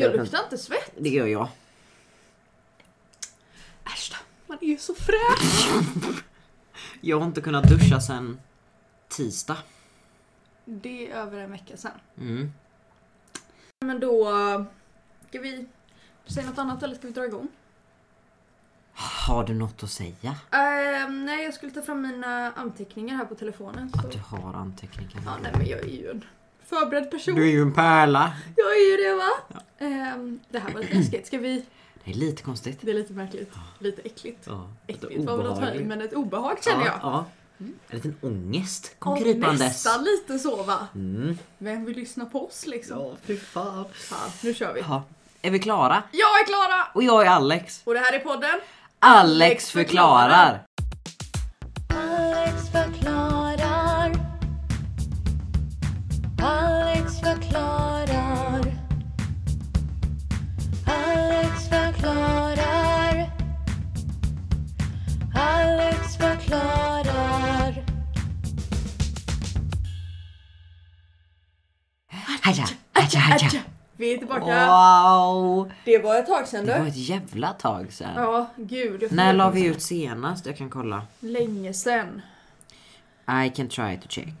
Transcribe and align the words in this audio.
Jag 0.00 0.10
kunnat- 0.12 0.26
luktar 0.26 0.44
inte 0.44 0.58
svett. 0.58 0.92
Det 0.98 1.08
gör 1.08 1.26
jag. 1.26 1.48
Äsch 3.84 4.10
då, 4.12 4.16
man 4.46 4.58
är 4.60 4.66
ju 4.66 4.78
så 4.78 4.94
fräsch. 4.94 5.68
Jag 7.00 7.18
har 7.20 7.26
inte 7.26 7.40
kunnat 7.40 7.64
duscha 7.68 8.00
sen 8.00 8.40
tisdag. 9.08 9.56
Det 10.64 11.10
är 11.10 11.14
över 11.16 11.38
en 11.38 11.50
vecka 11.50 11.76
sedan. 11.76 11.92
Mm. 12.18 12.52
Men 13.80 14.00
då... 14.00 14.24
Ska 15.28 15.40
vi 15.40 15.66
säga 16.26 16.46
något 16.46 16.58
annat 16.58 16.82
eller 16.82 16.94
ska 16.94 17.06
vi 17.06 17.12
dra 17.12 17.24
igång? 17.24 17.48
Har 19.26 19.44
du 19.44 19.54
något 19.54 19.82
att 19.82 19.90
säga? 19.90 20.36
Ehm, 20.50 21.24
nej, 21.26 21.44
jag 21.44 21.54
skulle 21.54 21.72
ta 21.72 21.82
fram 21.82 22.02
mina 22.02 22.52
anteckningar 22.52 23.16
här 23.16 23.24
på 23.24 23.34
telefonen. 23.34 23.90
Så. 23.92 23.98
Att 23.98 24.12
du 24.12 24.18
har 24.18 24.54
anteckningar? 24.54 25.22
Ja, 25.26 25.36
nej 25.42 25.52
men 25.58 25.66
jag 25.66 25.80
är 25.80 25.84
ju 25.88 26.10
en 26.10 26.24
förberedd 26.68 27.10
person. 27.10 27.34
Du 27.34 27.42
är 27.42 27.52
ju 27.52 27.62
en 27.62 27.72
pärla. 27.72 28.32
Jag 28.56 28.66
är 28.76 28.90
ju 28.90 28.96
det 29.08 29.14
va? 29.14 29.58
Ehm, 29.78 30.40
det 30.50 30.58
här 30.58 30.70
var 30.72 30.80
lite 30.80 30.94
läskigt. 30.94 31.26
Ska 31.26 31.38
vi... 31.38 31.64
Det 32.04 32.10
är 32.10 32.14
lite 32.14 32.42
konstigt. 32.42 32.78
Det 32.80 32.90
är 32.90 32.94
lite 32.94 33.12
märkligt. 33.12 33.52
Lite 33.78 34.02
äckligt. 34.02 34.44
Ja, 34.46 34.68
Äckligt 34.86 35.24
var 35.24 35.36
väl 35.36 35.46
att 35.46 35.60
ta 35.60 35.74
i, 35.74 35.84
men 35.84 36.00
ett 36.00 36.12
obehag 36.14 36.58
känner 36.64 36.84
jag. 36.84 36.94
Ja, 36.94 37.24
ja. 37.58 37.66
En 37.88 37.96
liten 37.96 38.16
ångest 38.22 38.96
kom 38.98 39.12
Och 39.12 39.18
krypandes. 39.18 39.60
nästan 39.60 40.04
lite 40.04 40.38
så 40.38 40.62
va? 40.62 40.86
Mm. 40.94 41.38
Vem 41.58 41.84
vill 41.84 41.96
lyssna 41.96 42.24
på 42.24 42.46
oss 42.46 42.66
liksom? 42.66 42.98
Ja, 42.98 43.12
fy 43.24 43.36
fan. 43.36 43.84
Fan, 43.92 44.30
nu 44.42 44.54
kör 44.54 44.72
vi. 44.74 44.80
Ja. 44.80 45.02
Är 45.42 45.50
vi 45.50 45.58
klara? 45.58 46.02
Jag 46.12 46.40
är 46.40 46.46
Klara! 46.46 46.84
Och 46.94 47.02
jag 47.02 47.26
är 47.26 47.30
Alex. 47.30 47.80
Och 47.84 47.94
det 47.94 48.00
här 48.00 48.12
är 48.12 48.18
podden 48.18 48.60
Alex 48.98 49.70
förklarar. 49.70 50.62
Alex 51.94 52.68
förklarar. 52.72 53.33
Förklarar. 57.24 58.60
Alex 60.86 61.68
förklarar. 61.68 63.30
Alex 65.34 66.16
förklarar. 66.16 67.84
Haja, 72.42 72.64
haja, 72.92 73.18
haja. 73.18 73.50
Vi 73.96 74.14
är 74.14 74.18
tillbaka. 74.18 74.66
Wow. 74.66 75.72
Det 75.84 75.98
var 75.98 76.18
ett 76.18 76.26
tag 76.26 76.48
sedan 76.48 76.66
Det 76.66 76.72
var 76.78 76.84
du. 76.84 76.88
ett 76.88 76.96
jävla 76.96 77.52
tag 77.52 77.92
sedan. 77.92 78.10
Ja, 78.16 78.50
gud. 78.56 79.12
När 79.12 79.32
la 79.32 79.50
vi 79.50 79.64
ut 79.64 79.82
senast? 79.82 80.46
Jag 80.46 80.56
kan 80.56 80.70
kolla. 80.70 81.02
Länge 81.20 81.72
sedan. 81.72 82.22
I 83.44 83.50
can 83.50 83.68
try 83.68 83.96
to 83.98 84.08
check. 84.08 84.34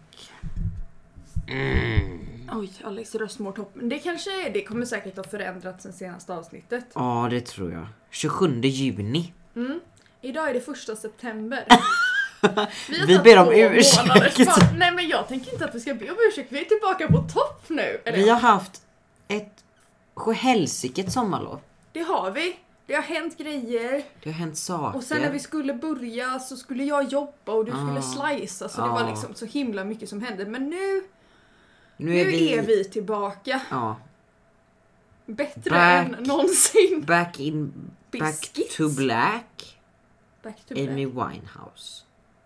Oj, 2.54 2.72
Alex 2.84 3.14
röst 3.14 3.38
mår 3.38 3.52
topp. 3.52 3.70
Men 3.74 3.88
det 3.88 3.98
kanske 3.98 4.48
det 4.48 4.64
kommer 4.64 4.86
säkert 4.86 5.16
ha 5.16 5.24
förändrats 5.24 5.82
sen 5.82 5.92
senaste 5.92 6.34
avsnittet. 6.34 6.84
Ja, 6.94 7.26
det 7.30 7.40
tror 7.40 7.72
jag. 7.72 7.86
27 8.10 8.60
juni. 8.62 9.32
Mm. 9.56 9.80
Idag 10.20 10.50
är 10.50 10.54
det 10.54 10.60
första 10.60 10.96
september. 10.96 11.64
Vi 12.90 12.98
tagit 13.00 13.22
ber 13.24 13.38
om 13.38 13.52
ursäkt. 13.52 14.48
Nej 14.78 14.92
men 14.92 15.08
jag 15.08 15.28
tänker 15.28 15.52
inte 15.52 15.64
att 15.64 15.74
vi 15.74 15.80
ska 15.80 15.94
be 15.94 16.10
om 16.10 16.16
ursäkt. 16.30 16.52
Vi 16.52 16.60
är 16.60 16.64
tillbaka 16.64 17.08
på 17.08 17.18
topp 17.32 17.64
nu. 17.68 18.00
Eller, 18.04 18.18
Vi 18.18 18.28
har 18.28 18.38
haft 18.40 18.82
ett 19.28 19.64
sjuhelsikes 20.14 21.12
sommarlov. 21.14 21.60
Det 21.92 22.00
har 22.02 22.30
vi. 22.30 22.56
Det 22.86 22.94
har 22.94 23.02
hänt 23.02 23.38
grejer. 23.38 24.02
Det 24.22 24.30
har 24.30 24.38
hänt 24.38 24.56
saker. 24.58 24.98
Och 24.98 25.04
sen 25.04 25.22
när 25.22 25.30
vi 25.30 25.38
skulle 25.38 25.74
börja 25.74 26.38
så 26.38 26.56
skulle 26.56 26.84
jag 26.84 27.04
jobba 27.12 27.52
och 27.52 27.64
du 27.64 27.70
skulle 27.72 27.98
Ah. 27.98 28.02
slicea. 28.36 28.68
Så 28.68 28.80
det 28.80 28.86
Ah. 28.88 28.94
var 28.94 29.08
liksom 29.10 29.34
så 29.34 29.46
himla 29.46 29.84
mycket 29.84 30.08
som 30.08 30.22
hände. 30.22 30.44
Men 30.46 30.70
nu, 30.70 31.02
nu 31.96 32.10
nu 32.10 32.20
är 32.20 32.24
vi, 32.24 32.52
är 32.54 32.62
vi 32.62 32.84
tillbaka. 32.84 33.60
Ja, 33.70 33.96
Bättre 35.26 35.70
Back. 35.70 36.06
än 36.06 36.16
någonsin. 36.24 37.04
back 37.06 37.40
in... 37.40 37.72
Back 38.12 38.20
Biscuits. 38.40 38.76
to 38.76 38.88
black. 38.88 39.78
Back 40.42 40.56
to 40.68 40.74
black. 40.74 40.88
Amy 40.88 41.06
Winehouse. 41.06 42.02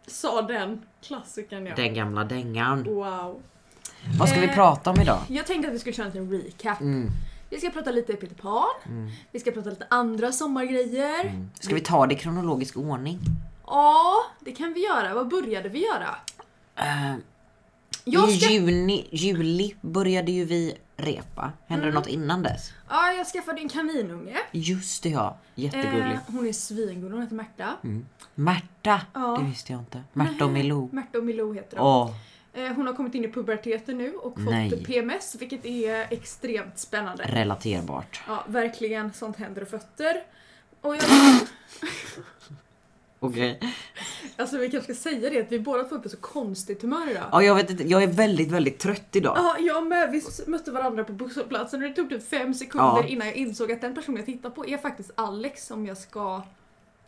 Sa 0.07 0.43
den 0.43 0.83
klassikern 1.03 1.67
ja. 1.67 1.75
Den 1.77 1.95
gamla 1.95 2.25
dängan. 2.25 2.85
Wow. 2.85 3.43
Vad 4.19 4.29
ska 4.29 4.41
vi 4.41 4.47
Eh, 4.47 4.55
prata 4.55 4.91
om 4.91 5.01
idag? 5.01 5.21
Jag 5.29 5.47
tänkte 5.47 5.69
att 5.69 5.75
vi 5.75 5.79
skulle 5.79 5.93
köra 5.93 6.07
en 6.07 6.13
liten 6.13 6.31
recap. 6.43 6.81
Mm, 6.81 7.11
Vi 7.51 7.59
ska 7.59 7.71
prata 7.71 7.91
lite 7.91 8.13
Peter 8.17 8.35
Pan. 8.35 8.65
mm, 8.87 9.11
Vi 9.33 9.41
ska 9.41 9.51
prata 9.51 9.71
lite 9.71 9.87
andra 9.91 10.33
sommargrejer. 10.33 11.21
mm. 11.25 11.51
Ska 11.61 11.75
vi 11.75 11.81
ta 11.81 12.07
det 12.07 12.15
i 12.15 12.19
kronologisk 12.19 12.77
ordning? 12.77 13.19
Ja, 13.67 14.15
det 14.41 14.53
kan 14.53 14.73
vi 14.75 14.85
göra. 14.85 15.15
Vad 15.15 15.29
började 15.29 15.69
vi 15.69 15.85
göra? 15.87 16.17
Eh, 16.77 17.15
Jag 18.13 18.31
I 18.31 18.39
ska... 18.41 18.51
juni, 18.53 19.07
juli 19.11 19.75
började 19.81 20.33
ju 20.33 20.45
vi 20.45 20.75
repa. 20.97 21.53
Hände 21.67 21.85
Mm. 21.85 21.95
det 21.95 22.01
något 22.01 22.09
innan 22.09 22.43
dess? 22.43 22.73
Ja, 22.89 23.13
jag 23.13 23.27
skaffade 23.27 23.61
en 23.61 23.69
kaninunge. 23.69 24.37
Just 24.53 25.03
det 25.03 25.09
ja, 25.09 25.39
jättegullig. 25.55 26.01
Eh, 26.13 26.19
hon 26.27 26.47
är 26.49 26.53
svingullig, 26.53 27.13
hon 27.13 27.23
heter 27.23 27.37
Märta. 27.37 27.77
Mm. 27.85 28.07
Märta, 28.35 29.01
Ja. 29.15 29.37
det 29.41 29.45
visste 29.45 29.73
jag 29.73 29.81
inte. 29.81 30.03
Märta 30.13 30.45
och 30.45 30.51
Milou. 30.51 30.89
Märta 30.93 31.19
och 31.19 31.25
Milou 31.25 31.55
heter 31.55 31.77
de. 31.77 31.83
Åh, 31.87 32.15
Eh, 32.53 32.73
hon 32.73 32.87
har 32.87 32.95
kommit 32.95 33.15
in 33.15 33.25
i 33.25 33.33
puberteten 33.33 33.99
nu 33.99 34.15
och 34.15 34.35
fått 34.35 34.45
Nej. 34.51 34.85
PMS, 34.85 35.37
vilket 35.39 35.67
är 35.67 36.07
extremt 36.13 36.79
spännande. 36.79 37.25
relaterbart. 37.25 38.21
Ja, 38.29 38.45
verkligen. 38.49 39.13
Sånt 39.13 39.37
händer 39.37 39.63
och 39.63 39.69
fötter. 39.69 40.23
Och 40.81 40.97
jag, 40.97 41.05
Okej. 43.21 43.61
Alltså 44.39 44.59
vi 44.59 44.71
kanske 44.71 44.95
ska 44.95 45.11
säga 45.11 45.31
det 45.31 45.41
att 45.41 45.53
vi 45.53 45.59
båda 45.61 45.85
två 45.85 45.95
är 45.95 45.99
på 45.99 46.09
så 46.09 46.17
konstigt 46.17 46.83
humör 46.83 47.11
idag. 47.11 47.25
Ja, 47.33 47.43
jag 47.43 47.55
vet 47.55 47.71
inte, 47.71 47.89
jag 47.89 48.03
är 48.03 48.07
väldigt, 48.07 48.51
väldigt 48.51 48.79
trött 48.79 49.09
idag. 49.17 49.35
Ja, 49.37 49.57
jag 49.61 49.87
med. 49.87 50.11
Vi 50.11 50.23
mötte 50.51 50.71
varandra 50.71 51.05
på 51.05 51.13
busshållplatsen 51.13 51.83
och 51.83 51.89
det 51.89 51.95
tog 51.95 52.09
typ 52.09 52.29
fem 52.29 52.55
sekunder 52.55 52.87
Ja. 53.03 53.05
innan 53.07 53.27
jag 53.27 53.37
insåg 53.37 53.73
att 53.73 53.81
den 53.81 53.95
personen 53.95 54.17
jag 54.17 54.27
tittar 54.27 54.51
på 54.51 54.67
är 54.67 54.79
faktiskt 54.79 55.11
Alex 55.15 55.67
som 55.67 55.87
jag 55.87 55.99
ska 55.99 56.43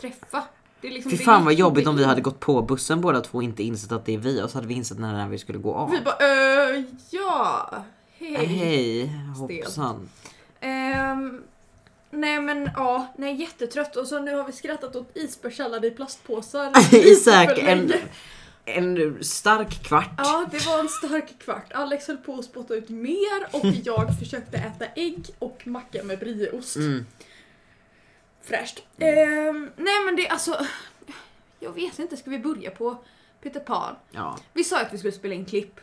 träffa. 0.01 0.45
Det 0.81 0.89
är 0.89 0.93
liksom, 0.93 1.11
Fy 1.11 1.17
det 1.17 1.25
fan 1.25 1.45
vad 1.45 1.55
jobbigt 1.55 1.87
om 1.87 1.97
vi 1.97 2.05
hade 2.05 2.21
gått 2.21 2.41
på 2.41 2.63
bussen 2.63 3.01
båda 3.01 3.21
två 3.21 3.39
och 3.39 3.45
inte 3.45 3.63
insett 3.63 3.93
att 3.93 4.05
det 4.07 4.15
är 4.15 4.19
vi 4.19 4.43
och 4.43 4.51
så 4.51 4.59
hade 4.59 4.69
vi 4.69 4.75
insett 4.75 4.99
när, 4.99 5.13
när 5.13 5.29
vi 5.29 5.39
skulle 5.39 5.59
gå 5.59 5.75
av. 5.75 5.91
Vi 5.91 6.01
bara 6.01 6.17
öh, 6.21 6.83
ja, 7.11 7.71
hej. 8.19 8.35
Hej, 8.47 9.11
hoppsan. 9.39 10.09
Ehm, 10.61 11.43
nej 12.11 12.41
men 12.41 12.71
ja, 12.77 13.07
nej 13.17 13.35
jättetrött 13.41 13.97
och 13.97 14.07
så 14.07 14.19
nu 14.19 14.35
har 14.35 14.45
vi 14.45 14.53
skrattat 14.53 14.97
åt 14.97 15.17
isbergssallad 15.17 15.85
i 15.85 15.91
plastpåsar. 15.91 16.95
I 16.95 17.15
säkert 17.15 17.59
en, 17.59 17.93
en 18.65 19.25
stark 19.25 19.83
kvart. 19.85 20.11
Ja, 20.19 20.47
det 20.51 20.67
var 20.67 20.79
en 20.81 20.89
stark 20.89 21.39
kvart. 21.39 21.73
Alex 21.73 22.07
höll 22.09 22.17
på 22.17 22.35
att 22.35 22.45
spotta 22.45 22.75
ut 22.75 22.89
mer 22.89 23.47
och 23.51 23.65
jag 23.85 24.19
försökte 24.19 24.57
äta 24.57 24.85
ägg 24.87 25.27
och 25.39 25.67
macka 25.67 26.03
med 26.03 26.19
brieost. 26.19 26.77
Mm. 26.77 27.07
Fräscht. 28.43 28.83
Ehm, 28.99 29.71
nej 29.77 30.05
men 30.07 30.17
det 30.17 30.29
alltså, 30.29 30.67
jag 31.61 31.73
vet 31.73 31.99
inte, 31.99 32.17
ska 32.17 32.31
vi 32.31 32.39
börja 32.39 32.71
på 32.71 32.97
Peter 33.43 33.61
Pan? 33.61 33.97
Ja, 34.11 34.39
Vi 34.53 34.65
sa 34.65 34.81
att 34.81 34.93
vi 34.93 34.99
skulle 34.99 35.13
spela 35.13 35.35
in 35.35 35.45
klipp. 35.45 35.81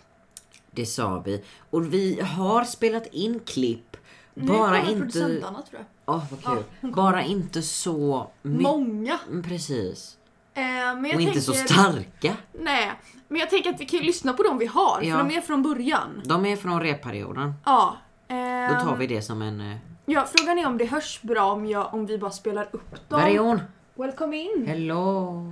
det 0.72 0.86
sa 0.86 1.20
vi. 1.26 1.44
Och 1.70 1.94
vi 1.94 2.22
har 2.22 2.64
spelat 2.64 3.08
in 3.14 3.40
klipp. 3.40 3.98
Nu 4.34 4.46
Bara 4.48 4.80
inte... 4.80 4.94
producentarna 4.94 5.62
tror 5.62 5.80
jag. 5.82 5.86
Åh 6.10 6.24
vad 6.32 6.40
Ja, 6.44 6.56
kul. 6.56 6.64
kommer. 6.82 6.94
Bara 6.94 7.24
inte 7.24 7.62
så. 7.62 8.28
Många. 8.42 9.20
Mm, 9.30 9.44
Precis. 9.44 10.18
Ehm, 10.54 11.02
men 11.02 11.06
jag 11.06 11.16
Och 11.16 11.22
inte 11.22 11.42
så 11.42 11.54
tänker- 11.54 11.74
starka. 11.74 12.36
Nej, 12.54 12.92
men 13.28 13.40
jag 13.40 13.50
tänker 13.50 13.70
att 13.74 13.82
vi 13.82 13.86
kan 13.86 14.00
ju 14.00 14.06
lyssna 14.06 14.34
på 14.34 14.44
dem 14.44 14.58
vi 14.58 14.66
har, 14.66 15.02
Ja. 15.02 15.18
för 15.18 15.24
de 15.28 15.36
är 15.38 15.42
från 15.42 15.64
början. 15.64 16.22
De 16.26 16.46
är 16.46 16.56
från 16.56 16.82
repperioden. 16.82 17.54
Ja. 17.66 17.98
Då 18.28 18.36
ehm, 18.36 18.86
tar 18.86 18.96
vi 18.96 19.08
det 19.08 19.22
som 19.22 19.42
en... 19.42 19.62
eh, 19.72 19.78
Ja, 20.06 20.26
frågan 20.36 20.60
är 20.60 20.68
om 20.68 20.78
det 20.78 20.86
hörs 20.86 21.22
bra 21.22 21.52
om, 21.52 21.66
jag, 21.66 21.94
om 21.94 22.06
vi 22.06 22.18
bara 22.18 22.32
spelar 22.32 22.68
upp 22.72 23.10
dem. 23.10 23.22
Var 23.22 23.28
är 23.28 23.40
hon? 23.40 23.62
Welcome 23.96 24.38
in! 24.38 24.66
Hello! 24.68 25.44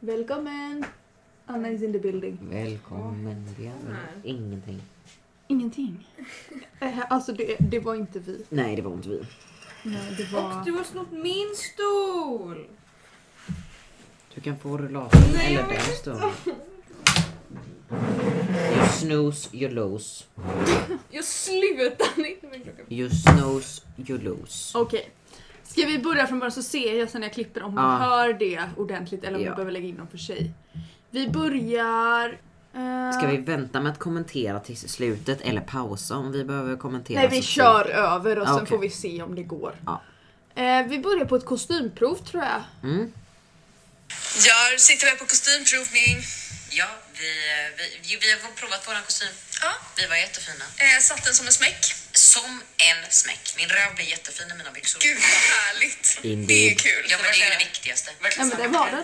Välkommen! 0.00 0.84
Anna 1.46 1.68
is 1.70 1.82
in 1.82 1.92
the 1.92 1.98
building. 1.98 2.38
Välkommen. 2.50 3.46
Har 3.58 3.64
väl 3.64 3.96
ingenting. 4.22 4.82
Ingenting. 5.48 6.08
Eh, 6.80 6.98
alltså 7.08 7.32
det, 7.32 7.56
det 7.60 7.80
var 7.80 7.94
inte 7.94 8.18
vi. 8.18 8.44
Nej, 8.48 8.76
det 8.76 8.82
var 8.82 8.92
inte 8.92 9.08
vi. 9.08 9.22
Nej, 9.86 10.14
det 10.16 10.32
var... 10.32 10.58
Och 10.58 10.64
du 10.64 10.72
har 10.72 10.84
snott 10.84 11.10
min 11.12 11.54
stol! 11.56 12.66
Du 14.34 14.40
kan 14.40 14.58
få 14.58 14.78
rullatorn 14.78 15.22
eller 15.40 15.54
jag 15.60 15.68
den 15.68 15.80
stunden. 15.80 16.30
You 18.76 18.86
snooze, 18.98 19.56
you 19.56 19.70
lose. 19.70 20.24
Jag 21.10 21.24
slutar 21.24 22.26
inte 22.26 22.46
med 22.46 22.62
klockan. 22.64 22.84
You 22.88 23.10
snooze, 23.10 23.82
you 24.08 24.18
lose. 24.18 24.78
Okej. 24.78 25.10
Ska 25.62 25.86
vi 25.86 25.98
börja 25.98 26.26
från 26.26 26.38
början 26.38 26.52
så 26.52 26.62
ser 26.62 26.98
jag 26.98 27.10
sen 27.10 27.20
när 27.20 27.28
jag 27.28 27.34
klipper 27.34 27.62
om 27.62 27.72
hon 27.78 27.84
Ja. 27.90 27.96
hör 27.96 28.32
det 28.32 28.62
ordentligt 28.76 29.24
eller 29.24 29.38
om 29.38 29.44
Ja. 29.44 29.50
vi 29.50 29.54
behöver 29.54 29.72
lägga 29.72 29.88
in 29.88 29.96
dem 29.96 30.08
för 30.08 30.18
sig. 30.18 30.50
Vi 31.10 31.28
börjar... 31.28 32.38
eh, 32.76 33.18
Ska 33.18 33.26
vi 33.26 33.36
vänta 33.36 33.80
med 33.80 33.92
att 33.92 33.98
kommentera 33.98 34.60
till 34.60 34.76
slutet 34.76 35.40
eller 35.40 35.60
pausa 35.60 36.16
om 36.16 36.32
vi 36.32 36.44
behöver 36.44 36.76
kommentera? 36.76 37.18
Nej 37.20 37.28
vi 37.28 37.42
så 37.42 37.48
kör 37.48 37.84
fort? 37.84 37.92
över 37.92 38.38
och 38.38 38.46
sen 38.46 38.56
Okej. 38.56 38.66
får 38.66 38.78
vi 38.78 38.90
se 38.90 39.22
om 39.22 39.34
det 39.34 39.42
går. 39.42 39.74
Ja. 39.86 40.02
Eh, 40.62 40.86
vi 40.86 40.98
börjar 40.98 41.24
på 41.24 41.36
ett 41.36 41.44
kostymprov 41.44 42.16
tror 42.16 42.42
jag. 42.42 42.62
Mm. 42.82 43.12
Jag 44.46 44.80
sitter 44.80 45.06
här 45.06 45.16
på 45.16 45.24
kostymprovning. 45.24 46.16
Ja, 46.70 46.88
vi, 47.18 47.30
vi, 48.02 48.16
vi 48.20 48.32
har 48.32 48.50
provat 48.60 48.88
våran 48.88 49.02
kostym. 49.02 49.28
Ja. 49.62 49.72
Vi 49.96 50.06
var 50.06 50.16
jättefina. 50.16 50.64
Eh, 50.76 51.00
satt 51.00 51.24
den 51.24 51.34
som 51.34 51.46
en 51.46 51.52
smäck. 51.52 51.94
Som 52.36 52.62
en 52.76 53.10
smäck. 53.10 53.54
Min 53.56 53.68
röv 53.68 53.94
blir 53.94 54.06
jättefin 54.06 54.50
i 54.50 54.54
mina 54.54 54.70
byxor. 54.70 55.00
Gud 55.00 55.16
vad 55.16 55.24
härligt. 55.56 56.18
Det 56.48 56.70
är 56.70 56.74
kul. 56.74 57.06
Ja 57.10 57.16
men 57.22 57.26
det 57.32 57.38
är 57.42 57.44
ju 57.44 57.50
det 57.50 57.64
viktigaste. 57.64 58.10
Ja 58.36 58.44
men 58.44 58.48
det 58.62 58.68
var 58.68 58.90
det. 58.90 59.02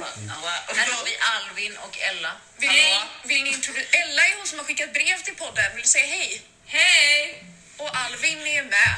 Här 0.76 0.87
har 0.93 1.05
vi 1.05 1.17
Alvin 1.34 1.76
och 1.76 1.99
Ella. 1.99 2.32
Vill 2.56 2.70
ni, 2.70 2.99
vill 3.25 3.43
ni 3.44 3.50
introducera... 3.50 4.02
Ella 4.02 4.23
är 4.26 4.37
hon 4.37 4.46
som 4.46 4.58
har 4.58 4.67
skickat 4.67 4.93
brev 4.93 5.23
till 5.23 5.34
podden. 5.34 5.75
Vill 5.75 5.82
du 5.82 5.88
säga 5.88 6.06
hej? 6.06 6.43
Hej! 6.67 7.44
Och 7.76 7.96
Alvin 7.96 8.38
är 8.46 8.62
med. 8.62 8.94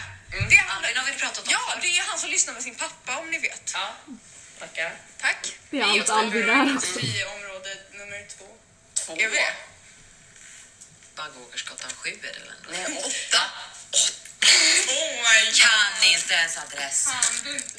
Det 0.50 0.56
är 0.56 0.64
han, 0.66 0.84
Alvin 0.84 0.96
har 0.96 1.06
vi 1.06 1.12
pratat 1.12 1.38
om 1.46 1.52
Ja, 1.52 1.72
förr. 1.72 1.80
det 1.82 1.98
är 1.98 2.02
han 2.02 2.18
som 2.18 2.30
lyssnar 2.30 2.54
med 2.54 2.62
sin 2.62 2.74
pappa 2.74 3.16
om 3.18 3.30
ni 3.30 3.38
vet. 3.38 3.70
Ja, 3.74 3.96
tackar. 4.58 4.92
Tack. 5.20 5.52
Det 5.70 5.78
är 5.80 5.84
allt 5.84 6.10
Alvin 6.10 6.48
är 6.48 6.76
också. 6.76 6.98
Vi 7.00 7.20
är 7.22 7.26
område 7.36 7.76
nummer 7.92 8.26
två. 8.38 8.46
Är 9.12 9.28
vi 9.28 9.36
det? 9.36 9.54
Bagågersgatan 11.16 11.90
7 11.96 12.10
är 12.10 12.14
det 12.22 12.38
väl 12.38 12.52
ändå? 12.56 12.70
Nej, 12.70 13.02
åtta. 13.04 13.40
Oh 14.44 15.10
my 15.26 15.40
god. 15.46 15.60
Kan 15.60 16.12
inte 16.20 16.34
ens 16.34 16.56
adress. 16.58 17.08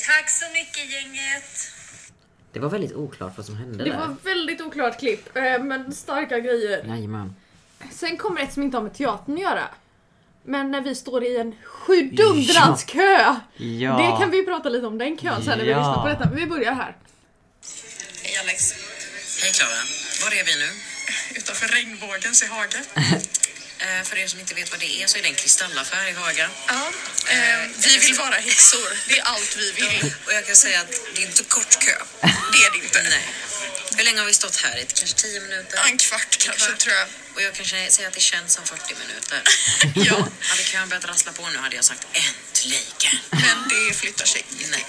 Tack 0.07 0.29
så 0.29 0.45
mycket 0.53 0.91
gänget. 0.91 1.71
Det 2.53 2.59
var 2.59 2.69
väldigt 2.69 2.93
oklart 2.93 3.33
vad 3.37 3.45
som 3.45 3.57
hände 3.57 3.83
Det 3.83 3.89
där. 3.89 3.97
var 3.97 4.15
väldigt 4.23 4.61
oklart 4.61 4.99
klipp, 4.99 5.35
eh, 5.37 5.59
men 5.63 5.93
starka 5.95 6.39
grejer. 6.39 6.83
Jajamän. 6.87 7.35
Sen 7.91 8.17
kommer 8.17 8.41
ett 8.41 8.53
som 8.53 8.63
inte 8.63 8.77
har 8.77 8.81
med 8.83 8.93
teatern 8.93 9.35
att 9.35 9.41
göra. 9.41 9.67
Men 10.43 10.71
när 10.71 10.81
vi 10.81 10.95
står 10.95 11.23
i 11.23 11.37
en 11.37 11.55
sjudundrans 11.65 12.83
kö. 12.83 13.35
Ja. 13.57 13.97
Det 13.97 14.17
kan 14.23 14.31
vi 14.31 14.45
prata 14.45 14.69
lite 14.69 14.87
om 14.87 14.97
den 14.97 15.17
kön 15.17 15.43
sen 15.45 15.57
när 15.57 15.65
vi 15.65 15.71
Ja. 15.71 15.77
lyssnar 15.77 16.01
på 16.03 16.07
detta. 16.07 16.25
Men 16.29 16.35
vi 16.35 16.45
börjar 16.45 16.73
här. 16.73 16.95
Hej 18.23 18.37
Alex. 18.37 18.73
Hej 19.41 19.51
Klara. 19.51 19.81
Var 20.23 20.31
är 20.39 20.45
vi 20.45 20.55
nu? 20.65 20.69
Utanför 21.39 21.67
regnbågens 21.67 22.43
i 22.43 22.47
Haga. 22.47 22.79
Eh, 23.79 24.03
för 24.03 24.17
er 24.17 24.27
som 24.27 24.39
inte 24.39 24.53
vet 24.53 24.71
vad 24.71 24.79
det 24.79 25.03
är 25.03 25.07
så 25.07 25.17
är 25.17 25.21
det 25.21 25.27
en 25.27 25.35
kristallaffär 25.35 26.07
i 26.07 26.11
Haga. 26.13 26.49
Ja, 26.67 26.91
eh, 27.27 27.59
vi 27.77 27.97
vill 27.97 28.13
vara 28.25 28.35
häxor. 28.35 28.97
Det 29.07 29.19
är 29.19 29.23
allt 29.23 29.55
vi 29.57 29.71
vill. 29.71 30.13
Och 30.25 30.33
jag 30.33 30.45
kan 30.47 30.55
säga 30.55 30.81
att 30.81 30.91
det 31.15 31.21
är 31.23 31.25
inte 31.27 31.43
kort 31.43 31.79
kö. 31.79 31.95
Det 32.53 32.57
är 32.65 32.71
det 32.71 32.77
inte. 32.85 33.01
Nej. 33.03 33.27
Hur 33.97 34.03
länge 34.03 34.19
har 34.19 34.25
vi 34.27 34.33
stått 34.33 34.55
här? 34.55 34.77
I 34.77 34.85
kanske 34.93 35.17
10 35.17 35.39
minuter? 35.39 35.79
En 35.87 35.97
kvart 35.97 36.37
kanske 36.37 36.67
kvart. 36.67 36.79
tror 36.79 36.95
jag. 36.95 37.07
Och 37.35 37.41
jag 37.41 37.53
kanske 37.53 37.91
säger 37.91 38.07
att 38.07 38.13
det 38.15 38.19
känns 38.21 38.53
som 38.53 38.63
40 38.65 38.95
minuter. 39.07 39.41
Ja, 40.09 40.27
Hade 40.41 40.63
kön 40.63 40.89
börjat 40.89 41.05
rassla 41.05 41.31
på 41.31 41.49
nu 41.49 41.57
hade 41.57 41.75
jag 41.75 41.85
sagt 41.85 42.07
äntligen. 42.13 43.19
men 43.29 43.69
det 43.69 43.93
flyttar 43.93 44.25
sig. 44.25 44.45
Nej. 44.71 44.85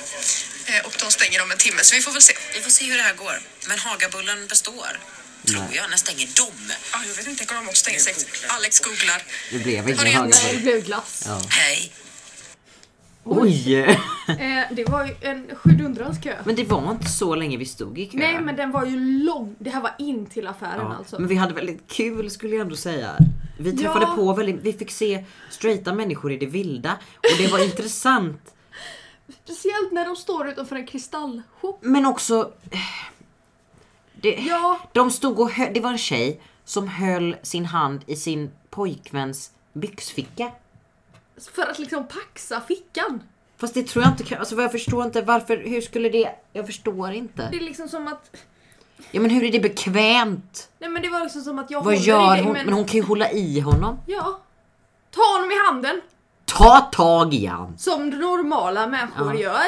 Eh, 0.67 0.85
och 0.87 0.93
de 0.99 1.11
stänger 1.11 1.43
om 1.43 1.51
en 1.53 1.59
timme 1.59 1.85
så 1.85 1.95
vi 1.97 2.03
får 2.03 2.13
väl 2.13 2.23
se. 2.23 2.37
Vi 2.55 2.61
får 2.61 2.71
se 2.71 2.85
hur 2.85 2.97
det 2.97 3.03
här 3.03 3.15
går. 3.15 3.43
Men 3.67 3.79
Hagabullen 3.79 4.47
består. 4.47 5.01
Tror 5.45 5.65
jag. 5.73 5.91
När 5.91 5.97
stänger 5.97 6.27
de? 6.37 6.73
Ah, 6.97 7.05
jag 7.09 7.15
vet 7.17 7.29
inte, 7.29 7.43
jag 7.43 7.49
kommer 7.49 7.63
också 7.69 7.81
stänga 7.81 7.99
sex. 7.99 8.27
Alex 8.49 8.81
googlar. 8.81 9.23
Det 9.53 9.59
blev 9.59 9.99
Har 9.99 10.07
ingen 10.07 10.23
Nej, 10.31 10.55
det 10.55 10.61
blev 10.63 10.85
glass. 10.85 11.25
Ja. 11.27 11.41
Hej. 11.49 11.93
Oj! 13.25 13.99
Eh, 14.29 14.63
det 14.73 14.85
var 14.85 15.05
ju 15.07 15.15
en 15.21 15.51
sjudundrans 15.57 16.19
kö. 16.23 16.37
Men 16.45 16.57
det 16.57 16.65
var 16.65 16.91
inte 16.91 17.09
så 17.09 17.35
länge 17.35 17.57
vi 17.57 17.67
stod 17.67 17.99
i 17.99 18.07
kö. 18.07 18.19
Nej 18.19 18.41
men 18.41 18.57
den 18.57 18.71
var 18.71 18.85
ju 18.87 18.97
lång. 19.25 19.57
Det 19.59 19.71
här 19.71 19.81
var 19.81 19.95
in 19.99 20.27
till 20.27 20.47
affären 20.47 20.75
Ja, 20.79 20.95
alltså. 20.97 21.19
Men 21.19 21.29
vi 21.29 21.35
hade 21.35 21.55
väldigt 21.55 21.89
kul 21.89 22.31
skulle 22.31 22.57
jag 22.57 22.61
ändå 22.63 22.77
säga. 22.77 23.17
Vi 23.59 23.71
Ja. 23.71 23.77
träffade 23.79 24.07
på 24.17 24.33
väldigt, 24.33 24.57
vi 24.63 24.73
fick 24.73 24.91
se 24.91 25.25
straighta 25.51 25.93
människor 25.93 26.33
i 26.33 26.37
det 26.37 26.47
vilda 26.47 26.99
och 27.17 27.39
det 27.39 27.47
var 27.47 27.59
intressant. 27.65 28.55
Speciellt 29.45 29.93
när 29.93 30.05
de 30.05 30.17
står 30.17 30.49
utanför 30.49 30.77
en 30.77 30.87
kristallshop. 30.87 31.79
Men 31.83 32.07
också... 32.07 32.53
Det, 34.21 34.31
Ja, 34.35 34.79
De 34.93 35.11
stod 35.11 35.41
och 35.41 35.51
hö- 35.51 35.71
det 35.75 35.81
var 35.81 35.91
en 35.91 35.99
tjej 35.99 36.41
som 36.65 36.89
höll 36.89 37.37
sin 37.43 37.65
hand 37.67 38.01
i 38.07 38.17
sin 38.17 38.51
pojkväns 38.71 39.51
byxficka. 39.73 40.51
för 41.55 41.63
att 41.63 41.79
liksom 41.79 42.07
paxa 42.07 42.61
fickan. 42.61 43.23
Fast 43.57 43.75
det 43.75 43.87
tror 43.87 44.05
jag 44.05 44.13
inte 44.13 44.25
kan, 44.25 44.39
alltså 44.39 44.57
jag 44.63 44.73
förstår 44.73 45.05
inte 45.05 45.23
varför, 45.23 45.57
hur 45.57 45.81
skulle 45.81 46.09
det, 46.09 46.31
jag 46.53 46.67
förstår 46.67 47.13
inte. 47.13 47.49
Det 47.51 47.57
är 47.57 47.61
liksom 47.61 47.89
som 47.89 48.09
att... 48.09 48.37
Ja 49.11 49.21
men 49.21 49.31
hur 49.31 49.45
är 49.45 49.53
det 49.53 49.61
bekvämt? 49.61 50.69
Nej 50.79 50.91
men 50.91 51.03
det 51.03 51.09
var 51.09 51.21
liksom 51.21 51.43
som 51.43 51.59
att 51.59 51.71
jag 51.71 51.83
Vad 51.85 51.97
gör 51.97 52.37
i 52.37 52.43
hon? 52.43 52.53
men... 52.53 52.65
Men 52.67 52.75
hon 52.75 52.85
kan 52.85 52.95
ju 53.01 53.03
hålla 53.07 53.31
i 53.31 53.61
honom. 53.61 53.99
Ja. 54.07 54.41
Ta 55.11 55.23
honom 55.37 55.51
i 55.51 55.55
handen. 55.67 56.01
Ta 56.45 56.81
tag 56.81 57.35
i 57.35 57.47
han! 57.47 57.79
Som 57.79 58.11
normala 58.11 58.87
människor 58.87 59.35
Ja. 59.35 59.41
gör. 59.41 59.67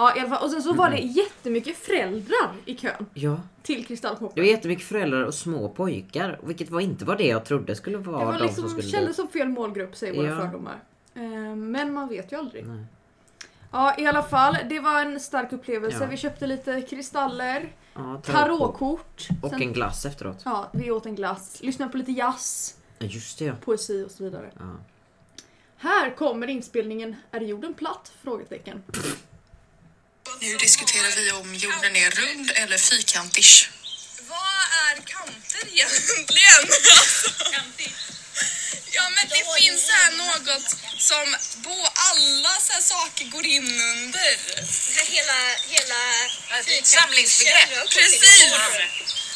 Ja 0.00 0.16
i 0.16 0.20
alla 0.20 0.28
fall. 0.28 0.44
Och 0.44 0.50
sen 0.50 0.62
så 0.62 0.72
var 0.72 0.90
det 0.90 0.98
jättemycket 0.98 1.76
föräldrar 1.76 2.50
i 2.64 2.74
kön 2.76 3.06
Ja. 3.14 3.40
till 3.62 3.86
Det 4.34 4.40
var 4.40 4.42
jättemycket 4.48 4.84
föräldrar 4.86 5.22
och 5.24 5.34
små 5.34 5.68
pojkar. 5.68 6.40
Vilket 6.42 6.70
var 6.70 6.80
inte 6.80 7.04
var 7.04 7.16
det 7.16 7.26
jag 7.26 7.44
trodde 7.44 7.74
skulle 7.76 7.98
vara 7.98 8.18
Det 8.18 8.24
var 8.24 8.32
de 8.32 8.38
som 8.38 8.46
liksom, 8.46 8.68
skulle 8.68 8.82
kändes 8.88 9.16
som 9.16 9.28
fel 9.28 9.48
målgrupp 9.48 9.96
säger 9.96 10.14
våra 10.14 10.26
Ja. 10.28 10.40
fördomar. 10.40 10.80
Eh, 11.14 11.22
Men 11.56 11.92
man 11.92 12.08
vet 12.08 12.32
ju 12.32 12.36
aldrig. 12.38 12.66
Nej. 12.66 12.84
Ja 13.72 13.94
i 13.98 14.06
alla 14.06 14.22
fall, 14.22 14.56
det 14.68 14.80
var 14.80 15.00
en 15.00 15.20
stark 15.20 15.52
upplevelse. 15.52 15.98
Ja. 16.00 16.06
Vi 16.06 16.16
köpte 16.16 16.46
lite 16.46 16.82
kristaller, 16.82 17.72
ja, 17.94 18.00
tarotkort. 18.00 18.26
tarotkort. 18.26 19.28
Och 19.42 19.50
Sen- 19.50 19.62
en 19.62 19.72
glass 19.72 20.06
efteråt. 20.06 20.42
Ja, 20.44 20.70
vi 20.72 20.90
åt 20.90 21.06
en 21.06 21.14
glass, 21.14 21.58
lyssnade 21.62 21.92
på 21.92 21.98
lite 21.98 22.12
jazz, 22.12 22.76
Ja 22.98 23.06
just 23.06 23.38
det 23.38 23.44
ja. 23.44 23.54
poesi 23.64 24.04
och 24.06 24.10
så 24.10 24.24
vidare. 24.24 24.50
ja. 24.58 24.64
Här 25.76 26.10
kommer 26.16 26.46
inspelningen 26.46 27.16
Är 27.30 27.40
jorden 27.40 27.74
platt? 27.74 28.12
Frågetecken. 28.22 28.82
Nu 30.38 30.56
diskuterar 30.56 31.10
vi 31.16 31.30
om 31.32 31.54
jorden 31.54 31.96
är 31.96 32.10
rund 32.10 32.50
eller 32.54 32.78
fyrkantig. 32.78 33.44
Vad 34.28 34.62
är 34.88 34.96
kanter 35.06 35.68
egentligen? 35.72 36.64
ja 38.90 39.10
men 39.10 39.28
det 39.28 39.60
finns 39.60 39.88
här 39.90 40.10
något 40.12 40.76
som 40.98 41.36
bo, 41.56 41.86
alla 41.94 42.60
så 42.60 42.72
här 42.72 42.80
saker 42.80 43.24
går 43.24 43.46
in 43.46 43.80
under. 43.80 44.38
Hela, 45.04 45.54
hela 45.68 46.24
Ett 46.78 46.86
samlingsbegrepp. 46.86 47.90
Precis! 47.90 48.52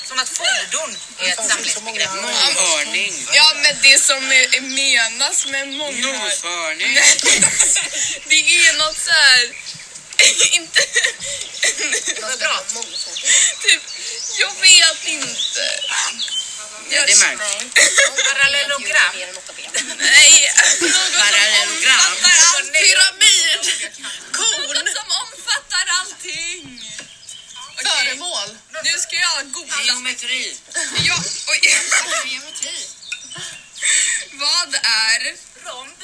Som 0.09 0.19
att 0.19 0.29
fordon 0.29 0.97
är 1.19 1.29
ett 1.29 1.49
samlingsbegrepp. 1.51 2.11
Månghörning. 2.15 3.27
Ja 3.33 3.53
men 3.63 3.77
det 3.83 3.99
som 4.03 4.33
är- 4.33 4.61
menas 4.61 5.47
med 5.47 5.69
månghörning. 5.69 6.13
Noshörning. 6.25 6.95
Det 8.29 8.35
är 8.69 8.79
något 8.79 8.99
så 8.99 9.11
här... 9.11 9.51
inte... 10.53 10.81
Kvadrat. 12.19 12.75
typ, 13.63 13.83
jag 14.39 14.55
vet 14.61 15.05
inte. 15.05 15.81
Jag, 16.91 17.07
Det 17.07 17.17
märks. 17.17 17.43
Parallellogram. 18.33 19.15
Nej, 19.99 20.53
något 20.81 20.93
som 20.93 21.13
Parallellogram. 21.21 22.01
omfattar 22.13 22.37
allt. 22.57 22.73
Pyramid. 22.73 23.63
Kon. 24.33 24.95
som 24.95 25.09
omfattar 25.23 25.87
allting. 26.01 26.81
Föremål. 27.85 28.59
Nu 28.85 28.99
ska 28.99 29.17
jag 29.17 29.53
googla. 29.53 29.83
Geometri. 29.85 30.57
Ja, 31.03 31.19
oj. 31.49 31.75
Vad 34.33 34.75
är... 34.75 35.37
Rond. 35.65 35.97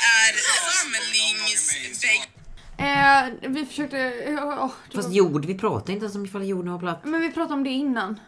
Är 0.00 0.32
samlingsbegrepp? 0.70 2.30
Eh, 2.78 3.50
vi 3.50 3.66
försökte... 3.66 4.12
åh, 4.42 4.70
det 4.90 4.96
Fast 4.96 5.08
var- 5.08 5.14
jord, 5.14 5.44
vi 5.44 5.58
pratade 5.58 5.92
inte 5.92 6.04
ens 6.04 6.16
om 6.16 6.24
ifall 6.24 6.44
jorden 6.46 6.72
var 6.72 6.78
platt. 6.78 7.00
Men 7.04 7.20
vi 7.20 7.30
pratade 7.32 7.54
om 7.54 7.64
det 7.64 7.70
innan. 7.70 8.20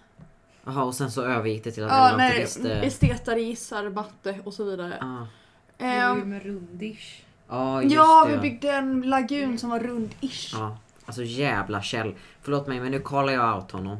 Jaha 0.65 0.83
och 0.85 0.95
sen 0.95 1.11
så 1.11 1.23
övergick 1.23 1.65
det 1.65 1.73
till 1.73 1.85
att 1.85 1.91
Ja, 1.91 1.97
alla 1.97 2.27
inte 2.27 2.39
visste. 2.41 2.73
estetare 2.75 3.41
gissar 3.43 3.89
matte 3.91 4.39
och 4.45 4.55
så 4.55 4.65
vidare. 4.65 4.97
Ja, 5.01 5.27
Ehm, 5.87 6.31
med 6.31 6.43
rundish. 6.47 7.23
ja 7.49 7.83
just 7.83 7.95
ja, 7.95 8.25
det. 8.29 8.33
vi 8.37 8.39
byggde 8.41 8.71
en 8.73 9.03
lagun 9.03 9.59
som 9.59 9.71
var 9.71 9.81
rund-ish. 9.81 10.51
Ja, 10.59 10.79
alltså 11.07 11.23
jävla 11.25 11.83
Kjell. 11.83 12.15
Förlåt 12.43 12.67
mig 12.67 12.81
men 12.81 12.91
nu 12.91 13.01
callar 13.01 13.33
jag 13.33 13.57
out 13.57 13.71
honom. 13.71 13.97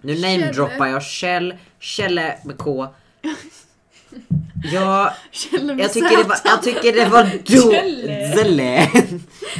Nu 0.00 0.14
namedroppar 0.20 0.86
jag 0.86 1.02
Kjell, 1.02 1.54
Kjelle 1.78 2.38
med 2.44 2.58
K. 2.58 2.88
Med 4.62 5.80
jag, 5.80 5.92
tycker 5.92 6.16
det 6.16 6.28
var, 6.28 6.36
jag 6.44 6.62
tycker 6.62 6.92
det 6.92 7.08
var 7.08 7.30
då, 7.44 7.70
Zelle. 8.36 8.90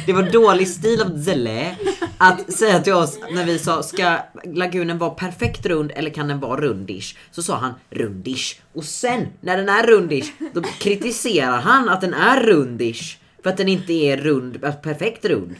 Det 0.05 0.13
var 0.13 0.23
dålig 0.23 0.67
stil 0.67 1.01
av 1.01 1.23
Zelle 1.23 1.75
att 2.17 2.53
säga 2.53 2.79
till 2.79 2.93
oss 2.93 3.19
när 3.31 3.45
vi 3.45 3.59
sa 3.59 3.83
ska 3.83 4.17
lagunen 4.45 4.97
vara 4.97 5.09
perfekt 5.09 5.65
rund 5.65 5.91
eller 5.95 6.09
kan 6.09 6.27
den 6.27 6.39
vara 6.39 6.61
rundish? 6.61 7.15
Så 7.31 7.43
sa 7.43 7.55
han 7.57 7.73
rundish. 7.89 8.55
Och 8.73 8.83
sen 8.83 9.27
när 9.41 9.57
den 9.57 9.69
är 9.69 9.83
rundish 9.87 10.31
då 10.53 10.61
kritiserar 10.61 11.57
han 11.61 11.89
att 11.89 12.01
den 12.01 12.13
är 12.13 12.39
rundish. 12.43 13.17
För 13.43 13.49
att 13.49 13.57
den 13.57 13.67
inte 13.67 13.93
är 13.93 14.17
rund, 14.17 14.63
äh, 14.63 14.71
perfekt 14.73 15.25
rund. 15.25 15.55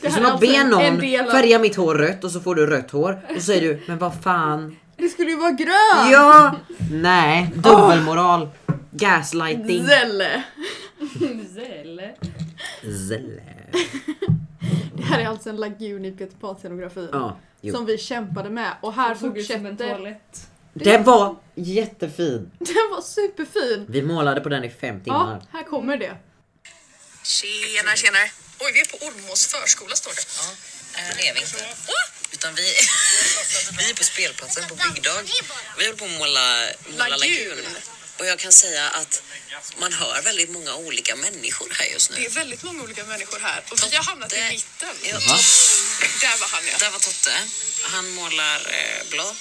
Det 0.00 0.06
är 0.06 0.10
som 0.10 0.24
att 0.26 0.32
alltså 0.32 0.46
be 0.46 0.56
en- 0.56 0.70
någon 0.70 1.00
färga 1.30 1.58
mitt 1.58 1.76
hår 1.76 1.94
rött 1.94 2.24
och 2.24 2.30
så 2.30 2.40
får 2.40 2.54
du 2.54 2.66
rött 2.66 2.90
hår. 2.90 3.18
Och 3.28 3.34
så 3.36 3.40
säger 3.42 3.60
du, 3.62 3.80
men 3.86 3.98
vad 3.98 4.12
fan. 4.22 4.76
Det 4.96 5.08
skulle 5.08 5.30
ju 5.30 5.36
vara 5.36 5.50
grön! 5.50 6.10
Ja! 6.12 6.56
Nej, 6.90 7.50
dubbelmoral. 7.54 8.48
Gaslighting. 8.90 9.86
Zelle. 9.86 10.44
Zelle. 11.54 12.14
Zelle. 13.08 13.42
Det 14.96 15.02
här 15.02 15.20
är 15.20 15.26
alltså 15.26 15.48
en 15.48 15.56
lagun 15.56 16.04
i 16.04 16.12
Peter 16.12 16.36
Pan-scenografin. 16.36 17.08
Ja, 17.12 17.36
jo. 17.60 17.74
som 17.74 17.86
vi 17.86 17.98
kämpade 17.98 18.50
med 18.50 18.72
och 18.80 18.92
här 18.92 19.14
Såg 19.14 19.38
ut 19.38 19.46
som 19.46 19.66
en 19.66 19.72
fortsätter... 19.76 19.94
toalett. 19.94 20.48
Den 20.72 21.04
var 21.04 21.36
jättefin. 21.54 22.50
Den 22.58 22.90
var 22.90 23.00
superfin. 23.00 23.86
Vi 23.88 24.02
målade 24.02 24.40
på 24.40 24.48
den 24.48 24.64
i 24.64 24.70
fem 24.70 25.00
timmar. 25.00 25.40
Ja, 25.40 25.58
här 25.58 25.64
kommer 25.64 25.96
det. 25.96 26.16
Tjena, 27.22 27.90
tjenare. 27.96 28.28
Oj, 28.60 28.70
vi 28.74 28.80
är 28.80 28.88
på 28.92 29.06
Ormås 29.06 29.46
förskola 29.46 29.94
står 29.94 30.12
det. 30.18 30.26
Ja, 30.38 31.14
det 31.16 31.28
är 31.28 31.34
vi 31.34 31.40
inte. 31.40 31.58
Utan 32.44 32.54
vi, 32.54 32.62
vi 33.78 33.90
är 33.90 33.94
på 33.94 34.04
spelplatsen 34.04 34.68
på 34.68 34.74
byggdag. 34.74 35.30
Vi 35.78 35.84
håller 35.84 35.96
på 35.98 36.04
att 36.04 36.10
måla, 36.10 36.68
måla 36.88 37.16
Lagun. 37.16 37.66
Och 38.18 38.26
jag 38.26 38.38
kan 38.38 38.52
säga 38.52 38.88
att 38.88 39.22
man 39.78 39.92
hör 39.92 40.22
väldigt 40.22 40.50
många 40.50 40.74
olika 40.74 41.16
människor 41.16 41.68
här 41.78 41.86
just 41.86 42.10
nu. 42.10 42.16
Det 42.16 42.26
är 42.26 42.30
väldigt 42.30 42.62
många 42.62 42.82
olika 42.82 43.04
människor 43.04 43.38
här 43.38 43.64
och 43.70 43.78
vi 43.92 43.96
har 43.96 44.04
hamnat 44.04 44.32
i 44.32 44.48
mitten. 44.48 44.96
Ja, 45.02 45.18
Va? 45.18 45.38
Där 46.20 46.36
var 46.40 46.48
han 46.48 46.66
ja. 46.66 46.78
Där 46.78 46.90
var 46.90 46.98
Totte. 46.98 47.32
Han 47.82 48.08
målar 48.10 48.60
eh, 48.72 49.10
blå. 49.10 49.36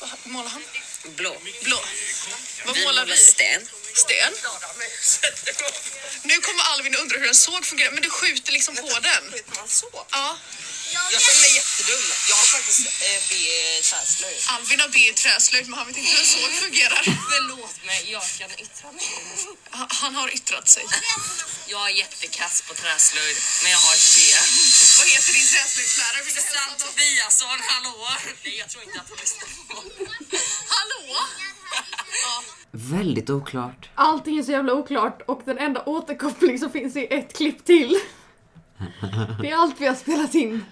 Vad 0.00 0.10
målar 0.24 0.50
han? 0.50 0.64
blå. 1.04 1.36
Blå. 1.62 1.84
Vad 2.64 2.74
Vi 2.74 2.84
målar 2.84 3.02
målar 3.02 3.16
vi? 3.16 3.22
sten. 3.22 3.68
Sten. 3.94 4.32
Nu 6.22 6.40
kommer 6.40 6.62
Alvin 6.62 6.94
undra 6.96 7.18
hur 7.18 7.28
en 7.28 7.34
såg 7.34 7.66
fungerar, 7.66 7.90
men 7.90 8.02
du 8.02 8.10
skjuter 8.10 8.52
liksom 8.52 8.76
på 8.76 8.98
den. 9.02 9.34
Ja. 10.10 10.38
Jag 11.14 11.20
känner 11.26 11.42
mig 11.46 11.52
jättedum. 11.60 12.04
Jag 12.30 12.36
har 12.40 12.48
faktiskt 12.56 12.80
eh, 13.06 13.18
B 13.30 13.34
träslöjd. 13.90 14.40
Alvin 14.54 14.80
har 14.84 14.90
B 14.96 14.98
i 15.12 15.12
träslöjd, 15.24 15.64
men 15.68 15.74
han 15.78 15.86
vet 15.88 15.96
inte 16.00 16.10
hur 16.14 16.20
en 16.24 16.30
såg 16.34 16.50
fungerar. 16.66 17.02
Förlåt 17.32 17.76
mig, 17.90 18.00
jag 18.16 18.24
kan 18.40 18.50
yttra 18.64 18.86
mig. 18.96 19.06
Han- 19.78 19.88
Han 20.02 20.14
har 20.20 20.28
yttrat 20.38 20.68
sig. 20.68 20.84
Jag 21.74 21.82
är 21.90 21.94
jättekass 22.02 22.56
på 22.68 22.72
träslöjd, 22.82 23.36
men 23.62 23.70
jag 23.76 23.78
har 23.86 23.94
ett 24.00 24.08
B. 24.16 24.20
Vad 24.98 25.06
heter 25.14 25.32
din 25.38 25.48
träslöjdslärare? 25.54 26.20
Vill 26.26 26.34
du 26.38 26.40
hälsa? 26.40 26.86
Tobiasson, 26.86 27.58
hallå! 27.70 27.94
Nej, 28.44 28.58
jag 28.62 28.68
tror 28.70 28.82
inte 28.86 29.00
att 29.00 29.08
hon 29.08 29.18
lyssnar 29.24 29.46
på 29.68 29.74
Hallå? 30.76 31.02
Väldigt 32.72 33.30
oklart. 33.30 33.88
Allting 33.94 34.38
är 34.38 34.42
så 34.42 34.52
jävla 34.52 34.72
oklart 34.72 35.22
och 35.26 35.42
den 35.44 35.58
enda 35.58 35.82
återkoppling 35.84 36.58
som 36.58 36.72
finns 36.72 36.96
är 36.96 37.12
ett 37.18 37.36
klipp 37.36 37.64
till. 37.64 38.00
Det 39.42 39.50
är 39.50 39.56
allt 39.56 39.74
vi 39.78 39.86
har 39.86 39.94
spelat 39.94 40.34
in. 40.34 40.64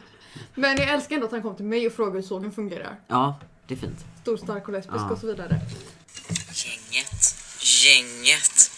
Men 0.55 0.77
jag 0.79 0.89
älskar 0.89 1.15
ändå 1.15 1.27
att 1.27 1.33
han 1.33 1.43
kom 1.43 1.57
till 1.57 1.65
mig 1.65 1.87
och 1.87 1.93
frågade 1.93 2.17
hur 2.19 2.23
sågen 2.23 2.53
fungerar. 2.53 2.97
Ja, 3.09 3.39
det 3.67 3.75
är 3.75 3.79
fint. 3.79 4.05
Stor, 4.23 4.37
stark 4.37 4.67
och 4.69 4.73
lesbisk 4.73 4.97
Ja. 4.99 5.11
och 5.11 5.19
så 5.19 5.27
vidare. 5.27 5.61
Gänget, 6.55 7.35
gänget. 7.61 8.72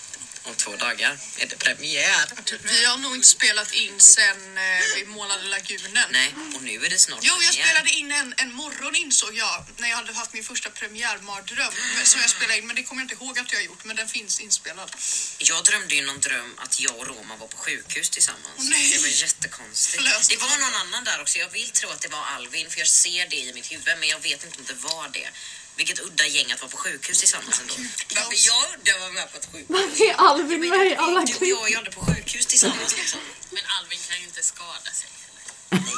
Om 0.46 0.54
två 0.54 0.76
dagar 0.76 1.18
är 1.38 1.46
det 1.46 1.56
premiär. 1.56 2.26
Vi 2.62 2.84
har 2.84 2.96
nog 2.96 3.14
inte 3.16 3.28
spelat 3.28 3.72
in 3.72 4.00
sen 4.00 4.58
eh, 4.58 4.62
vi 4.96 5.04
målade 5.06 5.42
lagunen. 5.42 6.08
Nej, 6.10 6.34
och 6.54 6.62
nu 6.62 6.84
är 6.86 6.90
det 6.90 6.98
snart 6.98 7.18
Jo, 7.22 7.34
jag 7.42 7.52
premiär. 7.52 7.66
spelade 7.66 7.90
in 7.90 8.12
en, 8.12 8.34
en 8.36 8.52
morgon 8.52 8.94
insåg 8.96 9.36
jag 9.36 9.64
när 9.76 9.88
jag 9.88 9.96
hade 9.96 10.12
haft 10.12 10.32
min 10.32 10.44
första 10.44 10.70
premiärmardröm 10.70 11.72
men- 11.96 12.06
som 12.06 12.20
jag 12.20 12.30
spelade 12.30 12.58
in, 12.58 12.66
men 12.66 12.76
det 12.76 12.82
kommer 12.82 13.02
jag 13.02 13.04
inte 13.12 13.24
ihåg 13.24 13.38
att 13.38 13.52
jag 13.52 13.58
har 13.58 13.64
gjort, 13.64 13.84
men 13.84 13.96
den 13.96 14.08
finns 14.08 14.40
inspelad. 14.40 14.90
Jag 15.38 15.64
drömde 15.64 15.94
ju 15.94 16.02
någon 16.06 16.20
dröm 16.20 16.54
att 16.58 16.80
jag 16.80 16.96
och 16.98 17.06
Roma 17.06 17.36
var 17.36 17.46
på 17.46 17.56
sjukhus 17.56 18.10
tillsammans. 18.10 18.54
Åh, 18.58 18.64
nej. 18.64 18.92
Det 18.92 18.98
var 18.98 19.08
jättekonstigt. 19.08 19.96
Förlös 19.96 20.28
Det 20.28 20.36
var 20.36 20.56
någon 20.58 20.74
annan 20.74 21.04
där 21.04 21.20
också. 21.20 21.38
Jag 21.38 21.48
vill 21.48 21.70
tro 21.70 21.90
att 21.90 22.00
det 22.00 22.08
var 22.08 22.24
Alvin 22.36 22.70
för 22.70 22.78
jag 22.78 22.88
ser 22.88 23.26
det 23.28 23.36
i 23.36 23.52
mitt 23.52 23.72
huvud 23.72 23.98
men 24.00 24.08
jag 24.08 24.18
vet 24.20 24.44
inte 24.44 24.58
om 24.58 24.64
det 24.64 24.74
var 24.74 25.08
det. 25.08 25.28
Vilket 25.76 25.99
udda 26.00 26.26
gäng 26.26 26.52
att 26.52 26.61
vara 26.61 26.71
på 26.71 26.76
sjukhus 26.76 27.19
tillsammans 27.19 27.61
ändå. 27.61 27.75
Varför 28.14 28.47
jag 28.47 28.64
udda 28.75 28.99
var 28.99 29.11
med 29.11 29.33
på 29.33 29.38
ett 29.38 29.49
sjukhus? 29.52 29.66
Varför 29.69 30.04
är 30.04 30.14
Alvin 30.14 30.61
med 30.61 30.87
i 30.87 30.95
alla 30.97 31.21
Du 31.21 31.33
och 31.33 31.38
klipp? 31.38 31.50
jag 31.50 31.87
är 31.87 31.90
på 31.90 32.00
sjukhus 32.07 32.47
tillsammans 32.47 32.97
liksom. 32.97 33.21
Men 33.50 33.62
Alvin 33.78 33.99
kan 34.09 34.19
ju 34.21 34.25
inte 34.25 34.43
skada 34.43 34.90
sig 34.93 35.09
heller. 35.23 35.85
Nej. 35.87 35.95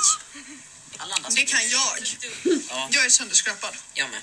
Alla 0.99 1.15
andra 1.15 1.31
Det 1.31 1.43
kan 1.45 1.69
jag. 1.69 1.99
Ja, 2.69 2.89
Jag 2.93 3.05
är 3.05 3.11
sönderskrapad. 3.11 3.77
jag 3.95 4.11
med. 4.11 4.23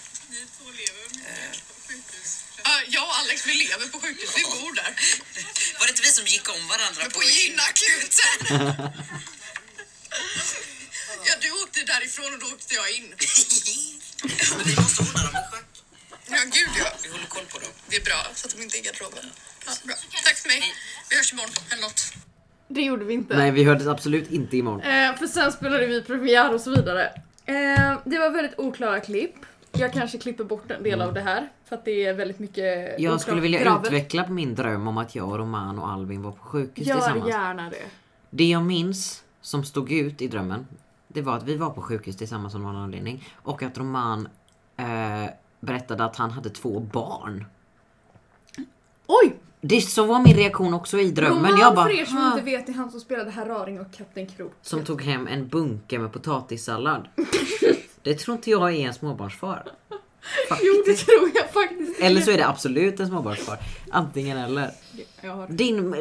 Ja, 2.64 2.82
jag 2.88 3.04
och 3.04 3.16
Alex, 3.18 3.46
vi 3.46 3.54
lever 3.54 3.88
på 3.88 4.00
sjukhus. 4.02 4.30
Vi 4.36 4.44
bor 4.44 4.74
där. 4.74 4.96
Var 5.80 5.86
det 5.86 5.90
inte 5.90 6.02
vi 6.02 6.08
som 6.12 6.28
gick 6.28 6.50
om 6.50 6.68
varandra 6.68 7.02
Men 7.02 7.12
på 7.12 7.24
gynakuten. 7.24 8.74
Ja, 11.26 11.34
du 11.42 11.52
åkte 11.52 11.84
därifrån 11.84 12.34
och 12.34 12.40
då 12.40 12.46
åkte 12.48 12.74
jag 12.74 12.92
in. 12.92 13.14
Men 14.58 14.64
vi 14.70 14.76
måste 14.82 15.02
ordna 15.04 15.22
dem 15.28 15.34
i 15.42 15.44
schack. 15.52 15.70
Ja, 16.34 16.38
gud 16.58 16.74
ja. 16.82 16.88
Vi 17.04 17.10
håller 17.14 17.26
koll 17.36 17.46
på 17.54 17.58
dem. 17.60 17.70
Det 17.90 17.96
är 17.96 18.04
bra, 18.10 18.20
så 18.36 18.48
att 18.48 18.54
de 18.56 18.62
inte 18.64 18.78
är 18.78 18.80
i 18.80 18.84
garderoben. 18.88 19.26
Ja, 19.66 19.72
bra. 19.88 19.96
Tack 20.26 20.38
för 20.44 20.48
mig. 20.50 20.62
Vi 21.10 21.16
hörs 21.18 21.34
imorgon 21.34 21.54
eller 21.72 21.82
något. 21.82 22.02
Det 22.68 22.82
gjorde 22.82 23.06
vi 23.06 23.14
inte. 23.14 23.38
Nej, 23.38 23.52
vi 23.52 23.64
hördes 23.64 23.88
absolut 23.88 24.32
inte 24.32 24.58
imorgon. 24.58 24.82
Eh, 24.82 25.16
för 25.16 25.28
sen 25.28 25.52
spelade 25.52 25.86
vi 25.88 26.02
premiär 26.02 26.54
och 26.54 26.62
så 26.62 26.70
vidare. 26.70 27.04
Eh, 27.46 28.00
det 28.06 28.20
var 28.20 28.30
väldigt 28.30 28.60
oklara 28.60 29.00
klipp. 29.00 29.36
Jag 29.72 29.94
kanske 29.94 30.18
klipper 30.18 30.44
bort 30.44 30.72
en 30.72 30.84
del 30.84 31.02
av 31.02 31.14
det 31.14 31.22
här 31.22 31.50
för 31.70 31.76
att 31.76 31.86
det 31.86 32.06
är 32.06 32.14
väldigt 32.14 32.40
mycket 32.40 32.64
Mm. 32.90 33.04
Jag 33.04 33.22
skulle 33.22 33.42
vilja 33.42 33.60
gravel. 33.60 33.86
utveckla 33.86 34.24
på 34.24 34.32
min 34.32 34.56
dröm 34.56 34.88
om 34.88 34.98
att 34.98 35.16
jag, 35.16 35.30
och 35.30 35.38
Roman 35.40 35.80
och 35.80 35.90
Alvin 35.92 36.22
var 36.22 36.32
på 36.32 36.44
sjukhus 36.44 36.88
Gör 36.88 36.96
tillsammans. 36.96 37.30
gärna 37.30 37.70
det. 37.70 37.84
Det 38.30 38.50
jag 38.50 38.62
minns 38.64 39.24
som 39.42 39.66
stod 39.66 39.92
ut 39.92 40.22
i 40.22 40.28
drömmen, 40.28 40.68
det 41.14 41.22
var 41.22 41.38
att 41.38 41.44
vi 41.44 41.58
var 41.58 41.70
på 41.70 41.82
sjukhus 41.82 42.18
tillsammans 42.18 42.56
av 42.56 42.62
någon 42.62 42.76
anledning. 42.76 43.28
Och 43.36 43.64
att 43.64 43.78
Roman 43.78 44.28
eh, 44.78 44.86
berättade 45.60 46.04
att 46.06 46.16
han 46.16 46.32
hade 46.32 46.50
två 46.50 46.80
barn. 46.80 47.46
Oj! 49.08 49.36
Det 49.62 49.82
så 49.82 50.06
var 50.06 50.20
min 50.20 50.36
reaktion 50.36 50.74
också 50.74 51.00
i 51.00 51.12
drömmen. 51.12 51.46
Roman 51.46 51.60
jag 51.60 51.76
bara, 51.76 51.86
för 51.86 52.00
er 52.00 52.06
som 52.06 52.18
inte 52.18 52.42
vet 52.42 52.70
är 52.70 52.74
han 52.74 52.92
som 52.92 53.00
spelade 53.00 53.32
Herr 53.32 53.46
Raring 53.46 53.80
och 53.80 53.92
Kapten 53.92 54.28
Krok. 54.28 54.54
Som 54.62 54.86
tog 54.86 55.02
hem 55.02 55.28
en 55.28 55.48
bunke 55.48 56.00
med 56.00 56.14
potatissallad. 56.14 57.08
Det 58.02 58.14
tror 58.14 58.36
inte 58.36 58.50
jag 58.50 58.74
är 58.74 58.88
en 58.88 58.94
småbarnsfar. 58.94 59.64
Jo 60.64 60.84
det 60.86 60.94
tror 60.94 61.32
jag 61.34 61.50
faktiskt. 61.50 62.02
Eller 62.02 62.22
så 62.22 62.32
är 62.32 62.38
det 62.38 62.48
absolut 62.48 63.00
en 63.00 63.08
småbarnsfar. 63.08 63.58
Antingen 63.92 64.38
eller. 64.38 64.72
Din 65.50 65.96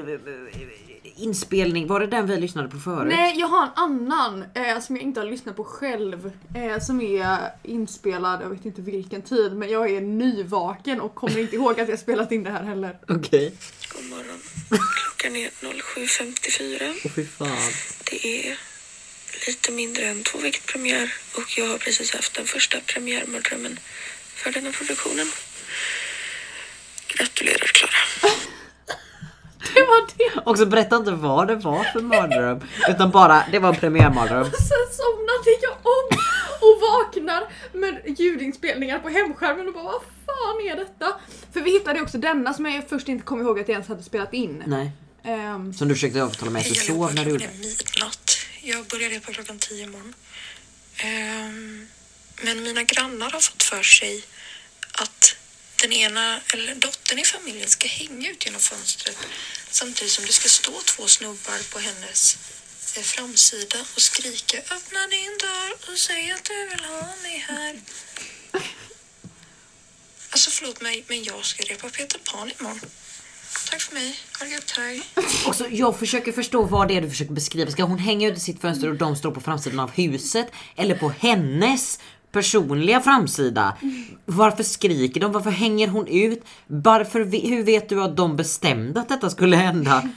inspelning, 1.23 1.87
var 1.87 2.01
det 2.01 2.07
den 2.07 2.27
vi 2.27 2.37
lyssnade 2.37 2.69
på 2.69 2.79
förut? 2.79 3.13
Nej, 3.17 3.35
jag 3.39 3.47
har 3.47 3.63
en 3.63 3.73
annan 3.75 4.45
eh, 4.55 4.81
som 4.81 4.97
jag 4.97 5.03
inte 5.03 5.21
har 5.21 5.27
lyssnat 5.27 5.57
på 5.57 5.65
själv. 5.65 6.31
Eh, 6.55 6.81
som 6.81 7.01
är 7.01 7.39
inspelad, 7.63 8.43
jag 8.43 8.49
vet 8.49 8.65
inte 8.65 8.83
vilken 8.83 9.23
tid, 9.23 9.53
men 9.53 9.71
jag 9.71 9.91
är 9.91 10.01
nyvaken 10.01 11.01
och 11.01 11.15
kommer 11.15 11.39
inte 11.39 11.57
ihåg 11.57 11.81
att 11.81 11.89
jag 11.89 11.99
spelat 11.99 12.33
in 12.33 12.43
det 12.43 12.51
här 12.51 12.65
heller. 12.65 12.99
Okej. 13.09 13.55
God 13.95 14.11
morgon. 14.11 14.41
Klockan 14.69 15.37
är 15.37 15.49
07.54. 15.49 17.01
Åh 17.05 17.11
fy 17.11 17.27
fan. 17.27 17.49
Det 18.11 18.27
är 18.27 18.59
lite 19.47 19.73
mindre 19.73 20.05
än 20.05 20.23
två 20.23 20.39
veckor 20.39 20.73
premiär 20.73 21.15
och 21.37 21.59
jag 21.59 21.67
har 21.69 21.79
precis 21.79 22.15
haft 22.15 22.35
den 22.35 22.47
första 22.47 22.81
premiärmardrömmen 22.81 23.79
för 24.35 24.51
denna 24.51 24.73
produktionen. 24.73 25.27
Gratulerar 27.09 27.67
Klara. 27.67 28.33
Det 29.75 29.81
var 29.81 30.07
det! 30.17 30.41
Och 30.51 30.59
så 30.59 30.67
berätta 30.67 30.97
inte 30.97 31.11
vad 31.11 31.49
det 31.49 31.55
var 31.57 31.85
för 31.85 32.01
mardröm. 32.01 32.61
Utan 32.89 33.11
bara, 33.11 33.45
det 33.53 33.59
var 33.59 33.69
en 33.69 33.75
premiärmardröm. 33.81 34.45
Sen 34.45 34.87
somnade 34.93 35.51
jag 35.63 35.73
om 35.73 36.19
och 36.61 36.81
vaknar 36.81 37.43
med 37.73 38.19
ljudinspelningar 38.19 38.99
på 38.99 39.09
hemskärmen 39.09 39.69
och 39.69 39.75
bara 39.75 39.85
vad 39.85 40.03
fan 40.27 40.61
är 40.73 40.77
detta? 40.77 41.15
För 41.53 41.61
vi 41.61 41.71
hittade 41.71 42.01
också 42.01 42.19
denna 42.19 42.55
som 42.55 42.67
jag 42.67 42.89
först 42.89 43.09
inte 43.09 43.25
kom 43.25 43.41
ihåg 43.41 43.61
att 43.61 43.69
jag 43.69 43.73
ens 43.75 43.89
hade 43.89 44.03
spelat 44.03 44.33
in. 44.35 44.63
Nej. 44.67 44.91
Ehm, 45.25 45.73
Som 45.75 45.89
du 45.89 45.95
försökte 45.95 46.19
övertala 46.21 46.51
mig 46.51 46.61
att 46.63 46.69
du 46.69 46.75
sov 46.75 47.15
när 47.15 47.25
du 47.25 47.31
gjorde. 47.31 47.49
Midnatt. 47.49 48.31
Jag 48.63 48.87
började 48.87 49.21
på 49.21 49.33
klockan 49.33 49.59
10 49.59 49.85
imorgon. 49.85 50.15
Ehm, 50.97 51.87
men 52.43 52.63
mina 52.63 52.83
grannar 52.83 53.31
har 53.31 53.41
fått 53.41 53.63
för 53.63 53.83
sig 53.83 54.25
den 55.83 55.93
ena, 55.93 56.41
eller 56.55 56.75
dottern 56.75 57.19
i 57.19 57.25
familjen 57.25 57.69
ska 57.69 57.89
hänga 57.89 58.31
ut 58.31 58.45
genom 58.47 58.61
fönstret 58.61 59.19
samtidigt 59.71 60.13
som 60.13 60.25
det 60.27 60.33
ska 60.33 60.49
stå 60.49 60.73
två 60.73 61.07
snubbar 61.07 61.73
på 61.73 61.79
hennes 61.79 62.39
eh, 62.97 63.03
framsida 63.03 63.79
och 63.95 64.03
skrika 64.03 64.59
öppna 64.59 65.01
din 65.11 65.39
dörr 65.45 65.73
och 65.93 65.99
säg 65.99 66.33
att 66.33 66.45
du 66.45 66.69
vill 66.69 66.85
ha 66.85 67.07
mig 67.23 67.47
här. 67.49 67.81
Alltså 70.31 70.51
förlåt 70.51 70.81
mig, 70.81 71.05
men 71.09 71.25
jag 71.25 71.45
ska 71.45 71.63
repa 71.63 71.89
Peter 71.89 72.19
Pan 72.19 72.51
imorgon. 72.61 72.81
Tack 73.71 73.81
för 73.81 73.95
mig. 73.95 74.19
Ha 74.39 74.47
det 74.47 74.53
gött, 74.53 74.71
hej. 74.71 75.03
Också, 75.47 75.69
jag 75.69 75.99
försöker 75.99 76.33
förstå 76.33 76.63
vad 76.63 76.89
det 76.89 76.97
är 76.97 77.01
du 77.01 77.11
försöker 77.11 77.33
beskriva. 77.33 77.71
Ska 77.71 77.83
hon 77.83 77.99
hänga 77.99 78.29
ut 78.29 78.37
i 78.37 78.41
sitt 78.41 78.61
fönster 78.61 78.89
och 78.89 78.97
de 78.97 79.17
står 79.17 79.31
på 79.31 79.41
framsidan 79.41 79.81
av 79.81 79.91
huset? 79.91 80.47
Eller 80.77 80.95
på 80.95 81.09
hennes 81.19 81.99
personliga 82.33 83.01
framsida? 83.01 83.77
Varför 84.25 84.63
skriker 84.63 85.21
de? 85.21 85.33
Varför 85.33 85.51
hänger 85.51 85.89
hon 85.89 86.07
ut? 86.07 86.45
Varför, 86.67 87.49
hur 87.49 87.63
vet 87.63 87.89
du 87.89 88.03
att 88.03 88.17
de 88.17 88.37
bestämde 88.37 89.01
att 89.01 89.09
detta 89.09 89.31
skulle 89.31 89.57
hända? 89.57 90.03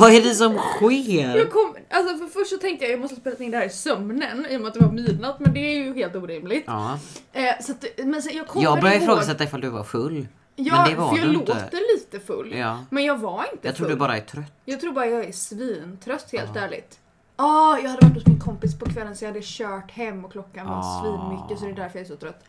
Vad 0.00 0.12
är 0.12 0.22
det 0.22 0.34
som 0.34 0.58
sker? 0.58 1.36
Jag 1.36 1.50
kom, 1.50 1.74
alltså 1.90 2.16
för 2.16 2.26
först 2.26 2.50
så 2.50 2.56
tänkte 2.56 2.84
jag 2.84 2.92
jag 2.92 3.00
måste 3.00 3.14
ha 3.14 3.20
spelat 3.20 3.40
in 3.40 3.50
det 3.50 3.56
här 3.56 3.66
i 3.66 3.70
sömnen 3.70 4.46
i 4.50 4.56
och 4.56 4.60
med 4.60 4.68
att 4.68 4.74
det 4.74 4.80
var 4.80 4.92
midnatt 4.92 5.40
men 5.40 5.54
det 5.54 5.60
är 5.60 5.76
ju 5.84 5.94
helt 5.94 6.14
orimligt. 6.16 6.64
Ja. 6.66 6.98
Eh, 7.32 7.42
så 7.60 7.72
att, 7.72 7.84
men 8.04 8.22
sen, 8.22 8.36
jag 8.36 8.46
kommer 8.46 8.64
Jag 8.64 8.80
började 8.80 9.04
ifrågasätta 9.04 9.44
ifall 9.44 9.60
du 9.60 9.68
var 9.68 9.84
full. 9.84 10.26
Ja, 10.56 10.74
men 10.76 10.90
det 10.90 10.96
var 10.96 11.10
för 11.10 11.18
jag 11.18 11.28
du 11.28 11.32
låter 11.32 11.64
inte. 11.64 11.76
lite 11.96 12.20
full. 12.26 12.54
Ja. 12.56 12.84
Men 12.90 13.04
jag 13.04 13.18
var 13.18 13.46
inte 13.52 13.68
Jag 13.68 13.76
tror 13.76 13.86
full. 13.86 13.94
du 13.94 13.98
bara 13.98 14.16
är 14.16 14.20
trött. 14.20 14.52
Jag 14.64 14.80
tror 14.80 14.92
bara 14.92 15.06
jag 15.06 15.24
är 15.24 15.32
svintrött 15.32 16.32
helt 16.32 16.56
ärligt. 16.56 16.98
Ah, 17.40 17.78
jag 17.78 17.90
hade 17.90 18.06
varit 18.06 18.14
hos 18.14 18.26
min 18.26 18.40
kompis 18.40 18.78
på 18.78 18.84
kvällen 18.86 19.16
så 19.16 19.24
jag 19.24 19.28
hade 19.30 19.40
kört 19.44 19.90
hem 19.90 20.24
och 20.24 20.32
klockan 20.32 20.66
var 20.66 20.78
Ah. 20.78 21.02
svinmycket 21.02 21.58
så 21.58 21.64
det 21.64 21.70
är 21.70 21.76
därför 21.76 21.98
jag 21.98 22.04
är 22.04 22.08
så 22.08 22.16
trött. 22.16 22.44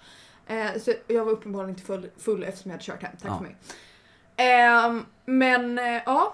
Eh, 0.48 0.82
så 0.82 0.94
jag 1.08 1.26
var 1.26 1.32
uppenbarligen 1.32 1.70
inte 1.70 1.82
full, 1.84 2.10
full 2.18 2.44
eftersom 2.44 2.72
jag 2.72 2.76
hade 2.78 2.84
kört 2.86 3.02
hem. 3.04 3.12
Tack 3.22 3.32
Ja. 3.32 3.36
för 3.38 3.44
mig. 3.44 3.56
Ehm, 4.36 5.06
men 5.26 5.80
eh, 5.80 6.02
ja. 6.06 6.34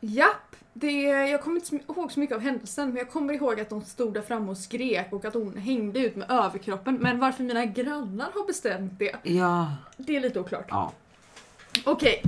Japp. 0.00 0.56
Det, 0.72 0.92
jag 1.02 1.42
kommer 1.42 1.56
inte 1.56 1.92
ihåg 1.92 2.12
så 2.12 2.20
mycket 2.20 2.36
av 2.36 2.42
händelsen 2.42 2.88
men 2.88 2.96
jag 2.96 3.10
kommer 3.10 3.34
ihåg 3.34 3.60
att 3.60 3.70
de 3.70 3.82
stod 3.82 4.14
där 4.14 4.22
framme 4.22 4.50
och 4.50 4.56
skrek 4.58 5.12
och 5.12 5.24
att 5.24 5.34
hon 5.34 5.56
hängde 5.56 6.00
ut 6.00 6.16
med 6.16 6.30
överkroppen. 6.30 6.94
Men 7.00 7.18
varför 7.18 7.42
mina 7.44 7.64
grannar 7.64 8.28
har 8.34 8.46
bestämt 8.46 8.92
det, 8.98 9.16
Ja. 9.22 9.72
det 9.96 10.16
är 10.16 10.20
lite 10.20 10.40
oklart. 10.40 10.66
ja. 10.68 10.92
Okej. 11.84 12.22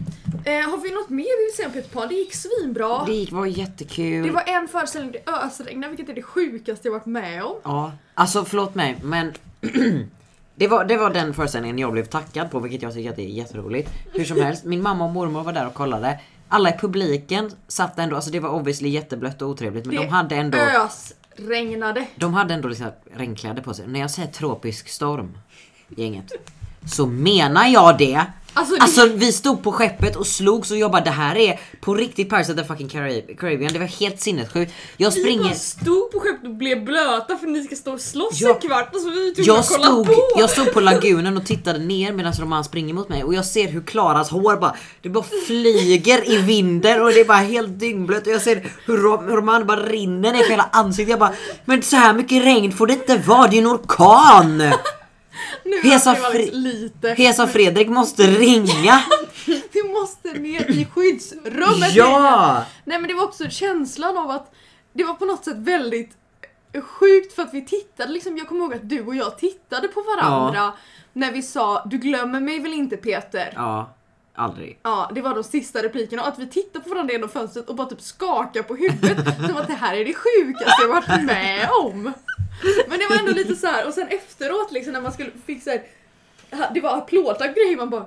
Eh, 0.45 0.53
har 0.71 0.79
vi 0.83 0.91
något 0.91 1.09
mer 1.11 1.39
vi 1.39 1.45
vill 1.47 1.57
säga 1.57 1.67
om 1.69 1.73
Peter 1.73 1.91
Pan? 1.91 2.09
Det 2.09 2.15
gick 2.15 2.35
svinbra. 2.35 3.05
Det 3.05 3.13
gick- 3.13 3.33
var 3.33 3.47
jättekul. 3.47 4.27
Det 4.27 4.33
var 4.33 4.45
en 4.47 4.69
föreställning 4.69 5.13
det 5.13 5.33
ösregnade 5.33 5.89
vilket 5.89 6.09
är 6.09 6.15
det 6.15 6.23
sjukaste 6.23 6.89
jag 6.89 6.93
varit 6.93 7.07
med 7.07 7.45
om. 7.45 7.57
Ja, 7.63 7.93
alltså 8.15 8.45
förlåt 8.45 8.75
mig 8.75 8.97
men 9.03 9.33
det 10.55 10.69
var, 10.69 10.85
det 10.85 10.97
var 10.97 11.11
den 11.11 11.35
föreställningen 11.35 11.79
jag 11.79 11.93
blev 11.93 12.05
tackad 12.05 12.51
på 12.51 12.59
vilket 12.61 12.83
jag 12.83 12.95
tycker 12.95 13.11
att 13.11 13.17
det 13.17 13.23
är 13.23 13.29
jätteroligt. 13.29 13.91
Hur 14.13 14.25
som 14.25 14.43
helst, 14.43 14.65
min 14.65 14.83
mamma 14.83 15.05
och 15.05 15.11
mormor 15.11 15.43
var 15.43 15.53
där 15.53 15.67
och 15.67 15.75
kollade. 15.75 16.21
Alla 16.49 16.75
i 16.75 16.79
publiken 16.79 17.51
satt 17.69 17.99
ändå, 17.99 18.17
alltså 18.17 18.31
det 18.31 18.41
var 18.41 18.51
obviously 18.51 18.89
jätteblött 18.89 19.43
och 19.43 19.49
otrevligt 19.49 19.87
men 19.87 19.97
Det 19.97 20.03
de 20.03 20.09
hade 20.09 20.37
ändå 20.37 20.59
ösregnade. 20.59 22.07
De 22.17 22.35
hade 22.35 22.55
ändå 22.55 22.69
liksom 22.69 22.91
regnkläder 23.15 23.63
på 23.63 23.75
sig. 23.75 23.87
När 23.89 24.01
jag 24.01 24.11
säger 24.11 24.29
tropisk 24.29 24.89
storm, 24.89 25.39
gänget, 25.89 26.33
så 26.87 27.07
menar 27.07 27.67
jag 27.67 27.99
det. 27.99 28.25
Alltså, 28.61 28.75
det- 28.75 28.83
Alltså 28.83 29.07
vi 29.07 29.33
stod 29.33 29.63
på 29.63 29.73
skeppet 29.73 30.17
och 30.17 30.27
slogs 30.27 30.71
och 30.71 30.77
jag 30.77 30.91
bara 30.91 31.03
det 31.03 31.11
här 31.11 31.37
är 31.37 31.61
på 31.81 31.95
riktigt 31.95 32.29
Pirates 32.31 32.51
of 32.51 32.57
the 32.57 32.65
fucking 32.65 32.89
Carib- 32.89 33.37
Caribbean. 33.37 33.73
Det 33.73 33.79
var 33.79 33.87
helt 33.87 34.21
sinnessjukt. 34.21 34.73
Jag 34.97 35.11
Vi 35.11 35.21
springer... 35.21 35.43
bara 35.45 35.55
stod 35.55 36.13
på 36.13 36.21
skeppet 36.21 36.49
och 36.49 36.55
blev 36.55 36.85
blöta 36.85 37.37
för 37.37 37.47
ni 37.47 37.65
ska 37.65 37.77
stå 37.77 37.93
och 37.93 38.01
slåss 38.01 38.41
Ja. 38.41 38.55
en 38.55 38.61
kvart 38.69 38.95
och 38.95 39.01
så 39.01 39.11
vi 39.11 39.35
Jag 39.37 39.65
stod, 39.65 40.07
på. 40.07 40.15
jag 40.37 40.51
stod 40.51 40.73
på 40.73 40.81
lagunen 40.81 41.37
och 41.37 41.47
tittade 41.47 41.79
ner 41.79 42.13
medan 42.13 42.33
Roman 42.33 42.65
springer 42.65 42.95
mot 42.95 43.09
mig 43.09 43.25
och 43.25 43.35
jag 43.35 43.45
ser 43.45 43.69
hur 43.69 43.81
Klaras 43.83 44.31
hår 44.31 44.57
bara, 44.57 44.75
det 45.03 45.09
bara 45.09 45.25
flyger 45.47 46.31
i 46.31 46.37
vinden 46.37 47.03
och 47.03 47.09
det 47.13 47.21
är 47.21 47.25
bara 47.25 47.39
helt 47.39 47.79
dyngblött 47.81 48.27
och 48.27 48.33
jag 48.33 48.43
ser 48.43 48.71
hur 48.87 48.97
Rom- 48.99 49.29
Roman 49.29 49.67
bara 49.67 49.81
rinner 49.83 50.33
ner 50.33 50.43
för 50.43 50.51
hela 50.51 50.69
ansiktet. 50.73 51.11
Jag 51.11 51.19
bara, 51.19 51.33
men 51.65 51.83
så 51.83 51.97
här 51.97 52.13
mycket 52.13 52.45
regn 52.45 52.73
får 52.73 52.87
det 52.87 52.93
inte 52.93 53.17
vara, 53.17 53.47
det 53.47 53.57
är 53.57 53.61
en 53.63 53.67
orkan! 53.67 54.63
Nu 55.71 55.89
Hesa 55.89 56.17
lite. 56.53 57.09
Hesa 57.09 57.47
Fredrik 57.47 57.89
måste 57.89 58.23
ringa! 58.23 59.03
Vi 59.73 59.83
måste 59.83 60.33
ner 60.33 60.71
i 60.71 60.87
skyddsrummet. 60.95 61.95
Ja! 61.95 62.65
Nej 62.85 62.99
men 62.99 63.09
det 63.09 63.15
var 63.15 63.25
också 63.25 63.51
känslan 63.51 64.19
av 64.19 64.31
att 64.31 64.55
det 64.93 65.05
var 65.05 65.15
på 65.15 65.25
något 65.25 65.45
sätt 65.45 65.57
väldigt 65.57 66.11
sjukt 66.83 67.33
för 67.33 67.43
att 67.43 67.55
vi 67.55 67.65
tittade 67.65 68.13
liksom, 68.13 68.39
jag 68.39 68.49
kommer 68.49 68.61
ihåg 68.61 68.75
att 68.75 68.89
du 68.89 69.07
och 69.07 69.15
jag 69.15 69.39
tittade 69.39 69.89
på 69.89 70.03
varandra 70.03 70.73
när 71.13 71.33
vi 71.33 71.43
sa 71.43 71.83
du 71.87 71.99
glömmer 71.99 72.41
mig 72.41 72.61
väl 72.61 72.73
inte 72.73 72.97
Peter? 72.97 73.53
Ja, 73.57 73.95
aldrig. 74.35 74.79
Ja, 74.83 75.11
det 75.15 75.21
var 75.21 75.35
de 75.35 75.45
sista 75.45 75.83
replikerna 75.83 76.23
och 76.23 76.29
att 76.29 76.39
vi 76.39 76.47
tittade 76.47 76.85
på 76.85 76.91
varandra 76.91 77.13
genom 77.13 77.29
fönstret 77.29 77.69
och 77.69 77.75
bara 77.75 77.87
typ 77.87 78.01
skakade 78.01 78.63
på 78.63 78.77
huvudet 78.77 79.37
som 79.37 79.57
att 79.57 79.67
det 79.67 79.75
här 79.75 79.97
är 79.97 80.05
det 80.05 80.15
sjukaste 80.15 80.83
jag 80.83 80.89
varit 80.89 81.25
med 81.25 81.69
om. 81.85 82.03
Men 82.89 82.99
det 82.99 83.07
var 83.11 83.19
ändå 83.19 83.33
lite 83.33 83.57
så 83.57 83.67
här 83.67 83.87
och 83.87 83.95
sen 83.95 84.09
efteråt 84.09 84.73
liksom 84.73 84.93
när 84.93 85.01
man 85.01 85.13
skulle 85.13 85.31
fixa 85.47 85.71
det 86.75 86.81
var 86.81 86.99
applådtack 86.99 87.55
grejer 87.55 87.77
man 87.77 87.91
bara 87.91 88.07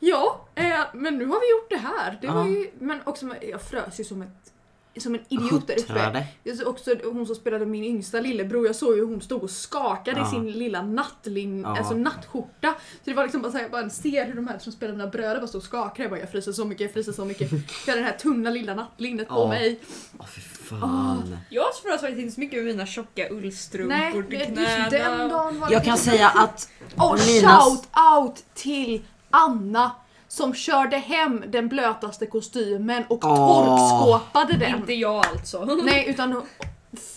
Ja, 0.00 0.46
eh, 0.54 0.80
men 0.92 1.18
nu 1.18 1.26
har 1.26 1.40
vi 1.40 1.50
gjort 1.50 1.70
det 1.70 1.88
här. 1.88 2.18
Det 2.20 2.26
var 2.26 2.44
ju, 2.44 2.70
men 2.78 3.00
också 3.04 3.26
jag 3.40 3.62
frös 3.62 4.00
ju 4.00 4.04
som 4.04 4.22
ett 4.22 4.52
som 5.00 5.14
en 5.14 5.20
idiot 5.28 5.66
där 5.66 5.78
uppe. 5.78 6.26
Jag 6.42 6.56
såg 6.56 6.68
också 6.68 6.94
hon 7.04 7.26
som 7.26 7.34
spelade 7.34 7.66
min 7.66 7.84
yngsta 7.84 8.20
lillebror, 8.20 8.66
jag 8.66 8.76
såg 8.76 8.94
ju 8.94 9.00
hur 9.00 9.06
hon 9.06 9.20
stod 9.20 9.42
och 9.42 9.50
skakade 9.50 10.20
Ja. 10.20 10.26
i 10.26 10.30
sin 10.30 10.50
lilla 10.52 10.82
nattlin, 10.82 11.60
Ja. 11.60 11.78
alltså 11.78 11.94
nattskjorta. 11.94 12.74
Så 12.78 13.00
det 13.04 13.14
var 13.14 13.22
liksom 13.22 13.42
bara 13.42 13.52
såhär, 13.52 13.68
man 13.72 13.90
ser 13.90 14.26
hur 14.26 14.34
de 14.34 14.48
här 14.48 14.58
som 14.58 14.72
spelar 14.72 14.92
mina 14.92 15.06
bröder 15.06 15.36
bara 15.40 15.46
står 15.46 15.58
och 15.58 15.64
skakar. 15.64 16.02
Jag 16.04 16.10
bara 16.10 16.20
jag 16.20 16.30
fryser 16.30 16.52
så 16.52 16.64
mycket, 16.64 16.80
jag 16.84 16.92
fryser 16.92 17.12
så 17.12 17.24
mycket. 17.24 17.52
Jag 17.52 17.92
hade 17.92 18.00
det 18.00 18.06
här 18.10 18.18
tunna 18.18 18.50
lilla 18.50 18.74
nattlinnet 18.74 19.28
på 19.28 19.34
Ja. 19.34 19.48
mig. 19.48 19.80
Åh 20.18 20.26
fy 20.26 20.40
fan. 20.40 21.36
Jag 21.50 21.64
frös 21.82 22.00
faktiskt 22.00 22.20
inte 22.20 22.34
så 22.34 22.40
mycket 22.40 22.56
med 22.56 22.64
mina 22.74 22.86
tjocka 22.86 23.28
ullstrumpor 23.30 23.88
Nej, 23.96 24.12
till 24.46 24.54
knäna. 24.54 24.88
den 24.90 25.28
dagen 25.28 25.60
var 25.60 25.72
Jag 25.72 25.84
kan 25.84 25.98
säga 25.98 26.28
att 26.28 26.68
Och 26.96 27.16
Minas- 27.18 27.64
shout 27.64 27.88
out 28.18 28.44
till 28.54 29.02
Anna 29.30 29.90
som 30.34 30.54
körde 30.54 30.96
hem 30.96 31.44
den 31.48 31.68
blötaste 31.68 32.26
kostymen 32.26 33.04
och 33.08 33.24
Åh. 33.24 33.36
torkskåpade 33.36 34.56
den. 34.56 34.74
Inte 34.76 34.92
jag 34.92 35.26
alltså. 35.26 35.64
Nej, 35.84 36.06
utan 36.08 36.42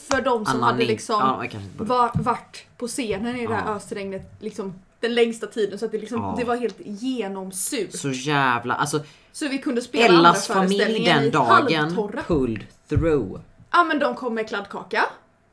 för 0.10 0.22
de 0.22 0.46
som 0.46 0.56
Anna 0.56 0.66
hade 0.66 0.86
liksom 0.86 1.16
Ja, 1.20 1.60
var, 1.78 2.12
varit 2.14 2.66
på 2.78 2.88
scenen 2.88 3.36
i 3.36 3.48
det 3.48 3.54
här 3.56 3.64
Ja. 3.68 3.76
ösregnet 3.76 4.32
liksom 4.40 4.74
den 5.00 5.16
längsta 5.16 5.48
tiden 5.48 5.80
så 5.80 5.86
att 5.86 5.92
det, 5.92 5.98
liksom, 5.98 6.22
Ja. 6.22 6.36
det 6.38 6.44
var 6.44 6.56
helt 6.56 6.78
genomsurt. 6.80 7.92
Så, 7.92 7.98
så 7.98 8.10
jävla, 8.10 8.74
alltså 8.74 9.00
vi 9.50 9.58
kunde 9.58 9.82
spela 9.82 10.06
andra 10.06 10.20
Ellas 10.20 10.48
familj 10.48 10.78
föreställningar 10.84 11.22
den 11.22 11.32
dagen 11.32 12.14
pulled 12.28 12.64
through. 12.90 13.40
Ja 13.72 13.84
men 13.84 14.00
de 14.00 14.16
kom 14.16 14.34
med 14.34 14.48
kladdkaka. 14.48 15.06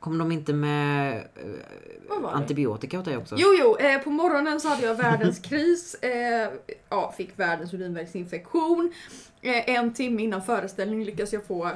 Kom 0.05 0.17
de 0.17 0.31
inte 0.31 0.53
med 0.53 1.17
eh, 1.17 2.25
antibiotika 2.33 2.99
åt 2.99 3.05
dig 3.05 3.17
också? 3.17 3.35
Jo 3.37 3.47
jo, 3.59 3.77
eh, 3.77 4.01
på 4.01 4.09
morgonen 4.09 4.59
så 4.59 4.67
hade 4.67 4.85
jag 4.85 4.95
världens 4.95 5.39
kris. 5.49 5.95
Eh, 5.95 6.49
ja, 6.89 7.13
fick 7.17 7.39
världens 7.39 7.73
urinvägsinfektion. 7.73 8.93
Eh, 9.41 9.69
en 9.69 9.93
timme 9.93 10.23
innan 10.23 10.43
föreställning 10.43 11.05
lyckas 11.05 11.33
jag 11.33 11.45
få 11.45 11.71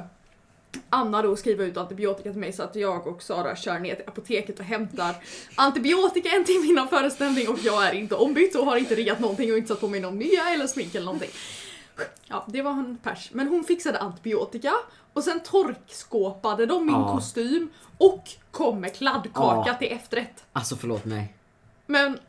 Anna 0.89 1.22
då 1.22 1.36
skriva 1.36 1.63
ut 1.63 1.78
antibiotika 1.78 2.32
till 2.32 2.39
mig 2.39 2.54
så 2.54 2.63
att 2.63 2.76
jag 2.76 3.08
och 3.08 3.24
Sara 3.24 3.56
kör 3.56 3.80
ner 3.80 3.96
till 3.96 4.08
apoteket 4.08 4.60
och 4.60 4.65
hämtar 4.65 5.15
antibiotika 5.56 6.30
en 6.30 6.46
timme 6.46 6.68
innan 6.68 6.88
föreställning 6.88 7.50
och 7.50 7.60
jag 7.63 7.88
är 7.88 7.94
inte 7.94 8.15
ombytt 8.15 8.56
och 8.56 8.65
har 8.65 8.78
inte 8.78 8.96
riggat 8.96 9.20
någonting 9.20 9.52
och 9.52 9.58
inte 9.58 9.68
satt 9.68 9.82
på 9.82 9.88
mig 9.88 10.00
någon 10.00 10.20
nya 10.20 10.50
eller 10.50 10.68
smink 10.68 10.96
eller 10.96 11.06
någonting. 11.06 11.32
Ja, 12.28 12.46
det 12.48 12.62
var 12.62 12.72
en 12.72 12.98
pers. 13.04 13.30
Men 13.34 13.48
hon 13.48 13.63
fixade 13.63 14.00
antibiotika 14.00 14.74
och 15.13 15.24
sen 15.24 15.39
torkskåpade 15.39 16.65
de 16.65 16.86
min 16.86 16.95
Ja. 16.95 17.13
kostym 17.13 17.69
och 17.98 18.30
kom 18.52 18.80
med 18.82 18.95
kladdkaka 18.95 19.69
Ja. 19.69 19.74
till 19.74 19.91
efterrätt. 19.91 20.43
Alltså 20.54 20.76
förlåt 20.76 21.06
mig. 21.06 21.34
Men 21.86 22.19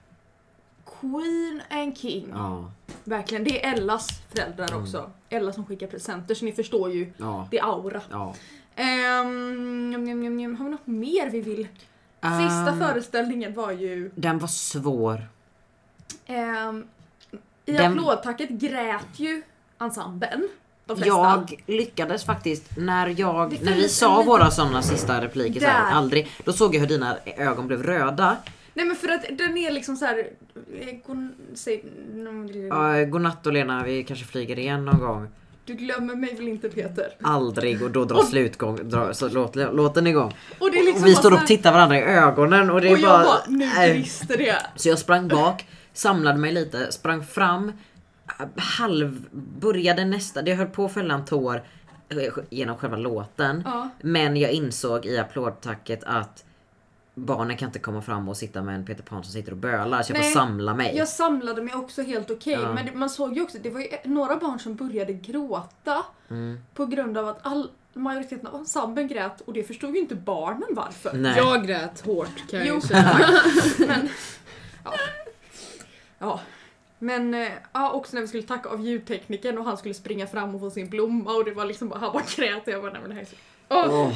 Queen 1.01 1.63
and 1.71 1.99
King. 1.99 2.29
Ja, 2.33 2.71
Verkligen, 3.05 3.45
det 3.45 3.65
är 3.67 3.73
Ellas 3.75 4.09
föräldrar 4.35 4.75
också. 4.83 5.11
Ella 5.29 5.53
som 5.53 5.67
skickar 5.67 5.87
presenter 5.87 6.35
så 6.35 6.45
ni 6.45 6.53
förstår 6.53 6.91
ju. 6.93 7.13
ja, 7.17 7.49
Det 7.51 7.59
är 7.59 7.65
aura. 7.65 8.01
ja. 8.11 8.35
Ehm, 8.77 9.91
njum, 9.91 10.05
njum, 10.21 10.37
njum. 10.37 10.57
har 10.57 10.65
vi 10.65 10.71
något 10.71 10.87
mer 10.87 11.31
vi 11.31 11.41
vill? 11.41 11.69
Sista 12.21 12.71
Ehm, 12.71 12.79
föreställningen 12.79 13.55
var 13.55 13.71
ju... 13.73 14.11
Den 14.15 14.39
var 14.39 14.49
svår. 14.49 15.29
ehm, 16.27 16.87
I 17.67 17.73
Den- 17.73 17.93
applådtacket 17.99 18.51
grät 18.51 19.07
ju 19.19 19.43
ensemblen. 19.79 20.49
De 20.97 20.97
flesta. 21.03 21.19
Jag 21.19 21.63
lyckades 21.67 22.25
faktiskt 22.25 22.65
när 22.77 23.15
jag, 23.21 23.59
när 23.63 23.75
vi 23.75 23.89
sa 23.89 24.07
en 24.07 24.13
liten- 24.19 24.27
våra 24.27 24.51
sådana 24.51 24.83
sista 24.83 25.21
repliker 25.25 25.61
så 25.61 25.67
här, 25.67 25.91
Där. 25.91 25.97
aldrig, 25.97 26.31
då 26.45 26.53
såg 26.53 26.75
jag 26.75 26.81
hur 26.81 26.87
dina 26.87 27.17
ögon 27.37 27.67
blev 27.67 27.83
röda. 27.83 28.37
Nej 28.75 28.87
men 28.87 28.97
för 28.97 29.09
att 29.09 29.25
den 29.39 29.57
är 29.59 29.71
liksom 29.71 29.97
så 29.97 30.05
här. 30.05 30.19
eh, 30.81 30.87
gon- 31.07 31.33
säg- 31.55 31.85
Uh, 32.73 33.05
godnatt 33.09 33.47
och 33.47 33.53
Lena, 33.53 33.83
vi 33.85 34.05
kanske 34.05 34.25
flyger 34.25 34.59
igen 34.59 34.85
någon 34.85 34.99
gång. 35.01 35.29
Du 35.65 35.75
glömmer 35.75 36.15
mig 36.15 36.35
väl 36.35 36.49
inte 36.49 36.69
Peter? 36.69 37.07
Aldrig 37.23 37.83
och 37.83 37.91
då 37.91 38.05
drar 38.05 38.23
slutgång, 38.23 38.89
drar, 38.89 39.13
så 39.13 39.29
låt, 39.29 39.57
låten 39.57 40.07
igång. 40.07 40.35
Och, 40.59 40.71
liksom 40.73 41.03
och 41.03 41.09
vi 41.09 41.13
bara 41.15 41.19
står 41.21 41.33
och 41.35 41.47
tittar 41.47 41.73
varandra 41.73 41.99
i 41.99 42.03
ögonen 42.03 42.71
och 42.71 42.81
det 42.81 42.89
är 42.89 42.93
Och 42.93 42.99
jag 42.99 43.11
bara... 43.11 43.25
bara, 43.25 43.41
nu 43.49 43.69
brister 43.93 44.37
det. 44.39 44.57
Så 44.77 44.89
jag 44.89 44.99
sprang 44.99 45.29
bak, 45.29 45.67
samlade 45.93 46.39
mig 46.39 46.53
lite, 46.53 46.93
sprang 46.93 47.25
fram, 47.25 47.73
halv, 48.57 49.27
började 49.61 50.05
nästa, 50.05 50.43
det 50.43 50.55
höll 50.55 50.67
på 50.67 50.85
att 50.85 50.95
fälla 50.95 51.15
en 51.15 51.25
tår 51.25 51.63
eh, 52.09 52.17
genom 52.51 52.77
själva 52.77 52.97
låten. 52.97 53.63
Ja. 53.67 53.89
Men 54.01 54.37
jag 54.37 54.51
insåg 54.53 55.07
i 55.07 55.19
applådtacket 55.19 56.05
att 56.05 56.45
barnen 57.15 57.57
kan 57.57 57.69
inte 57.69 57.79
komma 57.79 58.03
fram 58.03 58.29
och 58.29 58.37
sitta 58.37 58.63
med 58.63 58.75
en 58.75 58.85
Peter 58.85 59.03
Pan 59.03 59.25
som 59.25 59.33
sitter 59.33 59.53
och 59.53 59.59
bölar 59.59 60.03
så 60.03 60.13
jag 60.13 60.19
Nej, 60.21 60.33
får 60.33 60.41
samla 60.41 60.75
mig. 60.75 60.97
Jag 60.97 61.09
samlade 61.09 61.63
mig 61.63 61.75
också 61.75 62.03
helt 62.03 62.31
okej, 62.31 62.59
Ja. 62.63 62.73
men 62.73 62.87
det, 62.87 62.93
man 62.95 63.11
såg 63.11 63.37
ju 63.37 63.43
också 63.43 63.59
det 63.63 63.71
var 63.71 63.81
ju 63.81 63.89
några 64.05 64.37
barn 64.37 64.59
som 64.59 64.75
började 64.75 65.13
gråta 65.13 66.03
Mm. 66.31 66.59
på 66.75 66.87
grund 66.87 67.19
av 67.19 67.29
att 67.29 67.39
all, 67.47 67.71
majoriteten 67.95 68.47
av 68.47 68.55
ensemblen 68.55 69.09
grät 69.09 69.41
och 69.41 69.53
det 69.53 69.63
förstod 69.63 69.95
ju 69.95 70.01
inte 70.01 70.15
barnen 70.15 70.69
varför. 70.71 71.13
Nej. 71.13 71.35
Jag 71.37 71.67
grät 71.67 72.01
hårt 72.07 72.51
kan 72.51 72.59
jag 72.59 72.69
Jo, 72.69 72.75
ju 72.75 72.81
säga. 72.81 73.21
men... 73.79 74.09
Ja. 74.85 74.93
ja. 76.19 76.41
Men 77.03 77.35
eh, 77.35 77.49
ja, 77.73 77.91
också 77.93 78.15
när 78.17 78.21
vi 78.21 78.29
skulle 78.29 78.43
tacka 78.43 78.69
av 78.69 78.81
ljudteknikern 78.81 79.59
och 79.59 79.65
han 79.65 79.77
skulle 79.77 79.95
springa 79.95 80.27
fram 80.27 80.55
och 80.55 80.61
få 80.61 80.71
sin 80.71 80.89
blomma 80.91 81.33
och 81.33 81.45
det 81.45 81.51
var 81.53 81.65
liksom 81.65 81.89
bara, 81.89 81.99
han 82.01 82.13
bara 82.13 82.23
grät 82.37 82.67
och 82.67 82.73
jag 82.73 82.83
bara 82.83 82.93
nej 82.93 83.01
men 83.01 83.11
det 83.11 83.15
här 83.17 83.23
är 83.23 83.27
så... 83.27 83.37
Åh, 83.69 84.01
Åh, 84.01 84.13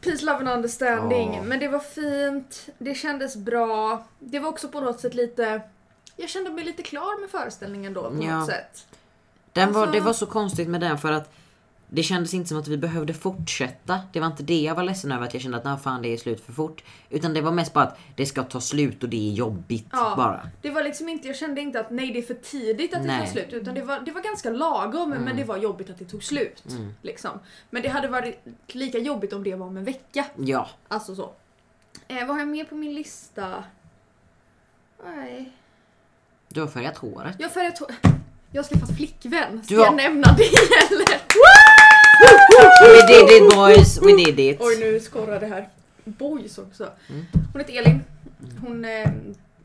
Peace, 0.00 0.24
love 0.24 0.38
and 0.38 0.48
understanding. 0.48 1.34
Ja. 1.34 1.42
Men 1.42 1.58
det 1.60 1.68
var 1.68 1.78
fint, 1.78 2.68
det 2.78 2.94
kändes 2.94 3.36
bra. 3.36 4.06
Det 4.18 4.38
var 4.38 4.48
också 4.48 4.68
på 4.68 4.80
något 4.80 5.00
sätt 5.00 5.14
lite... 5.14 5.60
Jag 6.16 6.28
kände 6.28 6.50
mig 6.50 6.64
lite 6.64 6.82
klar 6.82 7.20
med 7.20 7.30
föreställningen 7.30 7.94
då 7.94 8.02
på 8.10 8.22
Ja. 8.24 8.38
något 8.38 8.46
sätt. 8.48 8.86
den 9.52 9.72
var, 9.72 9.80
Alltså- 9.82 9.92
det 9.98 10.04
var 10.04 10.12
så 10.12 10.26
konstigt 10.26 10.68
med 10.68 10.80
den 10.80 10.98
för 10.98 11.12
att 11.12 11.32
det 11.88 12.02
kändes 12.02 12.34
inte 12.34 12.48
som 12.48 12.58
att 12.58 12.68
vi 12.68 12.76
behövde 12.76 13.14
fortsätta. 13.14 14.00
Det 14.12 14.20
var 14.20 14.26
inte 14.26 14.42
det 14.42 14.60
jag 14.60 14.74
var 14.74 14.82
ledsen 14.82 15.12
över 15.12 15.26
att 15.26 15.34
jag 15.34 15.42
kände 15.42 15.56
att 15.58 15.64
nej 15.64 15.76
fan 15.78 16.02
det 16.02 16.08
är 16.12 16.16
slut 16.16 16.44
för 16.44 16.52
fort. 16.52 16.84
Utan 17.10 17.34
det 17.34 17.40
var 17.40 17.52
mest 17.52 17.72
bara 17.72 17.84
att 17.84 17.98
det 18.16 18.26
ska 18.26 18.42
ta 18.42 18.60
slut 18.60 19.02
och 19.02 19.08
det 19.08 19.28
är 19.30 19.32
jobbigt 19.32 19.86
Ja. 19.92 20.14
bara. 20.16 20.48
Det 20.62 20.70
var 20.70 20.82
liksom 20.82 21.08
inte, 21.08 21.26
jag 21.28 21.36
kände 21.36 21.60
inte 21.60 21.80
att 21.80 21.90
nej 21.90 22.10
det 22.12 22.18
är 22.18 22.22
för 22.22 22.34
tidigt 22.34 22.94
att 22.94 23.00
det 23.02 23.06
Nej. 23.06 23.20
tar 23.20 23.32
slut 23.32 23.52
utan 23.52 23.74
det 23.74 23.82
var, 23.82 24.00
det 24.00 24.12
var 24.12 24.20
ganska 24.20 24.50
lagom 24.50 25.10
men 25.10 25.36
det 25.36 25.44
var 25.44 25.56
jobbigt 25.56 25.90
att 25.90 25.98
det 25.98 26.04
tog 26.04 26.24
slut. 26.24 26.64
Liksom. 27.02 27.30
Men 27.70 27.82
det 27.82 27.88
hade 27.88 28.08
varit 28.08 28.44
lika 28.66 28.98
jobbigt 28.98 29.32
om 29.32 29.42
det 29.44 29.54
var 29.54 29.66
om 29.66 29.76
en 29.76 29.84
vecka. 29.84 30.24
Ja. 30.36 30.68
Alltså 30.88 31.14
så. 31.14 31.32
Eh, 32.08 32.18
vad 32.26 32.28
har 32.28 32.38
jag 32.38 32.48
med 32.48 32.68
på 32.68 32.74
min 32.74 32.94
lista? 32.94 33.64
Nej. 35.04 35.52
Du 36.48 36.60
har 36.60 36.68
färgat 36.68 36.96
håret. 36.96 37.36
Jag 37.38 37.48
har 37.48 37.52
färgat 37.54 37.78
hår. 37.78 37.94
Jag 38.52 38.62
har 38.62 38.68
skaffat 38.68 38.96
flickvän. 38.96 39.64
Ska 39.64 39.76
har- 39.76 39.84
jag 39.84 39.96
nämna 39.96 40.32
det 40.36 40.44
eller? 40.90 41.20
We 42.82 43.06
did 43.08 43.30
it 43.42 43.54
boys, 43.54 43.98
we 44.02 44.12
did 44.24 44.38
it. 44.40 44.60
Oj 44.60 44.76
nu 44.80 45.00
skorrar 45.00 45.40
det 45.40 45.46
här. 45.46 45.68
Boys 46.04 46.58
också. 46.58 46.90
Hon 47.52 47.60
heter 47.60 47.78
Elin. 47.78 48.04
Hon, 48.66 48.84
eh, 48.84 49.08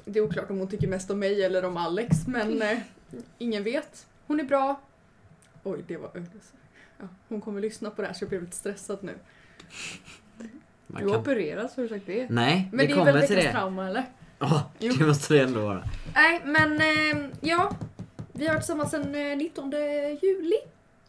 det 0.06 0.20
är 0.20 0.24
oklart 0.24 0.50
om 0.50 0.58
hon 0.58 0.68
tycker 0.68 0.88
mest 0.88 1.12
om 1.12 1.20
mig 1.20 1.44
eller 1.44 1.66
om 1.66 1.78
Alex 1.78 2.18
men 2.28 2.62
eh, 2.62 2.78
ingen 3.38 3.64
vet. 3.64 4.06
Hon 4.28 4.40
är 4.40 4.44
bra. 4.44 4.82
Oj 5.64 5.84
det 5.88 5.98
var 5.98 6.10
ja, 7.00 7.06
Hon 7.30 7.42
kommer 7.42 7.62
lyssna 7.62 7.90
på 7.90 8.02
det 8.02 8.08
här 8.08 8.14
så 8.14 8.24
jag 8.24 8.30
blev 8.30 8.42
lite 8.42 8.56
stressad 8.56 8.98
nu. 9.02 9.14
Man 10.88 11.02
Du 11.02 11.08
har 11.08 11.14
kan... 11.14 11.22
opererats, 11.22 11.76
har 11.76 11.84
du 11.84 11.90
sagt 11.90 12.06
det? 12.06 12.30
Nej, 12.30 12.70
Men 12.72 12.88
vi 12.88 12.94
det, 12.94 13.00
är 13.00 13.06
väl 13.06 13.06
kommer 13.14 13.28
till 13.28 13.36
veckans 13.36 13.54
det. 13.54 13.60
trauma 13.60 13.88
eller? 13.88 14.04
Ja, 14.40 14.72
Jo. 14.80 14.94
det 15.00 15.06
måste 15.06 15.34
det 15.34 15.42
ändå 15.42 15.62
vara. 15.62 15.84
Nej 16.16 16.42
men 16.46 16.82
eh, 16.82 17.30
ja. 17.42 17.76
Vi 18.34 18.46
har 18.48 18.54
varit 18.54 18.62
tillsammans 18.64 18.92
sedan 18.92 19.16
eh, 19.16 19.38
19 19.38 19.72
juli. 20.22 20.56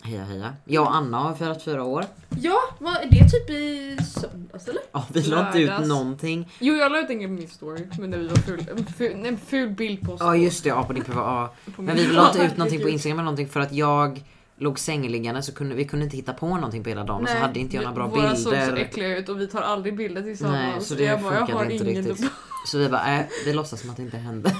Heja 0.05 0.25
heja. 0.25 0.55
Jag 0.65 0.83
och 0.83 0.95
Anna 0.97 1.19
har 1.19 1.35
firat 1.35 1.63
fyra 1.63 1.85
år. 1.85 2.05
Ja, 2.41 2.59
vad 2.79 2.95
är 2.97 3.09
det 3.11 3.29
typ 3.29 3.51
i 3.51 3.97
söndags 4.05 4.69
eller? 4.69 4.83
Ja, 4.93 5.05
vi 5.13 5.23
la 5.23 5.47
inte 5.47 5.59
ut 5.59 5.67
Lördags. 5.69 5.89
någonting. 5.89 6.53
Jo, 6.59 6.75
jag 6.75 6.93
la 6.93 7.01
ut 7.01 7.11
en 7.11 7.19
grej 7.19 7.27
på 7.29 7.33
min 7.35 7.49
story, 7.49 7.87
men 7.99 8.11
när 8.11 8.19
vi 8.19 8.29
var 8.29 8.37
ful, 8.37 8.65
en, 8.77 8.87
ful, 8.87 9.27
en 9.27 9.39
ful 9.39 9.71
bild 9.71 10.01
på 10.03 10.13
oss. 10.13 10.21
Ja 10.21 10.37
just 10.37 10.63
det, 10.65 10.69
ja 10.69 10.83
på 10.85 10.93
din 10.93 11.05
privat. 11.05 11.25
Ja. 11.67 11.73
på 11.73 11.83
Men 11.83 11.97
min- 11.97 12.09
vi 12.09 12.13
la 12.15 12.27
inte 12.29 12.43
ut 12.45 12.57
någonting 12.57 12.81
på. 12.83 12.89
Instagram 12.89 13.19
eller 13.19 13.25
någonting 13.25 13.49
för 13.49 13.61
att 13.61 13.73
jag 13.73 14.25
låg 14.57 14.79
sängliggande 14.79 15.43
så 15.43 15.53
kunde 15.55 15.75
vi 15.75 15.85
kunde 15.85 16.05
inte 16.05 16.17
hitta 16.17 16.33
på 16.33 16.47
någonting 16.49 16.83
på 16.83 16.89
hela 16.89 17.05
dagen 17.05 17.23
och 17.23 17.29
så 17.29 17.35
Nej, 17.35 17.43
hade 17.43 17.61
inte 17.61 17.77
jag 17.77 17.83
några 17.85 17.95
bra 17.95 18.07
Våra 18.07 18.29
såg 18.37 18.43
så 18.45 18.51
bilder. 18.51 18.77
äckliga 18.77 19.17
ut 19.19 19.29
och 19.29 19.41
vi 19.41 19.47
tar 19.47 19.61
aldrig 19.63 19.97
bilder 19.97 20.23
tillsammans. 20.23 20.75
Nej, 20.75 20.81
så 20.85 20.95
det 20.95 21.05
jag 21.05 21.23
bara, 21.23 21.33
jag 21.35 21.39
funkade 21.41 21.59
har 21.65 21.71
inte 21.71 21.91
ingen 21.91 22.05
riktigt. 22.05 22.31
Så 22.67 22.79
vi 22.79 22.89
bara, 22.89 23.19
äh, 23.19 23.25
vi 23.45 23.53
låtsas 23.53 23.81
som 23.81 23.91
att 23.91 23.97
det 23.97 24.03
inte 24.03 24.17
hände. 24.17 24.57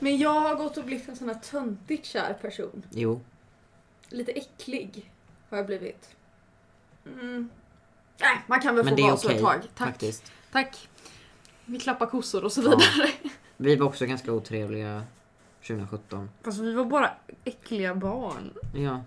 Men 0.00 0.18
jag 0.18 0.40
har 0.40 0.54
gått 0.54 0.76
och 0.76 0.84
blivit 0.84 1.08
en 1.08 1.16
sån 1.16 1.28
här 1.28 1.36
töntigt 1.50 2.06
kär 2.06 2.32
person. 2.42 2.82
Jo. 2.90 3.20
Lite 4.10 4.32
äcklig 4.32 5.10
har 5.50 5.56
jag 5.56 5.66
blivit. 5.66 6.08
Mm. 7.06 7.48
Nej, 8.20 8.44
man 8.46 8.60
kan 8.60 8.76
väl 8.76 8.84
Men 8.84 8.96
få 8.96 9.02
vara 9.02 9.16
så 9.16 9.26
okej 9.28 9.36
ett 9.36 9.42
tag. 9.44 9.60
Tack. 9.76 9.88
faktiskt. 9.88 10.32
Tack. 10.52 10.88
Vi 11.64 11.78
klappar 11.80 12.06
kossor 12.06 12.44
och 12.44 12.52
så 12.52 12.60
Ja. 12.62 12.68
vidare. 12.70 13.10
Vi 13.56 13.76
var 13.76 13.86
också 13.86 14.06
ganska 14.06 14.32
otrevliga 14.32 15.02
2017. 15.66 16.30
Fast 16.42 16.58
vi 16.58 16.72
var 16.74 16.84
bara 16.84 17.10
äckliga 17.44 17.94
barn. 17.94 18.50
Ja. 18.74 19.02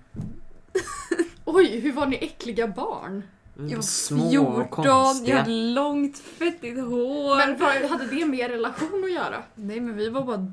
Oj, 1.46 1.80
hur 1.80 1.92
var 1.94 2.06
ni 2.08 2.16
äckliga 2.16 2.68
barn? 2.68 3.24
Jag 3.56 3.76
var 3.76 3.82
små 3.82 4.30
14, 4.30 4.62
och 4.62 4.70
konstiga. 4.72 5.30
jag 5.36 5.38
hade 5.44 5.52
långt 5.52 6.18
fettigt 6.18 6.80
hår. 6.80 7.38
Men 7.38 7.58
vad, 7.60 7.90
hade 7.90 8.06
det 8.08 8.26
med 8.26 8.52
relation 8.52 9.04
att 9.04 9.12
göra? 9.12 9.44
Nej 9.56 9.80
men 9.80 9.96
vi 9.98 10.10
var 10.10 10.24
bara... 10.24 10.52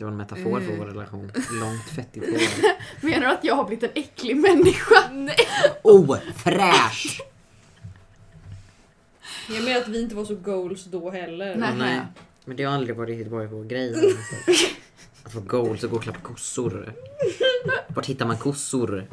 Det 0.00 0.04
var 0.04 0.10
en 0.12 0.16
metafor 0.16 0.60
för 0.60 0.72
Eh. 0.72 0.78
vår 0.78 0.86
relation. 0.86 1.32
Långt 1.60 1.82
fettigt 1.96 2.26
hår. 2.30 3.06
Menar 3.06 3.26
du 3.26 3.32
att 3.32 3.44
jag 3.44 3.54
har 3.54 3.64
blivit 3.64 3.82
en 3.84 3.90
äcklig 4.02 4.36
människa? 4.36 5.10
Nej. 5.12 5.36
Oh, 5.82 6.18
fräsch! 6.36 7.20
Jag 9.48 9.64
menar 9.64 9.80
att 9.80 9.88
vi 9.88 10.00
inte 10.02 10.14
var 10.14 10.24
så 10.24 10.34
goals 10.34 10.84
då 10.84 11.10
heller. 11.10 11.54
Nej. 11.56 11.74
Nej. 11.78 12.00
Men 12.44 12.56
det 12.56 12.64
har 12.64 12.74
aldrig 12.74 12.96
varit 12.96 13.18
Göteborg 13.18 13.48
på 13.48 13.62
grejen. 13.62 14.16
Att 15.22 15.32
få 15.32 15.40
goals 15.40 15.84
och 15.84 15.90
gå 15.90 15.96
och 15.96 16.02
klappa 16.02 16.20
kossor. 16.20 16.92
Vart 17.88 18.06
hittar 18.06 18.26
man 18.26 18.36
kossor? 18.38 19.06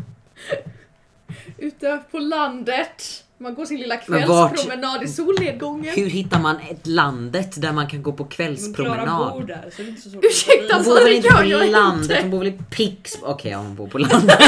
Ute 1.58 2.04
på 2.12 2.20
landet. 2.20 3.24
Man 3.40 3.56
går 3.56 3.66
sin 3.66 3.80
lilla 3.80 3.98
kvällspromenad 3.98 5.04
i 5.04 5.08
solnedgången. 5.08 5.96
Hur 5.96 6.10
hittar 6.10 6.40
man 6.40 6.56
ett 6.70 6.88
landet 6.88 7.62
där 7.62 7.72
man 7.74 7.88
kan 7.88 8.04
gå 8.04 8.12
på 8.14 8.24
Men 8.24 8.30
Klara 8.30 8.48
kvällspromenad? 8.48 9.34
bor 9.34 9.44
där 9.44 9.70
så 9.76 9.82
det 9.82 9.88
är 9.88 9.90
inte 9.90 10.02
så 10.02 10.10
svårt. 10.10 10.24
Ursäkta, 10.26 10.76
Hon 10.76 10.84
bor 10.86 10.94
väl 11.04 11.14
inte 11.14 11.30
på 11.30 11.44
landet? 11.44 12.02
inte. 12.10 12.22
Hon 12.22 12.32
bor 12.32 12.40
väl 12.40 12.48
i 12.48 12.60
Pix... 12.72 13.18
Okej, 13.22 13.52
ja, 13.52 13.58
hon 13.58 13.76
bor 13.76 13.88
på 13.88 13.98
landet. 13.98 14.40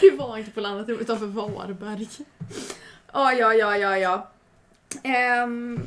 Du 0.00 0.10
var 0.10 0.38
inte 0.38 0.50
på 0.50 0.60
landet, 0.60 0.86
du 0.86 0.92
var 0.94 1.00
utanför 1.00 1.26
Varberg. 1.26 2.08
Ja, 3.12 3.32
ja, 3.32 3.54
ja, 3.54 3.76
ja, 3.76 3.98
ja. 3.98 4.30
Ehm, 5.02 5.80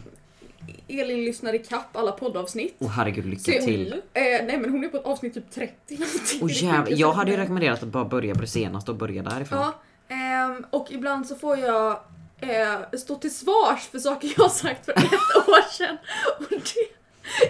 Elin 0.87 1.23
lyssnar 1.25 1.53
i 1.53 1.59
kapp 1.59 1.97
alla 1.97 2.11
poddavsnitt. 2.11 2.75
Åh 2.79 2.87
herregud, 2.89 3.23
Så 3.41 3.51
lycka 3.51 3.51
hon- 3.61 3.67
till. 3.67 3.93
Eh, 4.13 4.21
nej 4.23 4.57
men 4.57 4.71
hon 4.71 4.83
är 4.83 4.87
på 4.87 4.97
ett 4.97 5.05
avsnitt 5.05 5.33
typ 5.33 5.51
30 5.51 5.73
någonting. 5.89 6.39
Åh 6.41 6.47
Det 6.47 6.53
är 6.53 6.63
jävlar, 6.63 6.97
jag 6.97 7.11
hade 7.13 7.31
ju 7.31 7.37
rekommenderat 7.43 7.83
att 7.83 7.89
bara 7.89 8.05
börja 8.05 8.35
på 8.35 8.41
det 8.41 8.47
senaste 8.47 8.91
och 8.91 8.97
börja 8.97 9.23
därifrån. 9.23 9.59
Ja, 9.59 9.73
ehm, 10.07 10.65
och 10.69 10.91
ibland 10.91 11.27
så 11.27 11.35
får 11.35 11.57
jag 11.57 11.99
eh, 12.39 12.97
stå 12.97 13.15
till 13.15 13.35
svars 13.35 13.87
för 13.91 13.99
saker 13.99 14.33
jag 14.37 14.43
har 14.43 14.49
sagt 14.49 14.85
för 14.85 14.91
ett 14.91 15.03
år 15.47 15.71
sedan. 15.71 15.97
Och 16.37 16.45
det, 16.49 16.97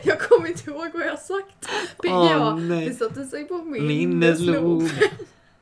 jag 0.04 0.20
kommer 0.20 0.48
inte 0.48 0.70
ihåg 0.70 0.90
vad 0.94 1.06
jag 1.06 1.10
har 1.10 1.18
sagt. 1.18 1.68
PGA, 2.02 2.56
nej. 2.56 2.90
det 2.90 2.96
satte 2.96 3.26
sig 3.26 3.46
på 3.46 3.58
min 3.58 3.88
Minneslog. 3.88 4.90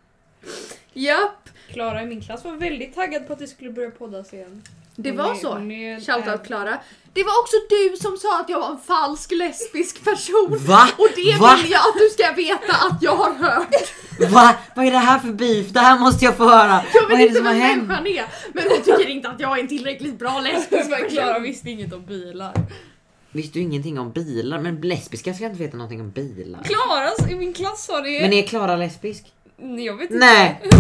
Japp, 0.93 1.49
Klara 1.69 2.03
i 2.03 2.05
min 2.05 2.21
klass 2.21 2.43
var 2.43 2.53
väldigt 2.53 2.95
taggad 2.95 3.27
på 3.27 3.33
att 3.33 3.41
vi 3.41 3.47
skulle 3.47 3.71
börja 3.71 3.91
podda 3.91 4.23
sen. 4.23 4.63
det 4.95 5.09
Hon 5.09 5.17
var 5.17 5.31
är- 5.31 5.35
så. 5.35 5.53
är 5.55 5.99
Shoutout 5.99 6.47
Klara. 6.47 6.77
Det 7.13 7.23
var 7.23 7.39
också 7.41 7.55
du 7.69 7.97
som 7.97 8.17
sa 8.17 8.39
att 8.39 8.49
jag 8.49 8.59
var 8.59 8.69
en 8.71 8.77
falsk 8.77 9.31
lesbisk 9.31 10.03
person. 10.03 10.57
Va? 10.67 10.87
Och 10.97 11.07
det 11.15 11.35
Va? 11.39 11.57
vill 11.63 11.71
jag 11.71 11.79
att 11.79 11.95
du 11.99 12.09
ska 12.09 12.31
veta 12.31 12.73
att 12.87 13.01
jag 13.01 13.15
har 13.15 13.33
hört. 13.33 13.75
Va? 14.31 14.55
Vad 14.75 14.85
är 14.87 14.91
det 14.91 14.97
här 14.97 15.19
för 15.19 15.27
beef? 15.33 15.69
Det 15.69 15.79
här 15.79 15.99
måste 15.99 16.25
jag 16.25 16.37
få 16.37 16.43
höra. 16.49 16.81
Jag 16.93 17.01
Vad 17.01 17.09
vet 17.09 17.11
är 17.11 17.17
det 17.17 17.27
inte 17.27 17.41
vem 17.41 17.57
människan 17.87 18.07
är. 18.07 18.25
Men 18.53 18.63
hon 18.69 18.81
tycker 18.81 19.09
inte 19.09 19.29
att 19.29 19.39
jag 19.39 19.57
är 19.57 19.61
en 19.61 19.67
tillräckligt 19.67 20.19
bra 20.19 20.39
lesbisk 20.39 20.89
Men 20.89 21.09
Klara 21.09 21.27
person. 21.27 21.43
visste 21.43 21.69
inget 21.69 21.93
om 21.93 22.05
bilar. 22.05 22.53
Visste 23.31 23.59
du 23.59 23.63
ingenting 23.63 23.99
om 23.99 24.11
bilar? 24.11 24.59
Men 24.59 24.81
lesbiska 24.81 25.33
ska 25.33 25.45
inte 25.45 25.59
veta 25.63 25.77
någonting 25.77 26.01
om 26.01 26.11
bilar. 26.11 26.63
Klara 26.63 27.31
i 27.31 27.35
min 27.35 27.53
klass 27.53 27.85
sa 27.85 28.01
det. 28.01 28.21
Men 28.21 28.33
är 28.33 28.43
Klara 28.47 28.75
lesbisk? 28.75 29.25
Jag 29.85 29.93
vet 29.97 30.11
inte. 30.11 30.25
Nej! 30.25 30.61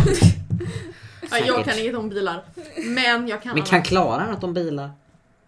Ja, 1.39 1.45
jag 1.45 1.65
kan 1.65 1.79
inget 1.79 1.95
om 1.95 2.09
bilar. 2.09 2.43
Men 2.75 3.27
jag 3.27 3.41
kan 3.41 3.49
Men 3.49 3.57
annat. 3.57 3.69
kan 3.69 3.83
Klara 3.83 4.31
något 4.31 4.43
om 4.43 4.53
bilar? 4.53 4.89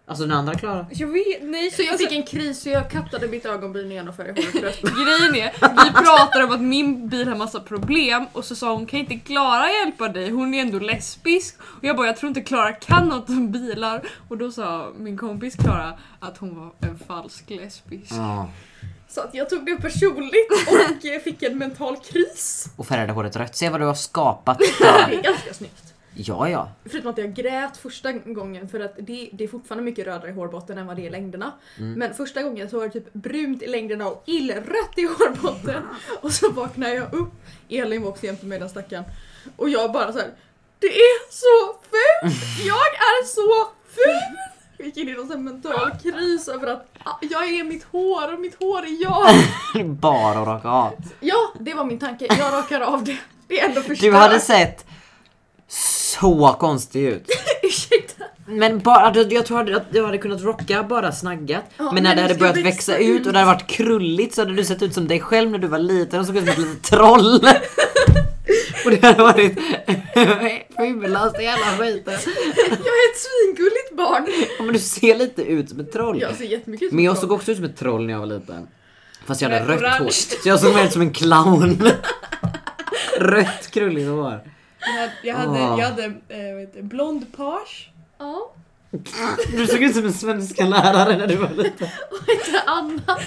Alltså 0.08 0.24
den 0.24 0.32
andra 0.36 0.54
Klara? 0.54 0.86
Jag 0.90 1.06
vet, 1.06 1.42
nej. 1.42 1.70
Så 1.70 1.82
jag 1.82 1.92
alltså, 1.92 2.08
fick 2.08 2.16
en 2.16 2.22
kris 2.22 2.62
så 2.62 2.68
jag 2.68 2.90
kattade 2.90 3.28
mitt 3.28 3.46
ögonbryn 3.46 3.92
igen 3.92 4.08
och 4.08 4.16
färgade 4.16 4.42
håret. 4.42 4.80
Grejen 4.82 5.34
är, 5.34 5.52
vi 5.84 5.92
pratade 5.92 6.44
om 6.44 6.50
att 6.50 6.60
min 6.60 7.08
bil 7.08 7.28
har 7.28 7.36
massa 7.36 7.60
problem 7.60 8.26
och 8.32 8.44
så 8.44 8.56
sa 8.56 8.74
hon 8.74 8.86
kan 8.86 9.00
inte 9.00 9.16
Klara 9.16 9.70
hjälpa 9.72 10.08
dig? 10.08 10.30
Hon 10.30 10.54
är 10.54 10.60
ändå 10.60 10.78
lesbisk. 10.78 11.56
Och 11.60 11.84
jag 11.84 11.96
bara 11.96 12.06
jag 12.06 12.16
tror 12.16 12.28
inte 12.28 12.40
Klara 12.40 12.72
kan 12.72 13.08
något 13.08 13.28
om 13.28 13.52
bilar. 13.52 14.02
Och 14.28 14.38
då 14.38 14.50
sa 14.50 14.92
min 14.98 15.16
kompis 15.16 15.54
Klara 15.54 15.92
att 16.20 16.38
hon 16.38 16.60
var 16.60 16.88
en 16.88 16.98
falsk 16.98 17.50
lesbisk. 17.50 18.12
Ja. 18.12 18.50
Så 19.08 19.20
att 19.20 19.34
jag 19.34 19.50
tog 19.50 19.66
det 19.66 19.76
personligt 19.76 20.50
och 20.50 21.22
fick 21.24 21.42
en 21.42 21.58
mental 21.58 21.96
kris. 21.96 22.66
Och 22.76 22.86
färgade 22.86 23.12
håret 23.12 23.36
rött. 23.36 23.56
Se 23.56 23.70
vad 23.70 23.80
du 23.80 23.84
har 23.84 23.94
skapat. 23.94 24.58
Det 25.08 25.14
är 25.14 25.22
ganska 25.22 25.54
snyggt. 25.54 25.94
Ja, 26.14 26.48
ja. 26.48 26.72
Förutom 26.84 27.10
att 27.10 27.18
jag 27.18 27.34
grät 27.34 27.76
första 27.76 28.12
gången 28.12 28.68
för 28.68 28.80
att 28.80 28.94
det, 28.98 29.30
det 29.32 29.44
är 29.44 29.48
fortfarande 29.48 29.84
mycket 29.84 30.06
rödare 30.06 30.30
i 30.30 30.32
hårbotten 30.32 30.78
än 30.78 30.86
vad 30.86 30.96
det 30.96 31.02
är 31.02 31.06
i 31.06 31.10
längderna. 31.10 31.52
Men 31.76 32.14
första 32.14 32.42
gången 32.42 32.70
så 32.70 32.78
var 32.78 32.84
det 32.84 32.90
typ 32.90 33.12
brunt 33.12 33.62
i 33.62 33.66
längderna 33.66 34.08
och 34.08 34.22
illrött 34.26 34.92
i 34.96 35.04
hårbotten. 35.04 35.82
Och 36.20 36.32
så 36.32 36.50
vaknade 36.50 36.94
jag 36.94 37.14
upp, 37.14 37.32
Elin 37.68 38.02
var 38.02 38.08
också 38.08 38.26
jämte 38.26 38.46
mig 38.46 38.58
den 38.58 38.68
stackaren. 38.68 39.04
Och 39.56 39.68
jag 39.68 39.92
bara 39.92 40.12
så 40.12 40.18
här. 40.18 40.30
Det 40.78 40.86
är 40.86 41.30
så 41.32 41.78
fult! 41.80 42.64
Jag 42.66 42.86
är 42.86 43.26
så 43.26 43.68
ful! 43.88 44.57
Jag 44.78 44.86
gick 44.86 44.96
in 44.96 45.08
i 45.08 45.12
någon 45.12 45.28
sån 45.28 45.44
mental 45.44 45.90
kris 46.02 46.48
över 46.48 46.66
att 46.66 46.86
ah, 47.04 47.16
jag 47.20 47.48
är 47.48 47.64
mitt 47.64 47.84
hår 47.84 48.34
och 48.34 48.40
mitt 48.40 48.56
hår 48.60 48.78
är 48.78 49.02
jag. 49.02 49.86
Bara 50.00 50.40
att 50.40 50.48
raka 50.48 50.68
av. 50.68 50.92
Ja, 51.20 51.52
det 51.60 51.74
var 51.74 51.84
min 51.84 51.98
tanke. 51.98 52.26
Jag 52.28 52.52
rakar 52.52 52.80
av 52.80 53.04
det. 53.04 53.16
Det 53.48 53.60
är 53.60 53.68
ändå 53.68 53.80
förstört. 53.80 54.00
Du 54.00 54.12
hade 54.12 54.40
sett 54.40 54.86
så 55.68 56.56
konstig 56.60 57.02
ut. 57.04 57.26
Ursäkta. 57.62 58.24
Men 58.46 58.78
bara, 58.78 59.14
jag 59.30 59.46
tror 59.46 59.74
att 59.76 59.92
du 59.92 60.04
hade 60.04 60.18
kunnat 60.18 60.42
rocka 60.42 60.82
bara 60.82 61.12
snaggat. 61.12 61.64
Ja, 61.76 61.92
men 61.92 62.02
när 62.02 62.16
det 62.16 62.22
hade 62.22 62.34
börjat 62.34 62.56
växa 62.56 62.92
växa 62.92 62.96
ut 62.96 63.20
ut. 63.20 63.26
och 63.26 63.32
det 63.32 63.38
hade 63.38 63.52
varit 63.52 63.66
krulligt 63.66 64.34
så 64.34 64.40
hade 64.40 64.54
du 64.54 64.64
sett 64.64 64.82
ut 64.82 64.94
som 64.94 65.08
dig 65.08 65.20
själv 65.20 65.50
när 65.50 65.58
du 65.58 65.68
var 65.68 65.78
liten 65.78 66.20
och 66.20 66.26
såg 66.26 66.36
ut 66.36 66.42
som 66.42 66.52
ett 66.52 66.58
litet 66.58 66.82
troll. 66.82 67.40
och 68.84 68.90
det 68.90 69.02
hade 69.02 69.22
varit 69.22 69.58
fulaste 70.76 71.42
jävla 71.42 71.66
skiten. 71.66 72.14
Jag 72.68 72.78
är 72.78 73.10
ett 73.10 73.18
svingulligt 73.18 73.96
barn. 73.96 74.26
Ja, 74.58 74.64
men 74.64 74.72
du 74.72 74.78
ser 74.78 75.18
lite 75.18 75.42
ut 75.42 75.68
som 75.68 75.80
ett 75.80 75.92
troll. 75.92 76.20
Jag 76.20 76.36
ser 76.36 76.44
jättemycket 76.44 76.84
ut 76.84 76.90
som 76.90 76.96
Men 76.96 77.04
jag 77.04 77.18
såg 77.18 77.32
också 77.32 77.50
ut 77.50 77.56
som 77.56 77.66
ett 77.66 77.76
troll 77.76 78.06
när 78.06 78.12
jag 78.12 78.20
var 78.20 78.26
liten. 78.26 78.68
Fast 79.26 79.42
jag 79.42 79.50
hade 79.50 79.72
rött 79.72 79.80
hår. 79.80 79.86
orange. 79.86 80.10
Så 80.10 80.48
jag 80.48 80.60
såg 80.60 80.74
mer 80.74 80.84
ut 80.84 80.92
som 80.92 81.02
en 81.02 81.12
clown. 81.12 81.90
rött 83.18 83.70
krulligt 83.70 84.08
hår. 84.08 84.40
Jag 84.80 84.92
hade, 84.92 85.12
jag 85.22 85.34
hade, 85.34 85.58
jag 85.82 85.88
hade 85.88 86.04
eh, 86.04 86.52
vad 86.52 86.60
heter 86.60 86.76
det, 86.76 86.82
blond 86.82 87.36
page. 87.36 87.90
Ja. 88.18 88.54
Du 89.56 89.66
såg 89.66 89.82
ut 89.82 89.94
som 89.94 90.04
en 90.04 90.12
svenska 90.12 90.66
lärare 90.66 91.16
när 91.16 91.26
du 91.26 91.36
var 91.36 91.48
liten. 91.48 91.88
Heter 92.26 92.62
Anna. 92.66 93.18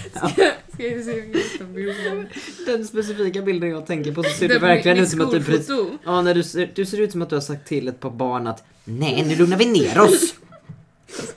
Ska 0.73 0.83
vi 0.83 1.03
se 1.03 1.21
om 1.63 1.79
jag 1.83 1.95
det. 1.95 2.27
Den 2.71 2.87
specifika 2.87 3.41
bilden 3.41 3.69
jag 3.69 3.85
tänker 3.85 4.11
på 4.11 4.23
så 4.23 4.29
ser 4.29 4.47
var 4.47 4.59
verkligen 4.59 4.97
ut 4.97 5.09
som 5.09 5.21
att 5.21 5.31
du 5.31 5.43
precis... 5.43 5.69
Ja, 6.05 6.21
när 6.21 6.33
du 6.33 6.43
ser, 6.43 6.71
du 6.75 6.85
ser 6.85 7.01
ut 7.01 7.11
som 7.11 7.21
att 7.21 7.29
du 7.29 7.35
har 7.35 7.41
sagt 7.41 7.67
till 7.67 7.87
ett 7.87 7.99
par 7.99 8.09
barn 8.09 8.47
att 8.47 8.63
Nej, 8.83 9.25
nu 9.27 9.35
lugnar 9.35 9.57
vi 9.57 9.65
ner 9.65 9.99
oss. 9.99 10.33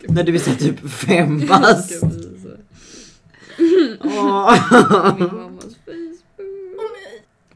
när 0.08 0.24
du 0.24 0.34
är 0.34 0.38
så 0.38 0.54
typ 0.54 0.90
fem 0.90 1.46
bast. 1.46 1.96
ska. 1.96 2.06
Åh. 4.04 4.54
Min 5.18 5.26
mammas 5.26 5.76
Facebook. 5.84 6.20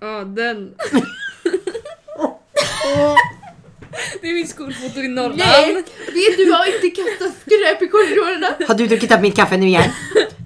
Ja, 0.01 0.25
den. 0.25 0.75
Det 4.21 4.29
är 4.29 4.35
min 4.35 4.49
skolfoto 4.49 5.01
i 5.01 5.09
Norrland. 5.09 5.39
Nej! 5.39 5.75
Vet 6.07 6.37
du 6.37 6.51
vad? 6.51 6.69
Inte 6.69 6.91
kasta 6.91 7.25
skräp 7.41 7.83
i 7.83 7.89
korridorerna. 7.89 8.67
Har 8.69 8.75
du 8.75 8.87
druckit 8.87 9.13
upp 9.13 9.21
mitt 9.21 9.37
kaffe 9.37 9.57
nu 9.57 9.67
igen? 9.67 9.91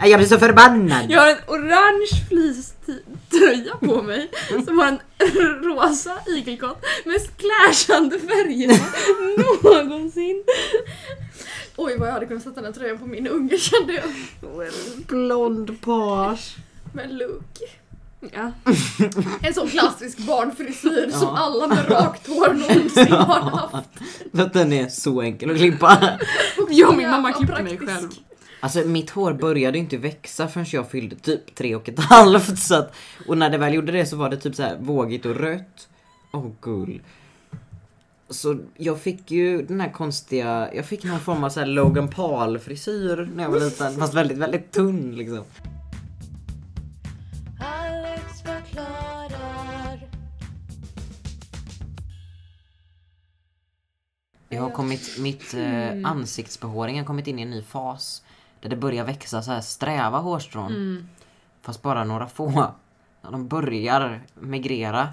Jag 0.04 0.18
blir 0.18 0.28
så 0.28 0.38
förbannad. 0.38 1.06
Jag 1.10 1.20
har 1.20 1.28
en 1.30 1.36
orange 1.46 2.08
fleecetröja 2.28 3.76
på 3.80 4.02
mig 4.02 4.30
som 4.64 4.78
har 4.78 4.86
en 4.86 4.98
rosa 5.62 6.18
igelkott 6.26 6.84
med 7.04 7.20
clashande 7.36 8.18
färgerna 8.18 8.74
någonsin. 9.62 10.44
Oj 11.76 11.96
vad 11.98 12.08
jag 12.08 12.12
hade 12.12 12.26
kunnat 12.26 12.42
sätta 12.42 12.54
den 12.54 12.64
här 12.64 12.72
tröjan 12.72 12.98
på 12.98 13.06
min 13.06 13.26
unge 13.26 13.58
kände 13.58 13.92
jag. 13.92 14.04
Blond 15.06 15.80
page. 15.80 16.56
Men 16.94 17.18
look. 17.18 17.58
Ja. 18.32 18.52
En 19.42 19.54
sån 19.54 19.68
klassisk 19.68 20.18
barnfrisyr 20.18 21.10
som 21.10 21.28
Ja. 21.28 21.38
alla 21.38 21.66
med 21.66 21.90
rakt 21.90 22.26
hår 22.26 22.52
någonsin 22.54 23.12
har 23.12 23.40
haft. 23.40 23.88
För 24.34 24.42
att 24.42 24.52
den 24.52 24.72
är 24.72 24.88
så 24.88 25.20
enkel 25.22 25.50
att 25.50 25.56
klippa. 25.56 26.18
Jag 26.70 26.90
och 26.90 26.96
min 26.96 27.10
mamma 27.10 27.32
klippte 27.32 27.62
mig 27.62 27.78
själv. 27.78 28.08
Alltså 28.60 28.78
mitt 28.78 29.10
hår 29.10 29.32
började 29.32 29.78
inte 29.78 29.96
växa 29.96 30.48
förrän 30.48 30.66
jag 30.72 30.90
fyllde 30.90 31.16
typ 31.16 31.54
tre 31.54 31.74
och 31.74 31.88
ett 31.88 31.98
halvt. 31.98 32.58
Så 32.58 32.74
att, 32.74 32.94
och 33.28 33.38
när 33.38 33.50
det 33.50 33.58
väl 33.58 33.74
gjorde 33.74 33.92
det 33.92 34.06
så 34.06 34.16
var 34.16 34.30
det 34.30 34.36
typ 34.36 34.54
så 34.54 34.62
här 34.62 34.76
vågigt 34.80 35.26
och 35.26 35.36
rött. 35.36 35.88
Åh 36.32 36.46
gull. 36.60 37.02
Så 38.30 38.58
jag 38.76 39.00
fick 39.00 39.30
ju 39.30 39.62
den 39.62 39.80
här 39.80 39.92
konstiga, 39.92 40.68
jag 40.74 40.84
fick 40.86 41.04
någon 41.04 41.20
form 41.20 41.44
av 41.44 41.50
så 41.50 41.60
här 41.60 41.66
Logan 41.66 42.08
Paul 42.08 42.58
frisyr 42.58 43.30
när 43.34 43.42
jag 43.42 43.50
var 43.50 43.60
liten. 43.60 43.96
Fast 43.96 44.14
väldigt, 44.14 44.38
väldigt 44.38 44.72
tunn 44.72 45.14
liksom. 45.16 45.44
Jag 54.52 54.62
har 54.62 54.70
kommit, 54.70 55.18
mitt 55.18 55.54
eh, 55.54 55.90
ansiktsbehåring 56.04 56.98
har 56.98 57.06
kommit 57.06 57.26
in 57.26 57.38
i 57.38 57.42
en 57.42 57.50
ny 57.50 57.62
fas. 57.62 58.22
Där 58.60 58.68
det 58.68 58.76
börjar 58.76 59.04
växa 59.04 59.42
så 59.42 59.52
här 59.52 59.60
sträva 59.60 60.18
hårstrån. 60.18 61.08
Fast 61.60 61.82
bara 61.82 62.04
några 62.04 62.28
få. 62.28 62.74
De 63.22 63.48
börjar 63.48 64.20
migrera. 64.34 65.08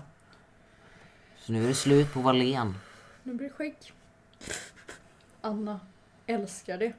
Så 1.37 1.51
nu 1.51 1.63
är 1.63 1.67
det 1.67 1.75
slut 1.75 2.13
på 2.13 2.19
Wallén. 2.19 2.75
Nu 3.23 3.33
blir 3.33 3.47
det 3.47 3.53
skägg. 3.53 3.75
Anna 5.41 5.79
älskar 6.27 6.77
det. 6.77 6.93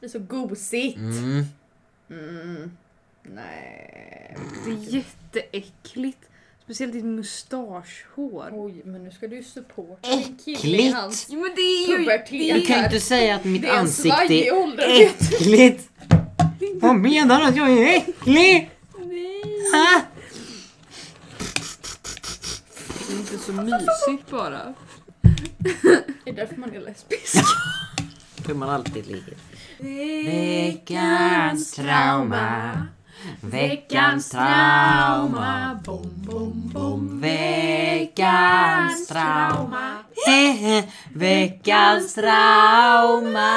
Det 0.00 0.06
är 0.06 0.10
så 0.10 0.18
gosigt. 0.18 0.96
Mm. 0.96 1.44
Mm. 2.10 2.76
Nej. 3.22 4.36
Det 4.64 4.70
är 4.70 4.94
jätteäckligt. 4.94 6.29
Speciellt 6.70 6.92
ditt 6.92 7.04
mustaschhår. 7.04 8.48
Oj, 8.52 8.82
men 8.84 9.04
nu 9.04 9.10
ska 9.10 9.28
du 9.28 9.42
supporta 9.42 10.08
din 10.08 10.38
kille 10.44 10.52
i 10.52 10.54
Äckligt. 10.54 10.94
hans 10.94 11.26
Jo 11.30 11.40
men 11.40 11.50
det 11.56 11.60
är 11.60 11.88
ju... 11.88 11.98
pubertet. 11.98 12.30
Du 12.30 12.66
kan 12.66 12.78
ju 12.78 12.84
inte 12.84 13.00
säga 13.00 13.34
att 13.34 13.44
mitt 13.44 13.62
Det 13.62 13.68
är 13.68 13.72
en 13.72 13.78
ansikte 13.78 14.16
svajig 14.16 14.46
är 14.46 14.62
ålder, 14.62 15.00
äckligt. 15.00 15.88
Vad 16.74 16.96
menar 16.96 17.40
du 17.40 17.46
att 17.46 17.56
jag 17.56 17.70
är 17.70 17.96
äcklig? 17.96 18.70
Ha? 19.72 20.00
Det 23.08 23.14
är 23.14 23.18
inte 23.18 23.38
så 23.38 23.52
mysigt 23.52 24.30
bara. 24.30 24.74
Det 26.24 26.30
är 26.30 26.34
därför 26.34 26.56
man 26.56 26.74
är 26.76 26.80
lesbisk. 26.80 27.44
Hur 28.46 28.54
man 28.54 28.68
alltid 28.68 29.06
ligger. 29.06 29.34
Veckans 30.62 31.72
trauma. 31.72 32.86
Veckans 33.42 34.28
trauma. 34.28 35.80
Bom, 35.84 36.02
bom, 36.24 36.52
bom. 36.72 37.20
Veckans 37.20 39.06
trauma. 39.06 40.04
Hehe, 40.26 40.84
Veckans 41.14 42.14
trauma. 42.14 43.52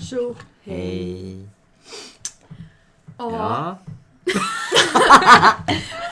Tjo. 0.00 0.34
Hej. 0.66 1.46
Ja. 3.18 3.78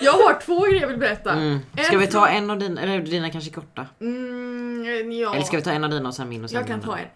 Ja. 0.00 0.04
Jag 0.04 0.12
har 0.12 0.40
två 0.40 0.60
grejer 0.64 0.80
jag 0.80 0.88
vill 0.88 0.98
berätta. 0.98 1.32
Mm. 1.32 1.58
Ska 1.84 1.98
vi 1.98 2.06
ta 2.06 2.28
en 2.28 2.50
av 2.50 2.58
dina, 2.58 2.82
eller 2.82 3.00
dina 3.02 3.30
kanske 3.30 3.50
korta? 3.50 3.86
Mm, 4.00 5.12
ja. 5.12 5.34
Eller 5.34 5.44
ska 5.44 5.56
vi 5.56 5.62
ta 5.62 5.70
en 5.70 5.84
av 5.84 5.90
dina 5.90 6.08
och 6.08 6.14
sen 6.14 6.28
min 6.28 6.44
och 6.44 6.50
sen 6.50 6.58
Jag 6.58 6.66
kan 6.66 6.80
ta 6.80 6.98
en. 6.98 7.06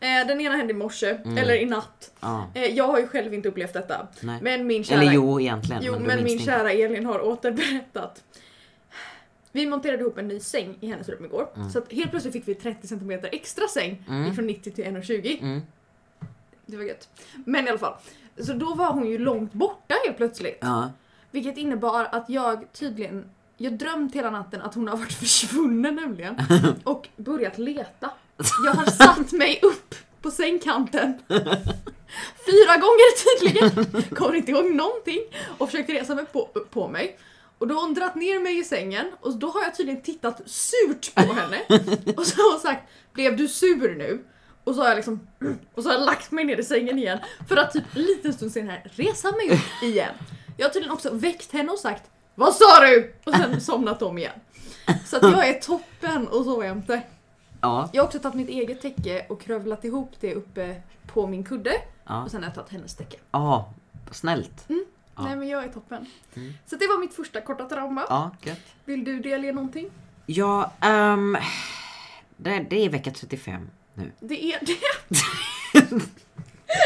Eh, 0.00 0.26
den 0.26 0.40
ena 0.40 0.56
hände 0.56 0.70
i 0.72 0.76
morse, 0.76 1.10
Mm. 1.24 1.38
eller 1.38 1.54
i 1.54 1.66
natt. 1.66 2.10
Ja. 2.20 2.50
Eh, 2.54 2.64
jag 2.64 2.84
har 2.88 2.98
ju 2.98 3.08
själv 3.08 3.34
inte 3.34 3.48
upplevt 3.48 3.72
detta. 3.72 4.06
Nej. 4.20 4.38
Men 4.42 4.66
min 4.66 4.84
kära, 4.84 5.00
Eller 5.02 5.12
jo 5.12 5.40
egentligen. 5.40 5.82
jo, 5.84 5.92
men 5.92 6.02
men 6.02 6.24
min 6.24 6.32
inte. 6.32 6.44
kära 6.44 6.72
Elin 6.72 7.06
har 7.06 7.20
återberättat. 7.24 8.22
Vi 9.52 9.66
monterade 9.66 10.00
ihop 10.02 10.18
en 10.18 10.28
ny 10.28 10.40
säng 10.40 10.76
i 10.80 10.86
hennes 10.86 11.08
rum 11.08 11.24
igår. 11.24 11.48
Så 11.72 11.78
att 11.78 11.92
helt 11.92 12.10
plötsligt 12.10 12.32
fick 12.32 12.48
vi 12.48 12.54
30 12.54 12.88
cm 12.88 13.10
extra 13.32 13.68
säng 13.68 14.04
Mm. 14.08 14.34
från 14.34 14.46
90 14.46 14.70
till 14.72 14.84
1,20. 14.84 15.38
Mm. 15.42 15.62
Det 16.66 16.76
var 16.76 16.84
gött. 16.84 17.08
Men 17.44 17.66
i 17.66 17.70
alla 17.70 17.78
fall. 17.78 17.94
Så 18.38 18.52
då 18.52 18.74
var 18.74 18.92
hon 18.92 19.10
ju 19.10 19.18
långt 19.18 19.52
borta 19.52 19.94
helt 20.04 20.16
plötsligt. 20.16 20.58
Ja. 20.60 20.90
Vilket 21.34 21.56
innebar 21.56 22.08
att 22.12 22.24
jag 22.28 22.72
tydligen, 22.72 23.24
jag 23.56 23.72
drömt 23.78 24.14
hela 24.14 24.30
natten 24.30 24.62
att 24.62 24.74
hon 24.74 24.88
har 24.88 24.96
varit 24.96 25.12
försvunnen 25.18 25.94
nämligen. 25.94 26.36
Och 26.84 27.08
börjat 27.16 27.58
leta. 27.58 28.10
Jag 28.64 28.72
har 28.72 28.86
satt 28.86 29.32
mig 29.32 29.60
upp 29.62 29.94
på 30.22 30.30
sängkanten. 30.30 31.18
Fyra 32.46 32.76
gånger 32.76 33.38
tydligen. 33.38 34.02
Kommer 34.14 34.34
inte 34.34 34.50
ihåg 34.50 34.74
någonting. 34.74 35.20
Och 35.58 35.70
försökt 35.70 35.90
resa 35.90 36.14
mig 36.14 36.24
på, 36.26 36.48
på 36.70 36.88
mig. 36.88 37.18
Och 37.58 37.68
då 37.68 37.74
har 37.74 37.82
hon 37.82 37.94
dratt 37.94 38.14
ner 38.14 38.40
mig 38.40 38.58
i 38.58 38.64
sängen 38.64 39.12
och 39.20 39.36
då 39.36 39.50
har 39.50 39.62
jag 39.62 39.76
tydligen 39.76 40.02
tittat 40.02 40.42
surt 40.46 41.14
på 41.14 41.32
henne. 41.32 41.60
Och 42.16 42.26
så 42.26 42.42
har 42.42 42.52
hon 42.52 42.60
sagt 42.60 42.82
Blev 43.12 43.36
du 43.36 43.48
sur 43.48 43.94
nu? 43.94 44.24
Och 44.64 44.74
så 44.74 44.80
har 44.80 44.88
jag 44.88 44.96
liksom 44.96 45.26
och 45.74 45.82
så 45.82 45.88
har 45.88 45.96
jag 45.96 46.06
lagt 46.06 46.30
mig 46.30 46.44
ner 46.44 46.60
i 46.60 46.64
sängen 46.64 46.98
igen 46.98 47.18
för 47.48 47.56
att 47.56 47.72
typ 47.72 47.96
en 47.96 48.02
liten 48.02 48.32
stund 48.32 48.52
senare 48.52 48.82
resa 48.84 49.32
mig 49.32 49.50
upp 49.50 49.82
igen. 49.82 50.14
Jag 50.56 50.66
har 50.66 50.72
tydligen 50.72 50.94
också 50.94 51.14
väckt 51.14 51.52
henne 51.52 51.72
och 51.72 51.78
sagt 51.78 52.10
Vad 52.34 52.54
sa 52.54 52.80
du? 52.80 53.14
Och 53.24 53.34
sen 53.34 53.60
somnat 53.60 54.02
om 54.02 54.18
igen. 54.18 54.40
Så 55.06 55.16
att 55.16 55.22
jag 55.22 55.48
är 55.48 55.60
toppen 55.60 56.28
och 56.28 56.44
så 56.44 56.64
jämte. 56.64 57.02
Ja. 57.60 57.88
Jag 57.92 58.02
har 58.02 58.06
också 58.06 58.18
tagit 58.18 58.36
mitt 58.36 58.48
eget 58.48 58.82
täcke 58.82 59.26
och 59.28 59.40
krövlat 59.40 59.84
ihop 59.84 60.10
det 60.20 60.34
uppe 60.34 60.82
på 61.06 61.26
min 61.26 61.44
kudde. 61.44 61.72
Ja. 62.04 62.24
Och 62.24 62.30
sen 62.30 62.42
har 62.42 62.48
jag 62.48 62.54
tagit 62.54 62.70
hennes 62.70 62.96
täcke. 62.96 63.16
Ja. 63.30 63.72
Snällt. 64.10 64.64
Ja. 65.16 65.22
Nej 65.24 65.36
men 65.36 65.48
jag 65.48 65.64
är 65.64 65.68
toppen. 65.68 66.06
Mm. 66.34 66.52
Så 66.66 66.76
det 66.76 66.86
var 66.86 67.00
mitt 67.00 67.14
första 67.14 67.40
korta 67.40 67.64
trauma. 67.64 68.04
Ja, 68.08 68.30
gött. 68.42 68.60
Vill 68.84 69.04
du 69.04 69.20
delge 69.20 69.52
någonting? 69.52 69.90
Ja, 70.26 70.72
ehm, 70.80 71.36
det, 72.36 72.66
det 72.70 72.84
är 72.84 72.90
vecka 72.90 73.10
35 73.10 73.70
nu. 73.94 74.12
Det 74.20 74.44
är 74.44 74.58
det. 74.64 74.78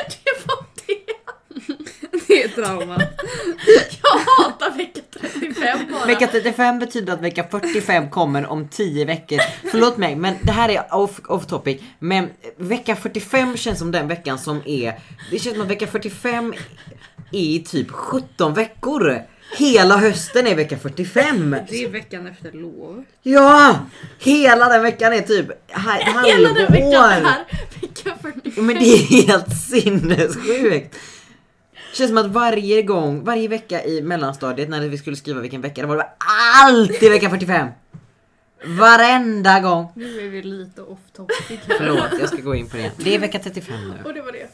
Det 2.28 2.42
är 2.42 2.48
trauma. 2.48 2.96
Jag 4.02 4.18
hatar 4.44 4.76
vecka 4.76 5.00
35 5.20 5.78
bara. 5.92 6.06
Vecka 6.06 6.26
35 6.26 6.78
betyder 6.78 7.12
att 7.12 7.20
vecka 7.22 7.44
45 7.50 8.10
kommer 8.10 8.46
om 8.46 8.68
10 8.68 9.04
veckor. 9.04 9.38
Förlåt 9.70 9.96
mig, 9.96 10.16
men 10.16 10.34
det 10.42 10.52
här 10.52 10.68
är 10.68 10.94
off, 10.94 11.20
off 11.28 11.46
topic. 11.46 11.80
Men 11.98 12.28
vecka 12.56 12.96
45 12.96 13.56
känns 13.56 13.78
som 13.78 13.92
den 13.92 14.08
veckan 14.08 14.38
som 14.38 14.62
är... 14.66 14.94
Det 15.30 15.38
känns 15.38 15.54
som 15.54 15.62
att 15.62 15.70
vecka 15.70 15.86
45 15.86 16.54
är 17.32 17.38
i 17.40 17.64
typ 17.68 17.90
17 17.90 18.54
veckor. 18.54 19.22
Hela 19.58 19.96
hösten 19.96 20.46
är 20.46 20.54
vecka 20.54 20.78
45. 20.78 21.56
Det 21.68 21.84
är 21.84 21.88
veckan 21.88 22.26
efter 22.26 22.52
lov. 22.52 23.04
Ja! 23.22 23.78
Hela 24.18 24.68
den 24.68 24.82
veckan 24.82 25.12
är 25.12 25.20
typ 25.20 25.46
ha- 25.72 26.22
Hela 26.24 26.48
den 26.52 26.72
veckan 26.72 26.92
halvår. 27.02 27.28
är 27.28 27.80
vecka 27.80 28.14
45. 28.22 28.66
Men 28.66 28.76
det 28.78 28.84
är 28.84 29.26
helt 29.26 29.58
sinnessjukt. 29.70 30.96
Känns 31.92 32.08
som 32.10 32.18
att 32.18 32.26
varje 32.26 32.82
gång, 32.82 33.24
varje 33.24 33.48
vecka 33.48 33.84
i 33.84 34.02
mellanstadiet 34.02 34.68
när 34.68 34.88
vi 34.88 34.98
skulle 34.98 35.16
skriva 35.16 35.40
vilken 35.40 35.60
vecka 35.60 35.80
det 35.80 35.86
var, 35.86 35.96
det 35.96 36.02
var 36.02 36.12
alltid 36.64 37.10
vecka 37.10 37.30
45. 37.30 37.68
Varenda 38.64 39.60
gång. 39.60 39.92
Nu 39.94 40.20
är 40.26 40.28
vi 40.28 40.42
lite 40.42 40.82
off 40.82 40.98
topic. 41.16 41.60
Förlåt, 41.78 42.20
jag 42.20 42.28
ska 42.28 42.36
gå 42.42 42.54
in 42.54 42.68
på 42.68 42.76
det. 42.76 42.92
Det 42.96 43.14
är 43.14 43.18
vecka 43.18 43.38
35 43.38 43.76
nu. 43.80 44.04
Och 44.04 44.14
det 44.14 44.22
var 44.22 44.32
det. 44.32 44.48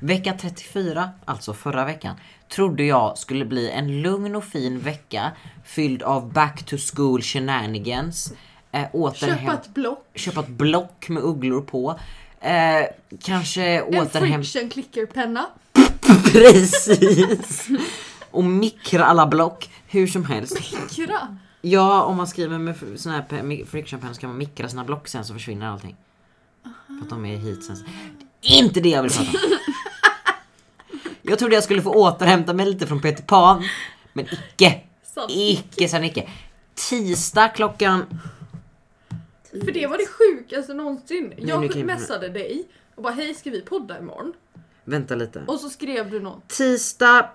Vecka 0.00 0.32
34, 0.40 1.10
alltså 1.24 1.52
förra 1.54 1.84
veckan, 1.84 2.16
trodde 2.48 2.84
jag 2.84 3.18
skulle 3.18 3.44
bli 3.44 3.70
en 3.70 4.02
lugn 4.02 4.36
och 4.36 4.44
fin 4.44 4.78
vecka 4.80 5.32
fylld 5.64 6.02
av 6.02 6.32
back 6.32 6.62
to 6.66 6.76
school 6.94 7.22
shenanigans. 7.22 8.32
Eh, 8.72 9.12
Köpa 9.14 9.52
ett 9.54 9.74
block. 9.74 10.06
köpa 10.14 10.40
ett 10.40 10.48
block 10.48 11.08
med 11.08 11.22
ugglor 11.22 11.60
på. 11.60 11.98
Eh, 12.40 12.86
kanske 13.22 13.62
En 13.62 13.82
återhämta... 13.84 14.20
friction 14.20 14.70
clickerpenna. 14.70 15.46
Precis! 16.32 17.68
Och 18.30 18.44
mikra 18.44 19.04
alla 19.04 19.26
block 19.26 19.70
hur 19.86 20.06
som 20.06 20.24
helst. 20.24 20.58
Kra. 20.96 21.36
Ja, 21.60 22.02
om 22.02 22.16
man 22.16 22.26
skriver 22.26 22.58
med 22.58 22.74
sån 22.96 23.12
här 23.12 23.64
friction 23.64 24.00
pen 24.00 24.14
så 24.14 24.20
kan 24.20 24.30
man 24.30 24.38
mikra 24.38 24.68
sina 24.68 24.84
block 24.84 25.08
sen 25.08 25.24
så 25.24 25.32
försvinner 25.34 25.66
allting. 25.66 25.96
För 26.86 27.02
att 27.02 27.10
de 27.10 27.24
är 27.26 27.36
hit 27.36 27.64
sen. 27.64 27.76
Det 28.40 28.48
är 28.48 28.58
inte 28.58 28.80
det 28.80 28.88
jag 28.88 29.02
vill 29.02 29.12
prata 29.12 29.30
om. 29.30 29.58
Jag 31.28 31.38
trodde 31.38 31.54
jag 31.54 31.64
skulle 31.64 31.82
få 31.82 31.90
återhämta 31.90 32.52
mig 32.52 32.66
lite 32.66 32.86
från 32.86 33.00
Peter 33.00 33.22
Pan. 33.22 33.64
Men 34.12 34.24
icke. 34.24 34.80
Sant. 35.14 35.30
Icke 35.34 35.88
sen 35.88 36.04
icke. 36.04 36.28
Tisdag 36.74 37.48
klockan... 37.48 38.04
För 39.50 39.72
det 39.72 39.86
var 39.86 39.98
det 39.98 40.06
sjukaste 40.06 40.74
någonsin. 40.74 41.32
jag- 41.36 41.84
messade 41.84 42.28
dig 42.28 42.68
och 42.94 43.02
bara 43.02 43.12
hej 43.12 43.34
ska 43.34 43.50
vi 43.50 43.60
podda 43.60 43.98
imorgon? 43.98 44.32
Vänta 44.88 45.14
lite. 45.14 45.42
Och 45.46 45.60
så 45.60 45.68
skrev 45.70 46.10
du 46.10 46.20
något. 46.20 46.48
Tisdag... 46.48 47.30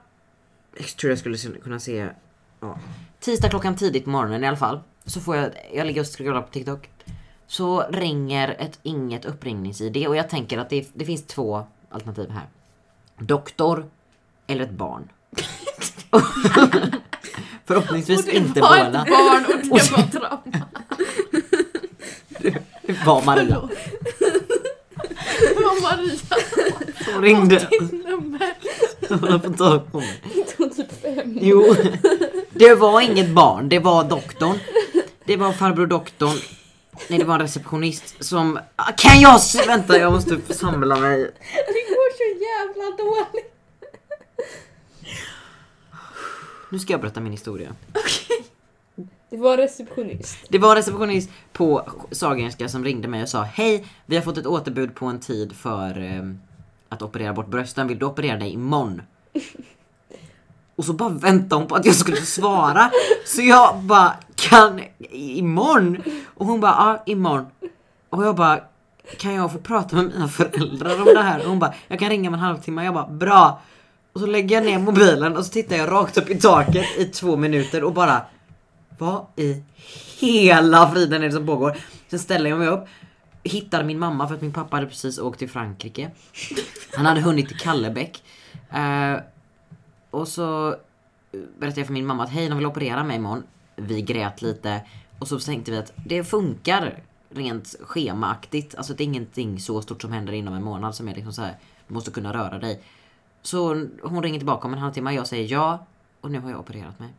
Jag 0.78 0.88
tror 0.88 1.12
jag 1.12 1.20
skulle 1.20 1.38
kunna 1.38 1.80
se... 1.80 2.10
Ja. 2.60 2.80
Tisdag 3.20 3.50
klockan 3.50 3.76
tidigt 3.76 4.04
på 4.04 4.10
morgonen 4.10 4.44
i 4.44 4.48
alla 4.48 4.58
fall. 4.58 4.80
Så 5.06 5.22
får 5.22 5.36
jag... 5.36 5.52
Jag 5.74 5.88
ligger 5.88 6.02
och 6.02 6.08
scrollar 6.18 6.42
på 6.42 6.50
TikTok. 6.52 6.90
Så 7.48 7.82
ringer 7.90 8.56
ett 8.60 8.80
inget 8.84 9.26
uppringningsid 9.26 10.08
och 10.08 10.16
jag 10.16 10.30
tänker 10.30 10.58
att 10.58 10.70
det, 10.70 10.90
det 10.94 11.06
finns 11.06 11.28
två 11.28 11.64
alternativ 11.90 12.30
här. 12.30 12.50
Doktor 13.18 13.86
eller 14.48 14.64
ett 14.64 14.72
barn. 14.72 15.10
Förhoppningsvis 17.66 18.20
Och 18.20 18.26
det 18.26 18.36
inte 18.38 18.62
var 18.62 18.86
båda. 18.86 19.02
ett 19.02 19.10
barn 19.10 19.46
och 19.46 19.80
det 19.80 19.92
var 19.92 20.04
trauma. 20.12 20.68
Det 22.84 23.06
var 23.06 23.26
Maria. 23.26 23.70
Det 24.20 24.21
var 25.72 25.82
Maria 25.82 26.16
som 27.06 27.22
ringde. 27.22 27.68
ditt 27.72 27.92
nummer. 28.06 28.54
Hon 29.10 29.24
har 29.32 29.40
fått 29.40 29.58
tag 29.58 29.92
på 29.92 30.00
mig. 30.00 30.22
typ 30.76 31.02
fem. 31.02 31.38
Jo, 31.42 31.76
det 32.50 32.76
var 32.76 33.02
inget 33.02 33.30
barn, 33.30 33.70
det 33.70 33.80
var 33.80 34.04
doktorn. 34.04 34.60
Det 35.26 35.38
var 35.38 35.54
farbror 35.54 35.88
doktorn. 35.88 36.38
Nej, 37.10 37.20
det 37.20 37.26
var 37.26 37.36
en 37.36 37.42
receptionist 37.42 38.24
som... 38.24 38.60
Ah, 38.76 38.92
Kan 38.98 39.22
jag... 39.22 39.36
s- 39.36 39.68
Vänta, 39.68 39.98
jag 39.98 40.12
måste 40.14 40.54
samla 40.54 40.96
mig. 40.96 41.20
Det 41.20 41.82
går 41.90 42.12
så 42.18 42.44
jävla 42.44 42.98
dåligt. 42.98 43.48
Nu 46.70 46.80
ska 46.80 46.94
jag 46.94 47.02
berätta 47.02 47.20
min 47.20 47.32
historia. 47.32 47.76
Det 49.32 49.38
var 49.38 49.58
receptionist. 49.58 50.38
Det 50.50 50.58
var 50.58 50.70
en 50.70 50.76
receptionist 50.76 51.30
på 51.54 51.90
Sahlgrenska 52.12 52.70
som 52.70 52.84
ringde 52.84 53.08
mig 53.08 53.24
och 53.24 53.30
sa 53.30 53.42
Hej, 53.42 53.86
vi 54.06 54.16
har 54.16 54.24
fått 54.24 54.38
ett 54.38 54.46
återbud 54.46 54.96
på 54.96 55.06
en 55.06 55.20
tid 55.20 55.54
för 55.54 56.02
eh, 56.02 56.24
att 56.90 57.02
operera 57.02 57.34
bort 57.34 57.48
brösten. 57.48 57.88
Vill 57.88 58.00
du 58.00 58.06
operera 58.06 58.38
dig 58.38 58.50
imorgon? 58.50 59.02
Och 60.76 60.86
så 60.86 60.94
bara 60.94 61.10
väntade 61.10 61.56
hon 61.56 61.68
på 61.68 61.76
att 61.76 61.86
jag 61.86 61.96
skulle 61.96 62.22
svara. 62.22 62.92
Så 63.26 63.42
jag 63.42 63.78
bara, 63.78 64.14
kan 64.36 64.82
imorgon? 65.12 66.04
Och 66.26 66.46
hon 66.46 66.60
bara, 66.62 66.72
ja 66.72 67.04
imorgon. 67.06 67.46
Och 68.10 68.26
jag 68.26 68.36
bara, 68.36 68.60
kan 69.18 69.34
jag 69.34 69.52
få 69.52 69.58
prata 69.58 69.96
med 69.96 70.06
mina 70.06 70.28
föräldrar 70.28 71.00
om 71.00 71.06
det 71.06 71.22
här? 71.22 71.40
Och 71.40 71.50
hon 71.50 71.60
bara, 71.60 71.74
jag 71.88 72.00
kan 72.00 72.10
ringa 72.10 72.30
om 72.30 72.34
en 72.34 72.40
halvtimme. 72.40 72.86
Jag 72.86 72.94
bara, 72.94 73.08
bra. 73.08 73.62
Och 74.14 74.20
så 74.20 74.26
lägger 74.26 74.56
jag 74.56 74.66
ner 74.66 74.80
mobilen 74.80 75.38
och 75.38 75.46
så 75.46 75.52
tittar 75.52 75.76
jag 75.76 75.92
rakt 75.92 76.18
upp 76.18 76.30
i 76.30 76.40
taket 76.40 76.86
i 76.98 77.06
två 77.06 77.36
minuter 77.36 77.84
och 77.84 77.94
bara, 77.94 78.22
vad 79.02 79.26
i 79.36 79.64
hela 80.20 80.92
friden 80.92 81.24
är 81.24 81.26
det 81.26 81.32
som 81.32 81.46
pågår? 81.46 81.78
Sen 82.08 82.20
ställer 82.20 82.50
jag 82.50 82.60
mig 82.60 82.68
upp, 82.68 82.86
hittar 83.44 83.84
min 83.84 84.00
mamma 84.00 84.28
för 84.28 84.36
att 84.36 84.42
min 84.42 84.54
pappa 84.54 84.76
hade 84.76 84.88
precis 84.88 85.20
åkt 85.20 85.40
till 85.40 85.50
Frankrike. 85.50 86.12
Han 86.96 87.06
hade 87.06 87.22
hunnit 87.22 87.48
till 87.48 87.58
Kallebäck. 87.58 88.24
Uh, 88.74 89.22
och 90.12 90.28
så 90.28 90.76
berättade 91.32 91.82
jag 91.82 91.88
för 91.88 91.94
min 91.94 92.06
mamma 92.06 92.24
att 92.24 92.30
hej, 92.30 92.50
de 92.50 92.58
vill 92.58 92.68
operera 92.68 93.04
mig 93.04 93.16
imorgon. 93.16 93.44
Vi 93.76 94.02
grät 94.02 94.42
lite 94.42 94.82
och 95.20 95.28
så 95.28 95.40
tänkte 95.40 95.72
vi 95.72 95.78
att 95.78 95.94
det 95.96 96.24
funkar 96.24 97.04
rent 97.30 97.76
schemaaktigt. 97.82 98.76
Alltså 98.76 98.94
det 98.94 99.04
är 99.04 99.06
ingenting 99.06 99.60
så 99.60 99.82
stort 99.82 100.02
som 100.02 100.12
händer 100.12 100.34
inom 100.34 100.54
en 100.54 100.64
månad 100.64 100.96
som 100.96 101.08
är 101.08 101.16
liksom 101.16 101.34
så 101.34 101.42
här, 101.42 101.58
du 101.88 101.94
måste 101.94 102.12
kunna 102.12 102.34
röra 102.34 102.60
dig. 102.60 102.84
Så 103.42 103.88
hon 104.04 104.24
ringer 104.24 104.40
tillbaka 104.40 104.68
om 104.68 104.74
en 104.74 104.80
halvtimme, 104.80 105.12
jag 105.12 105.28
säger 105.28 105.52
ja 105.52 105.86
och 106.22 106.32
nu 106.32 106.40
har 106.40 106.50
jag 106.50 106.60
opererat 106.60 107.00
mig. 107.00 107.10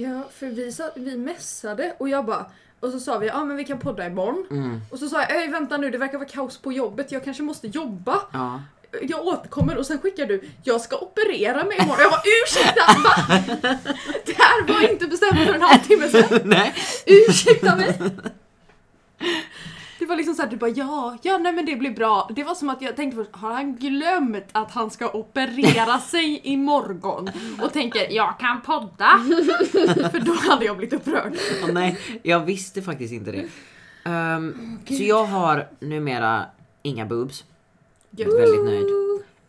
Ja, 0.00 0.22
för 0.34 0.46
vi, 0.46 0.72
sa, 0.72 0.90
vi 0.96 1.16
messade 1.16 1.94
och 1.98 2.08
jag 2.08 2.24
bara 2.24 2.46
och 2.80 2.90
så 2.90 3.00
sa 3.00 3.18
vi 3.18 3.26
ja 3.26 3.44
men 3.44 3.56
vi 3.56 3.64
kan 3.64 3.78
podda 3.78 4.06
imorgon. 4.06 4.46
Mm. 4.50 4.80
Och 4.90 4.98
så 4.98 5.08
sa 5.08 5.20
jag 5.20 5.30
"Ey, 5.42 5.48
vänta 5.48 5.76
nu 5.76 5.90
det 5.90 5.98
verkar 5.98 6.18
vara 6.18 6.28
kaos 6.28 6.58
på 6.58 6.72
jobbet, 6.72 7.12
jag 7.12 7.24
kanske 7.24 7.42
måste 7.42 7.66
jobba. 7.66 8.20
Ja. 8.32 8.62
Jag 9.02 9.26
återkommer 9.26 9.76
och 9.76 9.86
sen 9.86 9.98
skickar 9.98 10.26
du 10.26 10.48
jag 10.64 10.80
ska 10.80 10.96
operera 10.98 11.64
mig 11.64 11.76
imorgon. 11.78 11.96
Jag 12.00 12.10
bara 12.10 12.22
ursäkta 12.44 12.82
va? 13.04 13.38
Det 14.26 14.36
här 14.38 14.66
var 14.72 14.90
inte 14.92 15.06
bestämt 15.06 15.36
för 15.46 15.54
en 15.54 15.62
halvtimme 15.62 16.08
sedan. 16.08 16.40
Nej. 16.44 16.74
Ursäkta 17.06 17.76
mig. 17.76 17.98
Var 20.08 20.16
liksom 20.16 20.34
såhär, 20.34 20.50
du 20.50 20.56
bara 20.56 20.70
ja, 20.70 21.18
ja 21.22 21.38
nej 21.38 21.52
men 21.52 21.66
det 21.66 21.76
blir 21.76 21.90
bra. 21.90 22.30
Det 22.36 22.44
var 22.44 22.54
som 22.54 22.70
att 22.70 22.82
jag 22.82 22.96
tänkte 22.96 23.16
först, 23.16 23.36
har 23.36 23.52
han 23.52 23.76
glömt 23.76 24.44
att 24.52 24.70
han 24.70 24.90
ska 24.90 25.10
operera 25.10 25.98
sig 26.10 26.40
imorgon? 26.44 27.30
Och 27.62 27.72
tänker, 27.72 28.10
jag 28.10 28.38
kan 28.38 28.62
podda. 28.62 29.08
För 30.10 30.20
då 30.20 30.32
hade 30.32 30.64
jag 30.64 30.76
blivit 30.76 30.94
upprörd. 30.94 31.36
Åh, 31.64 31.72
nej, 31.72 31.98
jag 32.22 32.40
visste 32.40 32.82
faktiskt 32.82 33.12
inte 33.12 33.32
det. 33.32 33.48
Ehm, 34.04 34.78
så 34.86 35.02
jag 35.02 35.24
har 35.24 35.68
numera 35.80 36.46
inga 36.82 37.06
boobs. 37.06 37.44
Jag 38.10 38.28
är 38.28 38.40
väldigt 38.40 38.64
nöjd. 38.64 38.86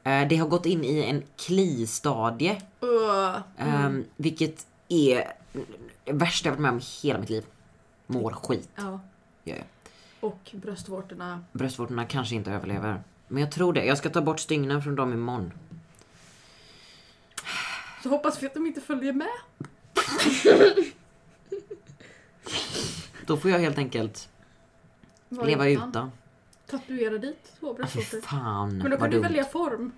Eh, 0.04 0.28
det 0.28 0.36
har 0.36 0.48
gått 0.48 0.66
in 0.66 0.84
i 0.84 1.04
en 1.04 1.24
kli-stadie. 1.38 2.62
Uh, 2.84 3.42
ehm, 3.58 4.06
Vilket 4.16 4.68
är 4.88 5.34
det 6.06 6.14
värsta 6.14 6.50
jag 6.50 6.54
varit 6.54 6.62
med 6.62 6.72
om 6.72 6.78
i 6.78 7.08
hela 7.08 7.20
mitt 7.20 7.30
liv. 7.30 7.44
Mår 8.08 8.32
skit. 8.32 8.70
ja. 8.76 9.00
jag. 9.44 9.64
Och 10.20 10.50
bröstvårtorna. 10.54 11.44
Bröstvårtorna 11.52 12.06
kanske 12.06 12.36
inte 12.36 12.52
överlever. 12.52 13.04
Men 13.28 13.42
jag 13.44 13.52
tror 13.52 13.74
det. 13.74 13.86
Jag 13.86 13.98
ska 13.98 14.10
ta 14.10 14.22
bort 14.22 14.40
stygnen 14.40 14.84
från 14.84 14.96
dem 14.96 15.14
imorgon. 15.14 15.52
Så 18.04 18.10
hoppas 18.10 18.44
vi 18.44 18.48
att 18.48 18.54
de 18.54 18.66
inte 18.68 18.82
följer 18.82 19.14
med. 19.14 19.28
Då 23.26 23.38
får 23.38 23.52
jag 23.52 23.60
helt 23.60 23.78
enkelt 23.78 24.30
Var 25.30 25.46
leva 25.46 25.68
utan. 25.70 25.90
utan. 25.90 26.12
Tatuera 26.68 27.18
dit 27.18 27.52
två 27.60 27.74
bröstvårtor. 27.74 28.22
fan 28.22 28.78
Men 28.78 28.84
då 28.84 28.90
vad 28.90 29.00
kan 29.00 29.10
du 29.10 29.16
dumt. 29.16 29.24
välja 29.24 29.44
form. 29.46 29.92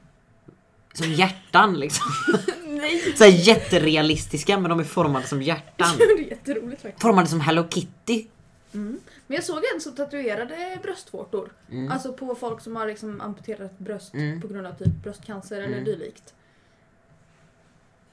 Som 0.94 1.12
hjärtan 1.12 1.80
liksom. 1.80 2.06
Nej! 2.68 3.14
Så 3.18 3.24
här 3.24 3.32
jätterealistiska 3.32 4.60
men 4.60 4.70
de 4.70 4.80
är 4.80 4.84
formade 4.84 5.28
som 5.28 5.42
hjärtan. 5.42 5.88
det 5.98 6.04
är 6.04 6.30
jätteroligt 6.30 6.82
faktiskt. 6.82 7.02
Formade 7.02 7.28
som 7.28 7.42
Hello 7.42 7.68
Kitty. 7.70 8.26
Men 9.32 9.36
jag 9.36 9.44
såg 9.44 9.62
en 9.76 9.82
som 9.82 9.96
tatuerade 9.96 10.80
bröstvårtor. 10.84 11.52
Mm. 11.70 11.92
Alltså 11.92 12.14
på 12.14 12.36
folk 12.36 12.62
som 12.62 12.76
har 12.76 12.88
liksom 12.88 13.22
amputerat 13.22 13.78
bröst 13.80 14.14
Mm. 14.14 14.42
på 14.42 14.48
grund 14.48 14.68
av 14.68 14.72
typ 14.74 14.88
bröstcancer 15.04 15.56
eller 15.62 15.74
Mm. 15.74 15.84
dylikt. 15.86 16.34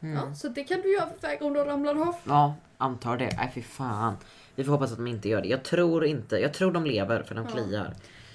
Mm. 0.00 0.14
Ja, 0.16 0.34
så 0.34 0.48
det 0.48 0.64
kan 0.64 0.80
du 0.80 0.92
göra 0.92 1.08
för 1.10 1.20
väg 1.28 1.42
om 1.42 1.52
du 1.52 1.60
ramlar 1.64 2.08
av. 2.08 2.14
Ja, 2.24 2.54
antar 2.78 3.16
det. 3.16 3.36
Nej 3.36 3.50
fy 3.54 3.62
fan. 3.62 4.16
Vi 4.54 4.64
får 4.64 4.72
hoppas 4.72 4.90
att 4.92 4.96
de 4.98 5.06
inte 5.06 5.28
gör 5.28 5.42
det. 5.42 5.48
Jag 5.48 5.62
tror 5.64 6.04
inte. 6.04 6.36
Jag 6.36 6.54
tror 6.54 6.72
de 6.72 6.84
lever 6.86 7.22
för 7.22 7.34
de 7.34 7.44
Ja. 7.44 7.50
kliar. 7.52 7.94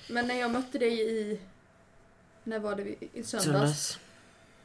Men 0.09 0.27
när 0.27 0.35
jag 0.39 0.51
mötte 0.51 0.77
dig 0.77 1.01
i... 1.01 1.39
När 2.43 2.59
var 2.59 2.75
det? 2.75 2.83
vi- 2.83 3.09
I 3.13 3.23
söndags. 3.23 3.45
Söndags. 3.45 3.99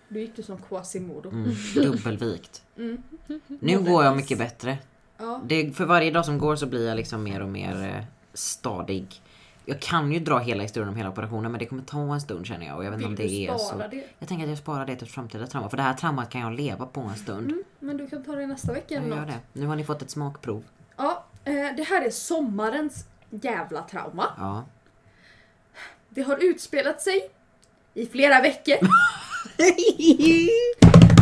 Då 0.08 0.18
gick 0.18 0.36
du 0.36 0.42
som 0.42 0.62
Quasimodo. 0.62 1.30
Mm, 1.30 1.50
dubbelvikt. 1.74 2.62
Mm. 2.76 3.02
Nu 3.46 3.78
går 3.78 4.04
jag 4.04 4.16
mycket 4.16 4.38
bättre. 4.38 4.78
Ja. 5.18 5.40
Det, 5.44 5.76
för 5.76 5.84
varje 5.84 6.10
dag 6.10 6.24
som 6.24 6.38
går 6.38 6.56
så 6.56 6.66
blir 6.66 6.88
jag 6.88 6.96
liksom 6.96 7.22
mer 7.22 7.42
och 7.42 7.48
mer 7.48 7.94
eh, 7.96 8.04
stadig. 8.34 9.22
Jag 9.64 9.80
kan 9.80 10.12
ju 10.12 10.18
dra 10.20 10.38
hela 10.38 10.62
historien 10.62 10.88
om 10.88 10.96
hela 10.96 11.08
operationen 11.10 11.52
men 11.52 11.58
det 11.58 11.66
kommer 11.66 11.82
ta 11.82 12.14
en 12.14 12.20
stund 12.20 12.46
känner 12.46 12.66
jag 12.66 12.76
och 12.76 12.84
jag 12.84 12.90
vet 12.90 13.00
inte 13.00 13.22
Vill 13.22 13.50
om 13.50 13.56
det 13.56 13.78
är 13.78 13.88
så. 13.88 13.88
det? 13.90 14.04
Jag 14.18 14.28
tänker 14.28 14.44
att 14.44 14.50
jag 14.50 14.58
sparar 14.58 14.86
det 14.86 14.96
till 14.96 15.06
ett 15.06 15.12
framtida 15.12 15.46
trauma 15.46 15.68
för 15.68 15.76
det 15.76 15.82
här 15.82 15.94
traumat 15.94 16.30
kan 16.30 16.40
jag 16.40 16.52
leva 16.52 16.86
på 16.86 17.00
en 17.00 17.14
stund. 17.16 17.46
Mm, 17.50 17.62
men 17.78 17.96
du 17.96 18.06
kan 18.08 18.24
ta 18.24 18.32
det 18.32 18.46
nästa 18.46 18.72
vecka 18.72 18.94
eller 18.94 19.16
något. 19.16 19.26
det. 19.26 19.38
Nu 19.60 19.66
har 19.66 19.76
ni 19.76 19.84
fått 19.84 20.02
ett 20.02 20.10
smakprov. 20.10 20.64
Ja, 20.96 21.24
eh, 21.44 21.52
det 21.76 21.82
här 21.82 22.06
är 22.06 22.10
sommarens 22.10 23.04
jävla 23.30 23.82
trauma. 23.82 24.26
Ja. 24.38 24.64
Det 26.08 26.22
har 26.22 26.36
utspelat 26.44 27.02
sig 27.02 27.30
i 27.94 28.06
flera 28.06 28.40
veckor. 28.40 28.76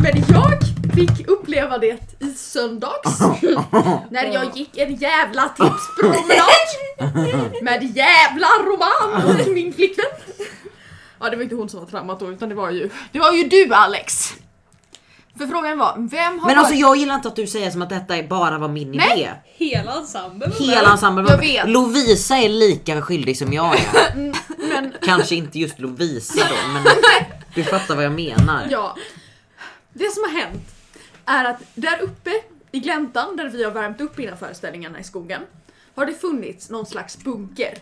Men 0.02 0.22
jag 0.28 0.65
fick 0.96 1.28
uppleva 1.28 1.78
det 1.78 2.00
i 2.20 2.30
söndags. 2.36 3.20
när 4.10 4.24
jag 4.32 4.56
gick 4.56 4.78
en 4.78 4.94
jävla 4.94 5.48
tipspromenad. 5.48 7.62
med 7.62 7.96
jävla 7.96 8.46
roman 8.66 9.36
och 9.46 9.52
min 9.52 9.72
flickvän. 9.72 10.04
Ja, 11.20 11.30
det 11.30 11.36
var 11.36 11.42
inte 11.42 11.54
hon 11.54 11.68
som 11.68 11.80
var 11.80 11.86
traumat 11.86 12.20
då, 12.20 12.32
utan 12.32 12.48
det 12.48 12.54
var 12.54 12.70
ju, 12.70 12.90
det 13.12 13.18
var 13.18 13.32
ju 13.32 13.44
du 13.44 13.74
Alex! 13.74 14.34
För 15.38 15.46
frågan 15.46 15.78
var, 15.78 15.94
vem 16.10 16.38
har 16.38 16.48
Men 16.48 16.58
alltså 16.58 16.72
varit- 16.72 16.80
jag 16.80 16.96
gillar 16.96 17.14
inte 17.14 17.28
att 17.28 17.36
du 17.36 17.46
säger 17.46 17.70
som 17.70 17.82
att 17.82 17.88
detta 17.88 18.22
bara 18.22 18.58
var 18.58 18.68
min 18.68 18.90
Nej. 18.90 19.12
idé. 19.20 19.30
Hela 19.44 19.92
ensemblen 19.92 20.52
Hela 20.58 20.92
ensemblen 20.92 21.26
Jag 21.26 21.34
var 21.36 21.42
vet. 21.42 21.68
Lovisa 21.68 22.36
är 22.36 22.48
lika 22.48 23.02
skyldig 23.02 23.38
som 23.38 23.52
jag 23.52 23.74
är. 23.74 24.14
Men 24.68 24.92
Kanske 25.02 25.34
inte 25.34 25.58
just 25.58 25.78
Lovisa 25.78 26.42
då 26.48 26.68
men 26.72 26.82
du 27.54 27.64
fattar 27.64 27.94
vad 27.96 28.04
jag 28.04 28.12
menar. 28.12 28.66
ja, 28.70 28.96
det 29.92 30.10
som 30.14 30.22
har 30.22 30.40
hänt 30.40 30.75
är 31.26 31.44
att 31.44 31.62
där 31.74 32.02
uppe 32.02 32.30
i 32.72 32.80
gläntan 32.80 33.36
där 33.36 33.48
vi 33.48 33.64
har 33.64 33.70
värmt 33.70 34.00
upp 34.00 34.18
innan 34.20 34.36
föreställningarna 34.38 35.00
i 35.00 35.04
skogen 35.04 35.42
har 35.94 36.06
det 36.06 36.14
funnits 36.14 36.70
någon 36.70 36.86
slags 36.86 37.24
bunker. 37.24 37.72
Ett 37.72 37.78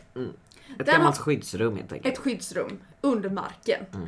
Den 0.79 0.87
gammalt 0.87 1.17
har- 1.17 1.25
skyddsrum 1.25 1.77
helt 1.77 1.93
enkelt. 1.93 2.15
Ett 2.15 2.21
skyddsrum 2.21 2.79
under 3.01 3.31
marken. 3.31 3.85
Mm. 3.95 4.07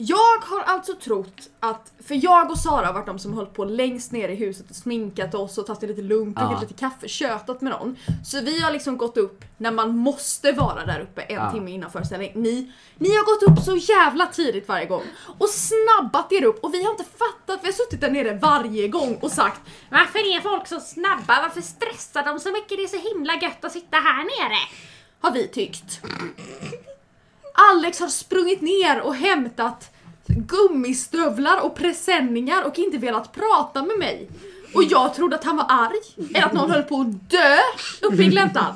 Jag 0.00 0.38
har 0.42 0.60
alltså 0.60 0.94
trott 0.94 1.48
att, 1.60 1.92
för 2.06 2.24
jag 2.24 2.50
och 2.50 2.58
Sara 2.58 2.86
har 2.86 2.92
varit 2.92 3.06
de 3.06 3.18
som 3.18 3.32
hållit 3.32 3.54
på 3.54 3.64
längst 3.64 4.12
ner 4.12 4.28
i 4.28 4.34
huset 4.34 4.70
och 4.70 4.76
sminkat 4.76 5.34
oss 5.34 5.58
och 5.58 5.66
tagit 5.66 5.80
det 5.80 5.86
lite 5.86 6.02
lugnt, 6.02 6.36
Ja. 6.40 6.46
druckit 6.48 6.70
lite 6.70 6.80
kaffe, 6.80 7.08
tjötat 7.08 7.60
med 7.60 7.72
någon. 7.72 7.96
Så 8.24 8.40
vi 8.40 8.60
har 8.60 8.70
liksom 8.70 8.96
gått 8.98 9.16
upp 9.16 9.44
när 9.56 9.70
man 9.72 9.96
måste 9.96 10.52
vara 10.52 10.86
där 10.86 11.00
uppe 11.00 11.22
en 11.22 11.34
Ja. 11.34 11.52
timme 11.52 11.70
innan 11.70 11.90
föreställning. 11.90 12.32
Ni, 12.34 12.72
ni 12.98 13.08
har 13.08 13.24
gått 13.24 13.42
upp 13.58 13.64
så 13.64 13.76
jävla 13.76 14.26
tidigt 14.26 14.68
varje 14.68 14.86
gång 14.86 15.02
och 15.38 15.48
snabbat 15.48 16.32
er 16.32 16.44
upp 16.44 16.64
och 16.64 16.74
vi 16.74 16.82
har 16.84 16.90
inte 16.90 17.04
fattat, 17.04 17.60
vi 17.62 17.66
har 17.68 17.72
suttit 17.72 18.00
där 18.00 18.10
nere 18.10 18.34
varje 18.42 18.88
gång 18.88 19.18
och 19.22 19.30
sagt 19.32 19.60
Varför 19.90 20.18
är 20.36 20.40
folk 20.40 20.66
så 20.66 20.80
snabba? 20.80 21.42
Varför 21.42 21.60
stressar 21.60 22.24
de 22.24 22.40
så 22.40 22.52
mycket? 22.52 22.68
Det 22.78 22.82
är 22.82 22.88
så 23.00 23.08
himla 23.14 23.34
gött 23.42 23.64
att 23.64 23.72
sitta 23.72 23.96
här 23.96 24.24
nere. 24.24 24.58
Har 25.20 25.30
vi 25.30 25.48
tyckt. 25.48 26.00
Alex 27.72 28.00
har 28.00 28.08
sprungit 28.08 28.60
ner 28.60 29.00
och 29.00 29.14
hämtat 29.14 29.90
gummistövlar 30.26 31.60
och 31.60 31.74
presenningar 31.74 32.62
och 32.62 32.78
inte 32.78 32.98
velat 32.98 33.32
prata 33.32 33.82
med 33.82 33.98
mig. 33.98 34.28
Och 34.74 34.84
jag 34.84 35.14
trodde 35.14 35.36
att 35.36 35.44
han 35.44 35.56
var 35.56 35.66
arg, 35.68 36.28
eller 36.34 36.46
att 36.46 36.52
någon 36.52 36.70
höll 36.70 36.82
på 36.82 37.00
att 37.00 37.30
dö 37.30 37.58
uppe 38.02 38.22
i 38.22 38.26
gläntan. 38.26 38.74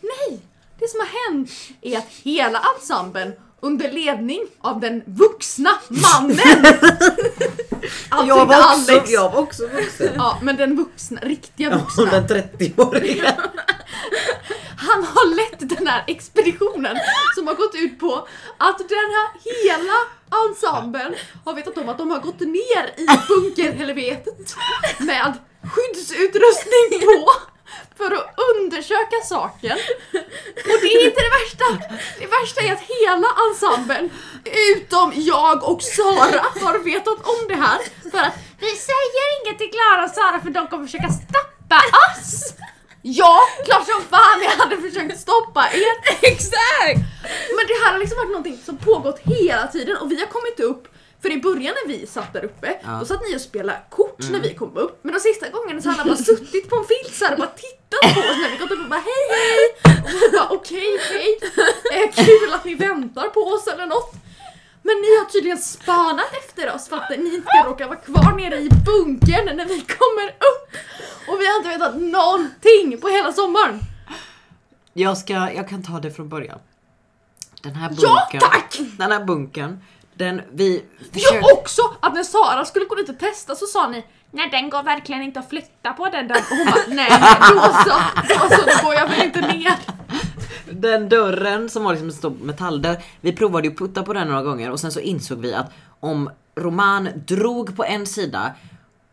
Nej, 0.00 0.40
det 0.78 0.88
som 0.90 1.00
har 1.00 1.32
hänt 1.32 1.50
är 1.80 1.98
att 1.98 2.08
hela 2.22 2.62
ensemblen 2.76 3.32
under 3.60 3.92
ledning 3.92 4.40
av 4.60 4.80
den 4.80 5.02
vuxna 5.06 5.70
mannen. 5.88 6.38
Alltså 8.10 8.28
Jag 8.28 8.42
inte 8.42 8.56
var, 8.56 8.58
också, 8.74 8.92
Alex. 8.92 9.10
jag 9.10 9.30
var 9.32 9.40
också 9.40 9.62
vuxen. 9.66 10.12
Ja, 10.16 10.38
men 10.42 10.56
den 10.56 10.76
vuxna, 10.76 11.20
riktiga 11.20 11.78
vuxna. 11.78 12.04
den 12.04 12.26
30-åriga. 12.26 13.34
Han 14.76 15.04
har 15.04 15.34
lett 15.34 15.68
den 15.76 15.86
här 15.86 16.04
expeditionen 16.06 16.96
som 17.34 17.46
har 17.46 17.54
gått 17.54 17.74
ut 17.74 18.00
på 18.00 18.28
att 18.58 18.78
den 18.78 19.08
här 19.16 19.28
hela 19.44 19.98
ensemblen 20.44 21.14
har 21.44 21.54
vetat 21.54 21.78
om 21.78 21.88
att 21.88 21.98
de 21.98 22.10
har 22.10 22.18
gått 22.18 22.40
ner 22.40 22.84
i 22.96 23.06
bunkerhelvetet 23.28 24.54
med 24.98 25.32
skyddsutrustning 25.62 27.00
på 27.00 27.32
för 27.96 28.12
att 28.14 28.34
undersöka 28.56 29.16
saken. 29.24 29.78
Och 30.70 30.78
det 30.82 30.88
är 30.94 31.06
inte 31.06 31.20
det 31.20 31.34
värsta. 31.40 31.96
Det 32.18 32.26
värsta 32.26 32.60
är 32.60 32.72
att 32.72 32.84
hela 32.96 33.28
ensemblen, 33.46 34.10
utom 34.76 35.12
jag 35.16 35.64
och 35.64 35.82
Sara, 35.82 36.44
har 36.64 36.78
vetat 36.78 37.18
om 37.32 37.48
det 37.48 37.54
här. 37.54 37.78
För 38.10 38.18
att 38.18 38.34
vi 38.60 38.70
säger 38.90 39.24
inget 39.36 39.58
till 39.58 39.70
Klara 39.70 40.04
och 40.04 40.10
Sara 40.10 40.40
för 40.40 40.50
de 40.50 40.66
kommer 40.68 40.84
försöka 40.84 41.08
stoppa 41.08 41.80
oss. 42.06 42.54
Ja, 43.10 43.40
klart 43.64 43.86
som 43.86 44.02
fan 44.10 44.42
jag 44.42 44.50
hade 44.50 44.76
försökt 44.76 45.20
stoppa 45.20 45.68
er. 45.72 45.94
Exakt! 46.32 46.98
Men 47.56 47.64
det 47.68 47.76
här 47.84 47.92
har 47.92 47.98
liksom 47.98 48.16
varit 48.18 48.28
någonting 48.30 48.58
som 48.64 48.76
pågått 48.76 49.18
hela 49.24 49.66
tiden 49.66 49.96
och 49.96 50.12
vi 50.12 50.20
har 50.20 50.26
kommit 50.26 50.60
upp 50.60 50.88
för 51.22 51.32
i 51.32 51.40
början 51.40 51.74
när 51.84 51.88
vi 51.92 52.06
satt 52.06 52.32
där 52.32 52.44
uppe, 52.44 52.78
Ja. 52.82 52.88
Mm. 52.88 52.98
då 53.00 53.06
satt 53.06 53.22
ni 53.28 53.36
och 53.36 53.40
spelade 53.40 53.78
kort 53.90 54.18
när 54.30 54.40
vi 54.40 54.54
kom 54.54 54.76
upp. 54.76 54.98
Men 55.02 55.14
de 55.14 55.20
sista 55.20 55.48
gångerna 55.48 55.80
så 55.82 55.88
hade 55.88 56.00
han 56.00 56.08
bara 56.08 56.16
suttit 56.16 56.70
på 56.70 56.76
en 56.76 56.84
filt 56.84 57.14
så 57.14 57.24
här 57.24 57.32
och 57.32 57.38
bara 57.38 57.54
tittat 57.66 58.14
på 58.14 58.20
oss 58.20 58.36
när 58.42 58.50
vi 58.50 58.56
gått 58.56 58.70
upp 58.70 58.80
och 58.84 58.88
bara 58.88 59.00
hej 59.10 59.24
hej! 59.36 59.62
Och 60.04 60.10
vi 60.22 60.36
bara 60.38 60.48
okej 60.50 60.98
hej, 61.10 61.38
eh, 61.92 62.24
kul 62.24 62.52
att 62.54 62.64
ni 62.64 62.74
väntar 62.74 63.28
på 63.28 63.40
oss 63.40 63.66
eller 63.66 63.86
något. 63.86 64.12
Men 64.82 64.96
ni 65.00 65.18
har 65.18 65.24
tydligen 65.24 65.58
spanat 65.58 66.32
efter 66.44 66.74
oss 66.74 66.88
för 66.88 66.96
att 66.96 67.10
ni 67.10 67.34
inte 67.34 67.48
ska 67.48 67.68
råka 67.70 67.86
vara 67.86 67.98
kvar 67.98 68.36
nere 68.36 68.58
i 68.58 68.68
bunkern 68.86 69.56
när 69.56 69.64
vi 69.64 69.80
kommer 69.80 70.28
upp. 70.28 70.76
Och 71.28 71.40
vi 71.40 71.46
har 71.46 71.56
inte 71.56 71.68
vetat 71.68 71.96
någonting 71.96 73.00
på 73.00 73.08
hela 73.08 73.32
sommaren. 73.32 73.80
Jag, 74.92 75.18
ska, 75.18 75.32
jag 75.32 75.68
kan 75.68 75.82
ta 75.82 76.00
det 76.00 76.10
från 76.10 76.28
början. 76.28 76.58
Den 77.62 77.74
här 77.74 77.90
Ja, 77.98 78.28
bunkern. 78.30 78.50
tack! 78.50 78.78
Den 78.98 79.12
här 79.12 79.24
bunkern. 79.24 79.78
Den, 80.14 80.42
vi 80.52 80.84
Jag 81.12 81.22
försökte... 81.22 81.52
också! 81.52 81.82
Att 82.00 82.14
när 82.14 82.22
Sara 82.22 82.64
skulle 82.64 82.84
gå 82.84 82.94
dit 82.94 83.08
och 83.08 83.18
testa 83.18 83.54
så 83.54 83.66
sa 83.66 83.88
ni 83.88 84.04
Nej 84.30 84.48
den 84.50 84.70
går 84.70 84.82
verkligen 84.82 85.22
inte 85.22 85.40
att 85.40 85.48
flytta 85.48 85.92
på 85.92 86.08
den 86.08 86.28
där. 86.28 86.36
Och 86.36 86.56
hon 86.56 86.66
bara 86.66 86.84
nej 86.88 87.10
då 87.54 87.60
så, 87.60 88.00
då 88.28 88.56
så 88.56 88.62
då 88.66 88.86
går 88.86 88.94
jag 88.94 89.08
väl 89.08 89.22
inte 89.22 89.40
ner. 89.40 89.72
Den 90.72 91.08
dörren 91.08 91.68
som 91.70 91.84
var 91.84 91.92
liksom 91.92 92.08
en 92.08 92.14
stor 92.14 92.30
metalldörr. 92.42 93.02
Vi 93.20 93.32
provade 93.32 93.66
ju 93.68 93.72
att 93.72 93.78
putta 93.78 94.02
på 94.02 94.12
den 94.12 94.28
några 94.28 94.42
gånger 94.42 94.70
och 94.70 94.80
sen 94.80 94.92
så 94.92 95.00
insåg 95.00 95.38
vi 95.40 95.54
att 95.54 95.70
om 96.00 96.30
Roman 96.56 97.08
drog 97.26 97.76
på 97.76 97.84
en 97.84 98.06
sida 98.06 98.52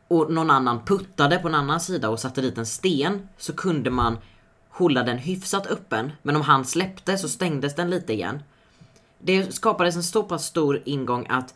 och 0.08 0.32
någon 0.32 0.52
annan 0.52 0.86
puttade 0.86 1.38
på 1.38 1.48
en 1.48 1.56
annan 1.56 1.80
sida 1.80 2.10
och 2.10 2.20
satte 2.20 2.42
dit 2.42 2.58
en 2.58 2.66
sten 2.66 3.28
så 3.38 3.54
kunde 3.54 3.90
man 3.90 4.18
hålla 4.70 5.04
den 5.04 5.18
hyfsat 5.18 5.68
öppen. 5.68 6.12
Men 6.22 6.36
om 6.36 6.42
han 6.42 6.66
släppte 6.66 7.18
så 7.18 7.30
stängdes 7.30 7.76
den 7.76 7.90
lite 7.90 8.14
igen. 8.14 8.44
Det 9.20 9.56
skapades 9.56 9.96
en 9.96 10.04
så 10.04 10.24
pass 10.24 10.46
stor 10.46 10.82
ingång 10.86 11.28
att 11.30 11.54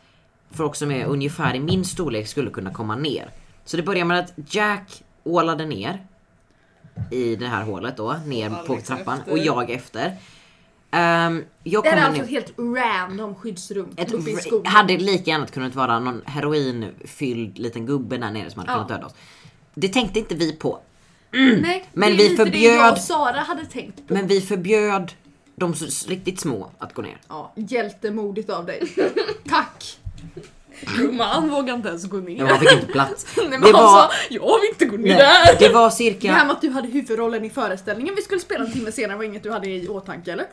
folk 0.52 0.76
som 0.76 0.92
är 0.92 1.06
ungefär 1.06 1.56
i 1.56 1.60
min 1.60 1.86
storlek 1.86 2.28
skulle 2.28 2.50
kunna 2.50 2.74
komma 2.74 2.96
ner. 2.96 3.32
Så 3.66 3.78
det 3.78 3.84
började 3.84 4.08
med 4.08 4.20
att 4.20 4.34
Jack 4.36 5.04
ålade 5.24 5.66
ner 5.66 6.06
i 7.12 7.36
det 7.36 7.48
här 7.48 7.64
hålet 7.64 7.98
då, 7.98 8.16
ner 8.26 8.50
på 8.50 8.74
Alex 8.74 8.88
trappan 8.88 9.20
efter. 9.20 9.32
och 9.32 9.38
jag 9.38 9.70
efter. 9.70 10.18
Ehm, 10.92 11.44
jag 11.64 11.84
Det 11.84 11.90
här 11.90 11.98
är 11.98 12.02
alltså 12.02 12.18
ner. 12.22 12.24
ett 12.24 12.30
helt 12.30 12.54
random 12.60 13.36
skyddsrum 13.36 13.88
Ett, 13.98 14.12
uppe 14.14 14.30
i 14.32 14.36
skogen. 14.36 14.66
hade 14.72 14.98
lika 14.98 15.32
gärna 15.32 15.48
kunnat 15.48 15.76
vara 15.76 16.00
någon 16.00 16.22
heroinfylld 16.26 17.58
liten 17.58 17.86
gubbe 17.86 18.18
där 18.18 18.32
nere 18.32 18.52
som 18.52 18.60
hade 18.60 18.72
Ja. 18.72 18.76
kunnat 18.76 18.88
döda 18.90 19.06
oss. 19.06 19.14
Det 19.74 19.88
tänkte 19.88 20.20
inte 20.20 20.36
vi 20.36 20.52
på. 20.56 20.80
Nej, 21.32 21.86
Men 21.94 22.18
vi 22.18 22.36
förbjöd- 22.38 22.76
jag 22.78 22.92
och 22.94 22.98
Sara 23.00 23.40
hade 23.40 23.66
tänkt 23.66 24.08
på. 24.08 24.14
Men 24.14 24.28
vi 24.28 24.42
förbjöd 24.42 25.12
de 25.56 25.74
riktigt 26.08 26.40
små 26.40 26.72
att 26.78 26.94
gå 26.94 27.02
ner. 27.02 27.18
Ja, 27.28 27.54
hjältemodigt 27.56 28.50
av 28.50 28.66
dig. 28.66 28.82
Tack! 29.50 30.00
Roman 30.98 31.50
vågar 31.50 31.74
inte 31.76 31.90
ens 31.90 32.06
gå 32.10 32.18
ner. 32.18 32.38
Ja, 32.40 32.46
man 32.46 32.60
fick 32.60 32.72
inte 32.72 32.86
plats. 32.86 33.26
Nej, 33.38 33.48
men 33.50 33.62
Det 33.62 33.72
var- 33.72 33.82
alltså, 34.02 34.18
jag 34.30 34.60
vill 34.62 34.70
inte 34.70 34.86
gå 34.86 34.98
ner 34.98 35.08
Nej, 35.08 35.18
där! 35.18 35.60
det 35.60 35.74
var 35.74 35.82
Det 35.82 35.84
här 35.84 35.90
cirka... 35.90 36.32
med 36.32 36.52
att 36.52 36.62
du 36.62 36.70
hade 36.70 36.88
huvudrollen 36.88 37.46
i 37.46 37.50
föreställningen 37.50 38.16
vi 38.16 38.22
skulle 38.22 38.40
spela 38.42 38.66
en 38.66 38.72
timme 38.74 38.92
senare 38.92 39.18
var 39.18 39.24
inget 39.24 39.44
du 39.44 39.52
hade 39.52 39.70
i 39.70 39.88
åtanke 39.88 40.32
eller? 40.32 40.46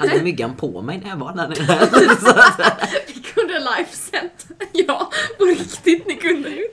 Hade 0.00 0.22
myggan 0.22 0.56
på 0.56 0.82
mig 0.82 0.98
när 0.98 1.08
jag 1.08 1.16
var 1.16 1.32
där 1.36 1.48
nere. 1.48 1.88
Vi 3.06 3.20
kunde 3.22 3.58
livesänt. 3.58 4.46
Ja, 4.72 5.10
på 5.38 5.44
riktigt, 5.44 6.06
ni 6.06 6.16
kunde 6.16 6.48
det. 6.48 6.72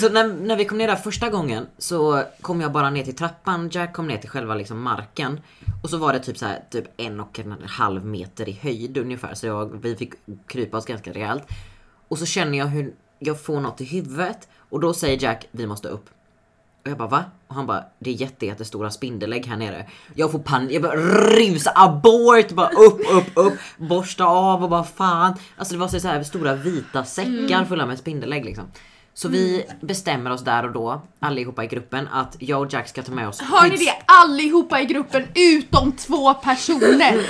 Så 0.00 0.08
när, 0.08 0.28
när 0.28 0.56
vi 0.56 0.64
kom 0.64 0.78
ner 0.78 0.88
där 0.88 0.96
första 0.96 1.30
gången 1.30 1.66
så 1.78 2.22
kom 2.40 2.60
jag 2.60 2.72
bara 2.72 2.90
ner 2.90 3.04
till 3.04 3.16
trappan, 3.16 3.68
Jack 3.72 3.92
kom 3.92 4.06
ner 4.06 4.18
till 4.18 4.30
själva 4.30 4.54
liksom 4.54 4.82
marken. 4.82 5.40
Och 5.82 5.90
så 5.90 5.96
var 5.96 6.12
det 6.12 6.18
typ 6.20 6.38
så 6.38 6.46
här, 6.46 6.64
typ 6.70 6.84
en 6.96 7.20
och 7.20 7.38
en 7.38 7.54
halv 7.66 8.04
meter 8.04 8.48
i 8.48 8.52
höjd 8.62 8.96
ungefär. 8.98 9.34
Så 9.34 9.46
jag, 9.46 9.82
vi 9.82 9.96
fick 9.96 10.12
krypa 10.46 10.76
oss 10.76 10.86
ganska 10.86 11.12
rejält. 11.12 11.42
Och 12.08 12.18
så 12.18 12.26
känner 12.26 12.58
jag 12.58 12.66
hur 12.66 12.94
jag 13.18 13.40
får 13.40 13.60
något 13.60 13.80
i 13.80 13.84
huvudet. 13.84 14.48
Och 14.56 14.80
då 14.80 14.94
säger 14.94 15.22
Jack, 15.22 15.48
vi 15.50 15.66
måste 15.66 15.88
upp. 15.88 16.10
Och 16.84 16.90
jag 16.90 16.98
bara 16.98 17.08
va? 17.08 17.24
Och 17.48 17.54
han 17.54 17.66
bara, 17.66 17.84
det 17.98 18.10
är 18.10 18.14
jätte, 18.14 18.46
jättestora 18.46 18.90
spindelägg 18.90 19.46
här 19.46 19.56
nere. 19.56 19.86
Jag 20.14 20.32
får 20.32 20.38
panik, 20.38 20.72
jag 20.72 20.82
bara 20.82 20.96
rusa 20.96 21.72
abort, 21.74 22.50
bara 22.50 22.68
upp, 22.68 23.00
upp, 23.12 23.30
upp, 23.34 23.58
borsta 23.76 24.24
av 24.24 24.62
och 24.62 24.70
bara 24.70 24.84
fan. 24.84 25.34
Alltså 25.56 25.74
det 25.74 25.80
var 25.80 25.88
så 25.88 26.08
här 26.08 26.22
stora 26.22 26.54
vita 26.54 27.04
säckar 27.04 27.64
fulla 27.64 27.86
med 27.86 27.98
spindelägg 27.98 28.44
liksom. 28.44 28.64
Så 29.14 29.28
vi 29.28 29.64
bestämmer 29.80 30.30
oss 30.30 30.44
där 30.44 30.64
och 30.64 30.72
då, 30.72 31.02
allihopa 31.20 31.64
i 31.64 31.66
gruppen, 31.66 32.08
att 32.08 32.36
jag 32.38 32.60
och 32.60 32.72
Jack 32.72 32.88
ska 32.88 33.02
ta 33.02 33.12
med 33.12 33.28
oss 33.28 33.40
Hör 33.40 33.68
ni 33.68 33.76
det? 33.76 33.94
Allihopa 34.06 34.80
i 34.80 34.84
gruppen 34.84 35.26
utom 35.34 35.92
två 35.92 36.34
personer. 36.34 37.26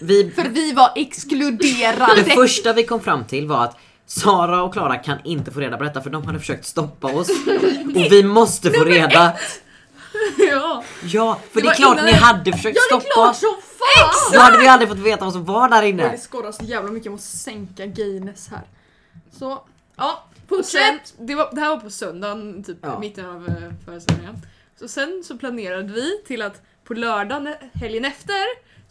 Vi, 0.00 0.30
För 0.30 0.48
vi 0.48 0.72
var 0.72 0.92
exkluderade. 0.96 2.22
det 2.24 2.30
första 2.30 2.72
vi 2.72 2.84
kom 2.84 3.00
fram 3.00 3.24
till 3.24 3.46
var 3.46 3.64
att 3.64 3.78
Sara 4.06 4.62
och 4.62 4.72
Klara 4.72 4.96
kan 4.96 5.18
inte 5.24 5.50
få 5.50 5.60
reda 5.60 5.76
på 5.76 5.84
detta 5.84 6.00
för 6.00 6.10
de 6.10 6.26
hade 6.26 6.38
försökt 6.38 6.66
stoppa 6.66 7.06
oss. 7.12 7.28
Och 7.96 8.12
vi 8.12 8.22
måste 8.24 8.70
få 8.70 8.84
reda. 8.84 9.36
Ja, 10.38 10.84
Ja, 11.04 11.38
för 11.52 11.60
det, 11.60 11.66
var 11.66 11.72
är 11.72 11.76
klart 11.76 11.92
innan 11.94 12.04
ni 12.06 12.12
det- 12.12 12.18
hade 12.18 12.52
försökt 12.52 12.76
ja 12.76 12.82
det 12.90 12.94
är 12.96 13.00
stoppa 13.00 13.14
klart 13.14 13.30
oss. 13.30 13.40
som 13.40 13.56
fan! 13.78 14.32
Då 14.32 14.38
hade 14.38 14.58
vi 14.58 14.66
aldrig 14.66 14.88
fått 14.88 14.98
veta 14.98 15.24
vad 15.24 15.32
som 15.34 15.44
var 15.44 15.68
där 15.68 15.82
inne. 15.82 16.08
Det 16.10 16.18
skorrar 16.18 16.52
så 16.52 16.64
jävla 16.64 16.90
mycket, 16.90 17.04
jag 17.04 17.12
måste 17.12 17.36
sänka 17.36 17.86
gayness 17.86 18.48
här. 18.48 18.62
Så, 19.38 19.62
ja, 19.96 20.24
fortsätt. 20.48 21.14
det, 21.18 21.34
var, 21.34 21.48
det 21.54 21.60
här 21.60 21.68
var 21.68 21.76
på 21.76 21.90
söndagen, 21.90 22.64
typ 22.64 22.76
Ja. 22.82 22.98
mitten 22.98 23.26
av 23.26 23.44
uh, 23.48 23.54
föreställningen. 23.84 24.38
Så 24.80 24.88
sen 24.88 25.22
så 25.26 25.38
planerade 25.38 25.92
vi 25.92 26.22
till 26.26 26.42
att 26.42 26.62
på 26.84 26.94
lördagen, 26.94 27.54
helgen 27.74 28.04
efter, 28.04 28.42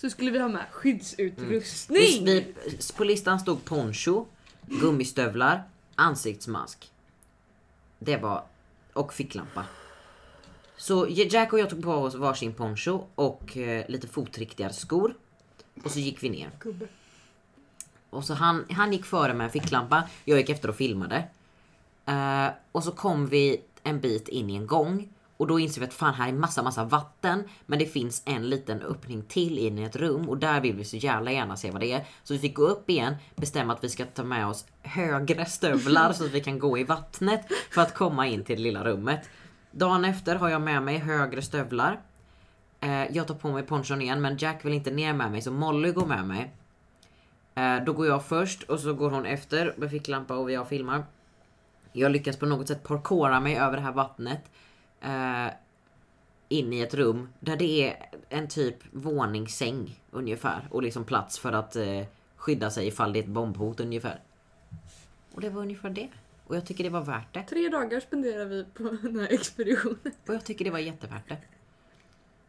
så 0.02 0.10
skulle 0.10 0.32
vi 0.32 0.40
ha 0.40 0.48
med 0.48 0.66
skyddsutrustning. 0.72 2.26
Vi, 2.26 2.46
vi, 2.66 2.78
på 2.98 3.04
listan 3.04 3.40
stod 3.40 3.66
poncho, 3.66 4.26
gummistövlar, 4.82 5.64
ansiktsmask. 5.96 6.92
Det 8.00 8.18
var... 8.18 8.44
Och 8.94 9.14
ficklampa. 9.14 9.66
Så 10.78 11.08
Jack 11.10 11.54
och 11.54 11.60
jag 11.60 11.70
tog 11.70 11.84
på 11.84 11.92
oss 11.92 12.16
varsin 12.16 12.54
poncho 12.54 13.04
och 13.16 13.58
eh, 13.58 13.86
lite 13.90 14.08
fotriktigare 14.08 14.74
skor. 14.74 15.16
Och 15.84 15.92
så 15.92 16.00
gick 16.00 16.24
vi 16.24 16.30
ner. 16.30 16.52
Och 18.10 18.24
så 18.24 18.34
han, 18.34 18.66
han 18.70 18.94
gick 18.94 19.06
före 19.06 19.34
med 19.34 19.46
en 19.46 19.52
ficklampa, 19.52 20.04
jag 20.26 20.38
gick 20.38 20.50
efter 20.50 20.70
och 20.70 20.76
filmade. 20.76 21.28
Eh, 22.06 22.48
och 22.72 22.84
så 22.84 22.92
kom 22.92 23.28
vi 23.28 23.62
en 23.84 24.00
bit 24.00 24.28
in 24.28 24.50
i 24.50 24.56
en 24.56 24.68
gång. 24.68 25.10
Och 25.44 25.48
då 25.48 25.60
inser 25.60 25.82
vi 25.82 25.88
att 25.88 25.94
fan 25.94 26.14
här 26.14 26.28
är 26.28 26.34
massa 26.34 26.64
massa 26.64 26.84
vatten. 26.84 27.44
Men 27.66 27.80
det 27.80 27.86
finns 27.86 28.24
en 28.26 28.50
liten 28.50 28.82
öppning 28.82 29.22
till 29.22 29.58
in 29.58 29.80
i 29.80 29.84
ett 29.84 29.96
rum 29.96 30.30
och 30.30 30.38
där 30.38 30.62
vill 30.62 30.76
vi 30.76 30.84
så 30.84 30.98
jävla 30.98 31.32
gärna 31.32 31.58
se 31.58 31.72
vad 31.72 31.82
det 31.82 31.92
är. 31.92 32.06
Så 32.24 32.34
vi 32.34 32.40
fick 32.40 32.56
gå 32.56 32.68
upp 32.68 32.90
igen, 32.90 33.16
bestämma 33.36 33.74
att 33.74 33.84
vi 33.84 33.90
ska 33.90 34.06
ta 34.06 34.24
med 34.24 34.48
oss 34.48 34.66
högre 34.82 35.46
stövlar 35.46 36.14
så 36.14 36.26
att 36.26 36.32
vi 36.32 36.42
kan 36.42 36.60
gå 36.60 36.78
i 36.78 36.84
vattnet 36.84 37.42
för 37.72 37.82
att 37.82 37.94
komma 37.94 38.28
in 38.28 38.44
till 38.44 38.56
det 38.56 38.64
lilla 38.64 38.84
rummet. 38.84 39.30
Dagen 39.72 40.06
efter 40.06 40.36
har 40.36 40.50
jag 40.50 40.62
med 40.62 40.84
mig 40.84 40.98
högre 40.98 41.42
stövlar. 41.42 42.00
Eh, 42.80 43.12
jag 43.12 43.28
tar 43.28 43.36
på 43.36 43.52
mig 43.52 43.64
ponchon 43.64 44.02
igen 44.02 44.22
men 44.22 44.38
Jack 44.38 44.66
vill 44.66 44.74
inte 44.74 44.92
ner 44.92 45.14
med 45.14 45.32
mig 45.32 45.42
så 45.42 45.52
Molly 45.52 45.92
går 45.92 46.06
med 46.06 46.28
mig. 46.28 46.54
Eh, 47.56 47.84
då 47.86 47.94
går 47.94 48.08
jag 48.08 48.26
först 48.26 48.64
och 48.64 48.80
så 48.80 48.94
går 48.94 49.10
hon 49.10 49.26
efter 49.26 49.74
med 49.78 49.92
ficklampa 49.92 50.36
och 50.36 50.52
jag 50.52 50.68
filmar. 50.68 51.04
Jag 51.92 52.12
lyckas 52.12 52.38
på 52.38 52.46
något 52.46 52.68
sätt 52.68 52.84
parkoura 52.84 53.40
mig 53.40 53.58
över 53.58 53.78
det 53.78 53.84
här 53.84 53.94
vattnet. 53.94 54.42
Eh, 55.04 55.54
in 56.50 56.74
i 56.74 56.80
ett 56.82 56.94
rum 56.94 57.30
där 57.40 57.56
det 57.56 57.90
är 57.90 58.10
en 58.30 58.48
typ 58.48 58.76
våningssäng 58.92 60.00
ungefär. 60.12 60.68
Och 60.72 60.84
liksom 60.84 61.04
plats 61.04 61.40
för 61.40 61.52
att 61.52 61.76
eh, 61.76 62.02
skydda 62.36 62.72
sig 62.72 62.88
ifall 62.88 63.14
det 63.14 63.20
är 63.20 63.24
ett 63.24 63.30
bombhot 63.30 63.80
ungefär. 63.80 64.22
Och 65.34 65.42
det 65.42 65.50
var 65.50 65.62
ungefär 65.62 65.90
det. 65.90 66.10
Och 66.48 66.56
jag 66.56 66.66
tycker 66.66 66.84
det 66.84 66.90
var 66.90 67.02
värt 67.02 67.34
det. 67.34 67.44
Tre 67.44 67.70
dagar 67.70 68.00
spenderar 68.00 68.46
vi 68.46 68.64
på 68.74 68.84
den 68.84 69.20
här 69.20 69.34
expeditionen. 69.34 70.12
Och 70.28 70.34
jag 70.34 70.46
tycker 70.46 70.66
det 70.66 70.72
var 70.72 70.80
jättevärt 70.80 71.30
det. 71.30 71.38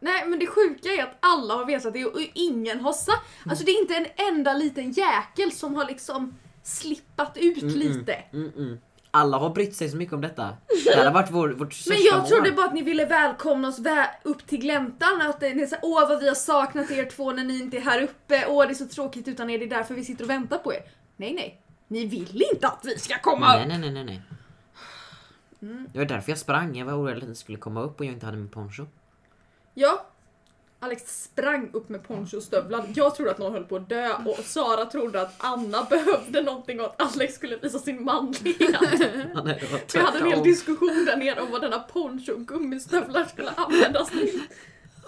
Nej 0.00 0.26
men 0.26 0.38
det 0.38 0.46
sjuka 0.46 0.88
är 0.88 1.02
att 1.02 1.16
alla 1.20 1.54
har 1.54 1.64
vetat 1.64 1.92
det 1.92 2.04
och 2.04 2.20
ingen 2.34 2.80
har 2.80 2.92
sagt... 2.92 3.22
Alltså 3.46 3.64
det 3.64 3.70
är 3.70 3.80
inte 3.80 3.94
en 3.96 4.34
enda 4.34 4.54
liten 4.54 4.90
jäkel 4.90 5.52
som 5.52 5.74
har 5.74 5.86
liksom 5.86 6.34
slippat 6.62 7.36
ut 7.36 7.62
lite. 7.62 8.14
Mm 8.32 8.52
-mm. 8.56 8.78
Alla 9.16 9.38
har 9.38 9.50
brytt 9.50 9.76
sig 9.76 9.88
så 9.88 9.96
mycket 9.96 10.14
om 10.14 10.20
detta. 10.20 10.56
Det 10.86 11.04
har 11.04 11.10
varit 11.12 11.30
vår, 11.30 11.48
vårt 11.48 11.74
Men 11.88 11.98
jag 12.02 12.18
mål. 12.18 12.28
trodde 12.28 12.52
bara 12.52 12.66
att 12.66 12.74
ni 12.74 12.82
ville 12.82 13.04
välkomna 13.06 13.68
oss 13.68 13.78
vä- 13.78 14.06
upp 14.22 14.46
till 14.46 14.58
gläntan. 14.58 15.20
Att 15.22 15.40
ni 15.40 15.46
är 15.62 15.66
såhär, 15.66 15.84
åh 15.84 16.08
vad 16.08 16.20
vi 16.20 16.28
har 16.28 16.34
saknat 16.34 16.90
er 16.90 17.04
två 17.04 17.32
när 17.32 17.44
ni 17.44 17.58
inte 17.58 17.76
är 17.76 17.80
här 17.80 18.02
uppe. 18.02 18.46
Åh 18.48 18.66
det 18.66 18.72
är 18.72 18.74
så 18.74 18.86
tråkigt 18.86 19.28
utan 19.28 19.50
er, 19.50 19.58
det 19.58 19.64
är 19.64 19.68
därför 19.68 19.94
vi 19.94 20.04
sitter 20.04 20.24
och 20.24 20.30
väntar 20.30 20.58
på 20.58 20.74
er. 20.74 20.80
Nej 21.16 21.32
nej. 21.34 21.60
Ni 21.88 22.06
vill 22.06 22.42
inte 22.54 22.66
att 22.68 22.80
vi 22.84 22.98
ska 22.98 23.18
komma 23.18 23.60
upp. 23.60 23.68
nej, 23.68 23.78
nej, 23.78 23.90
nej, 23.92 24.04
nej. 24.04 24.22
Mm. 25.62 25.86
Det 25.92 25.98
var 25.98 26.06
därför 26.06 26.30
jag 26.30 26.38
sprang. 26.38 26.76
Jag 26.76 26.86
var 26.86 26.92
orolig 26.92 27.22
att 27.22 27.28
ni 27.28 27.34
skulle 27.34 27.58
komma 27.58 27.82
upp 27.82 28.00
och 28.00 28.06
jag 28.06 28.12
inte 28.12 28.26
hade 28.26 28.38
min 28.38 28.48
poncho. 28.48 28.86
Ja. 29.74 30.06
Alex 30.80 31.24
sprang 31.24 31.70
upp 31.72 31.88
med 31.88 32.08
poncho 32.08 32.36
och 32.36 32.42
stövlar. 32.42 32.84
Jag 32.94 33.14
trodde 33.14 33.30
att 33.30 33.38
någon 33.38 33.52
höll 33.52 33.64
på 33.64 33.76
att 33.76 33.88
dö 33.88 34.12
och 34.26 34.44
Sara 34.44 34.86
trodde 34.86 35.20
att 35.20 35.34
Anna 35.38 35.84
behövde 35.90 36.42
någonting 36.42 36.80
och 36.80 36.86
att 36.86 37.14
Alex 37.14 37.34
skulle 37.34 37.56
visa 37.56 37.78
sin 37.78 38.04
manlighet. 38.04 38.80
Nej, 39.44 39.62
Vi 39.92 39.98
hade 39.98 40.18
en 40.18 40.26
hel 40.26 40.42
diskussion 40.42 41.04
där 41.06 41.16
nere 41.16 41.40
om 41.40 41.50
vad 41.50 41.60
denna 41.60 41.78
poncho 41.78 42.32
och 42.32 42.46
gummistövlar 42.46 43.24
skulle 43.24 43.50
användas 43.50 44.10
till. 44.10 44.40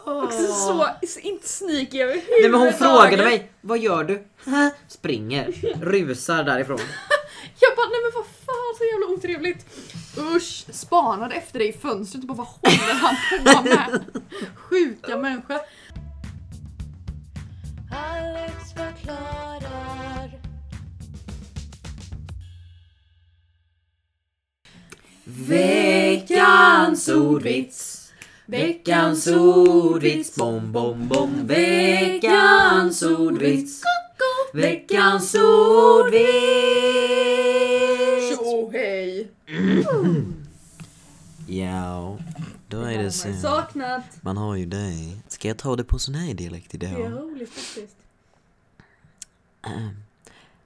Också 0.04 0.46
så, 0.46 0.88
inte 1.22 1.48
sneaky 1.48 2.00
överhuvudtaget. 2.00 2.40
Nej 2.40 2.50
men 2.50 2.60
hon 2.60 2.72
frågade 2.72 3.24
mig, 3.24 3.50
vad 3.60 3.78
gör 3.78 4.04
du? 4.04 4.24
Springer, 4.88 5.52
rusar 5.82 6.44
därifrån. 6.44 6.78
Jag 7.60 7.76
bara, 7.76 7.86
nej 7.86 8.00
men 8.02 8.12
vad 8.14 8.24
så 8.78 8.84
jävla 8.84 9.06
otrevligt. 9.16 9.66
Usch, 10.18 10.66
spanade 10.74 11.34
efter 11.34 11.58
dig 11.58 11.68
i 11.68 11.72
fönstret 11.72 12.22
och 12.22 12.36
bara 12.36 12.36
vad 12.36 12.46
håller 12.46 12.94
han 12.94 13.16
på 13.44 13.62
med? 13.62 14.04
Sjuka 14.56 15.16
människa. 15.16 15.60
Alex 17.90 18.54
förklarar. 18.72 20.40
Veckans 25.24 27.08
ordvits. 27.08 28.12
Veckans 28.46 29.26
ordvits. 29.26 30.34
Bom, 30.34 30.72
bom, 30.72 31.08
bom. 31.08 31.46
Veckans 31.46 33.02
ordvits. 33.02 33.82
Veckans 34.52 35.34
ordvits. 35.34 36.26
Hej. 38.72 39.28
Ja, 41.48 42.18
då 42.68 42.80
är 42.80 42.98
det 43.02 43.12
så. 43.12 43.32
Saknat. 43.42 44.02
Man 44.20 44.36
har 44.36 44.56
ju 44.56 44.66
dig. 44.66 45.16
Ska 45.28 45.48
jag 45.48 45.56
ta 45.58 45.76
det 45.76 45.84
på 45.84 45.98
sån 45.98 46.14
här 46.14 46.34
dialekt 46.34 46.70
Det 46.74 46.86
är 46.86 46.98
idag? 46.98 47.12
roligt 47.12 47.50
faktiskt. 47.52 47.96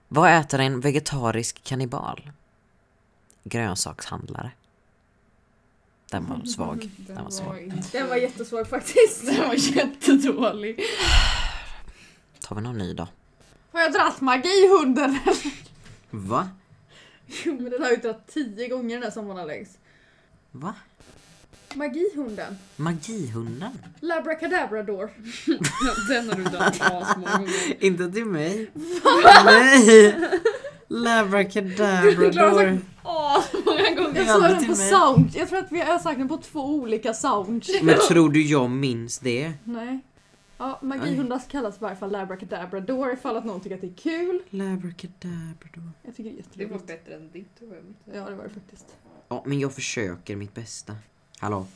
Vad 0.08 0.38
äter 0.40 0.60
en 0.60 0.80
vegetarisk 0.80 1.64
kannibal? 1.64 2.30
Grönsakshandlare. 3.44 4.50
Den 6.10 6.26
var 6.28 6.44
svag. 6.44 6.90
Den 6.96 7.24
var 7.24 7.30
svag. 7.30 7.72
Den 7.92 8.08
var 8.08 8.16
jättesvår 8.16 8.64
faktiskt. 8.64 9.26
Den 9.26 9.48
var 9.48 9.54
jättedålig. 9.76 10.80
Tar 12.40 12.56
vi 12.56 12.62
någon 12.62 12.78
ny 12.78 12.94
då? 12.94 13.08
Har 13.72 13.80
jag 13.80 13.92
dratt 13.92 14.20
magihunden? 14.20 15.18
Va? 16.10 16.48
Jo 17.44 17.54
men 17.60 17.70
den 17.70 17.82
har 17.82 17.88
jag 17.88 17.96
ju 17.96 18.02
dragit 18.02 18.26
tio 18.26 18.68
gånger 18.68 18.94
den 18.96 19.02
här 19.02 19.10
sommaren 19.10 19.38
Alex. 19.40 19.70
Va? 20.52 20.74
Magihunden. 21.74 22.58
Magihunden? 22.76 23.70
Labracadabrador. 24.00 25.10
Den 26.08 26.28
har 26.28 26.34
du 26.36 26.44
dragit 26.44 26.80
asmånga 26.82 27.36
gånger. 27.36 27.52
Inte 27.84 28.10
till 28.10 28.24
mig. 28.24 28.70
Nej! 29.44 30.14
Labracadabrador. 30.88 32.78
Asmånga 33.02 33.90
gånger. 33.90 34.16
Jag 34.20 34.26
Ja, 34.26 34.32
såg 34.32 34.42
men 34.42 34.50
den 34.50 34.58
till 34.58 34.68
på 34.68 34.74
sound. 34.74 35.30
Jag 35.34 35.48
tror 35.48 35.58
att 35.58 35.72
vi 35.72 35.80
har 35.80 35.98
sagt 35.98 36.18
den 36.18 36.28
på 36.28 36.36
två 36.36 36.60
olika 36.64 37.14
soundcheck. 37.14 37.82
Men 37.82 37.98
tror 38.08 38.30
du 38.30 38.42
jag 38.46 38.70
minns 38.70 39.18
det? 39.18 39.52
Nej. 39.64 40.00
Ja, 40.60 40.78
magihundar 40.82 41.42
kallas 41.50 41.76
i 41.76 41.78
varje 41.80 41.96
fall 41.96 42.10
labracadabrador 42.10 43.12
ifall 43.12 43.36
att 43.36 43.44
någon 43.44 43.60
tycker 43.60 43.74
att 43.74 43.80
det 43.80 43.86
är 43.86 43.94
kul. 43.94 44.42
Labracadabrador. 44.50 45.92
Jag 46.02 46.16
tycker 46.16 46.30
det 46.30 46.38
är 46.38 46.44
Det 46.54 46.64
var 46.66 46.72
jätteroligt. 46.72 46.86
bättre 46.86 47.14
än 47.14 47.30
ditt 47.30 47.58
skämt. 47.58 47.96
Ja 48.14 48.28
det 48.30 48.34
var 48.36 48.44
det 48.44 48.50
faktiskt. 48.50 48.86
Ja, 49.28 49.42
men 49.46 49.60
jag 49.60 49.72
försöker 49.74 50.36
mitt 50.36 50.54
bästa. 50.54 50.96
Hallå? 51.38 51.66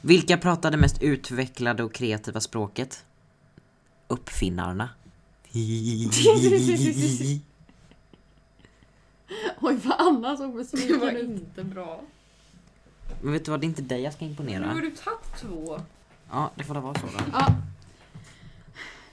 Vilka 0.00 0.38
pratar 0.38 0.70
det 0.70 0.76
mest 0.76 1.02
utvecklade 1.02 1.82
och 1.82 1.92
kreativa 1.94 2.40
språket? 2.40 3.04
Uppfinnarna. 4.08 4.88
Oj 9.60 9.76
vad 9.84 10.00
Anna 10.00 10.36
såg 10.36 10.46
Det 10.50 10.52
var 10.52 10.58
besviken 10.58 11.16
ut. 11.16 11.30
inte 11.40 11.64
bra. 11.64 12.00
Men 13.22 13.32
vet 13.32 13.44
du 13.44 13.50
vad, 13.50 13.60
det 13.60 13.64
är 13.64 13.68
inte 13.68 13.82
dig 13.82 14.00
jag 14.02 14.12
ska 14.12 14.24
Nu 14.24 14.30
imponera. 14.30 14.66
har 14.66 14.80
du 14.80 14.90
tagit 14.90 15.36
två. 15.40 15.80
Ja, 16.30 16.50
det 16.54 16.64
får 16.64 16.74
det 16.74 16.80
vara 16.80 16.94
så 16.94 17.06
då. 17.06 17.12
Ja. 17.32 17.54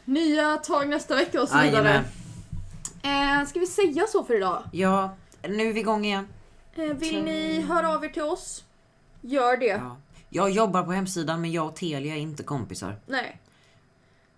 Nya 0.08 0.58
tag 0.58 0.90
nästa 0.90 1.16
vecka 1.16 1.42
och 1.42 1.50
så 1.50 1.62
vidare. 1.62 2.04
Eh, 3.04 3.46
ska 3.48 3.60
vi 3.60 3.66
säga 3.68 4.08
så 4.08 4.24
för 4.24 4.36
idag? 4.36 4.64
Ja, 4.72 5.16
nu 5.42 5.70
är 5.70 5.74
vi 5.74 5.80
igång 5.80 6.06
igen. 6.06 6.28
Eh, 6.76 6.84
vill 6.84 7.24
ni 7.24 7.62
höra 7.62 7.90
av 7.96 8.06
er 8.06 8.10
till 8.10 8.22
oss? 8.22 8.64
Gör 9.22 9.58
det. 9.58 9.66
Ja. 9.66 9.98
Jag 10.30 10.50
jobbar 10.50 10.84
på 10.84 10.92
hemsidan 10.92 11.42
men 11.42 11.52
jag 11.52 11.68
och 11.68 11.76
Telia 11.76 12.16
är 12.16 12.20
inte 12.20 12.44
kompisar. 12.44 12.96
Nej. 13.06 13.40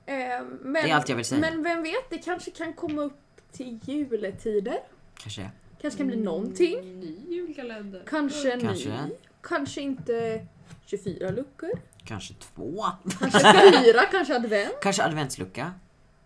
Eh, 0.05 0.15
men, 0.61 0.73
Det 0.73 0.79
är 0.79 0.95
allt 0.95 1.09
jag 1.09 1.15
vill 1.15 1.25
säga. 1.25 1.41
Men 1.41 1.63
vem 1.63 1.83
vet, 1.83 2.09
det 2.09 2.17
kanske 2.17 2.51
kan 2.51 2.73
komma 2.73 3.01
upp 3.01 3.21
till 3.51 3.79
juletider. 3.83 4.79
Kanske. 5.17 5.49
Kanske 5.81 5.97
kan 5.97 6.07
bli 6.07 6.17
någonting. 6.17 6.99
Ny 6.99 7.17
julkalender. 7.29 8.03
Kanske 8.07 8.59
Kanske. 8.61 8.89
ny. 8.89 9.11
Kanske 9.41 9.81
inte 9.81 10.45
24 10.85 11.29
luckor. 11.29 11.71
Kanske 12.09 12.33
två. 12.33 12.85
Kanske 13.19 13.71
fyra, 13.83 14.01
kanske 14.11 14.35
advent. 14.35 14.73
Kanske 14.81 15.03
adventslucka. 15.03 15.71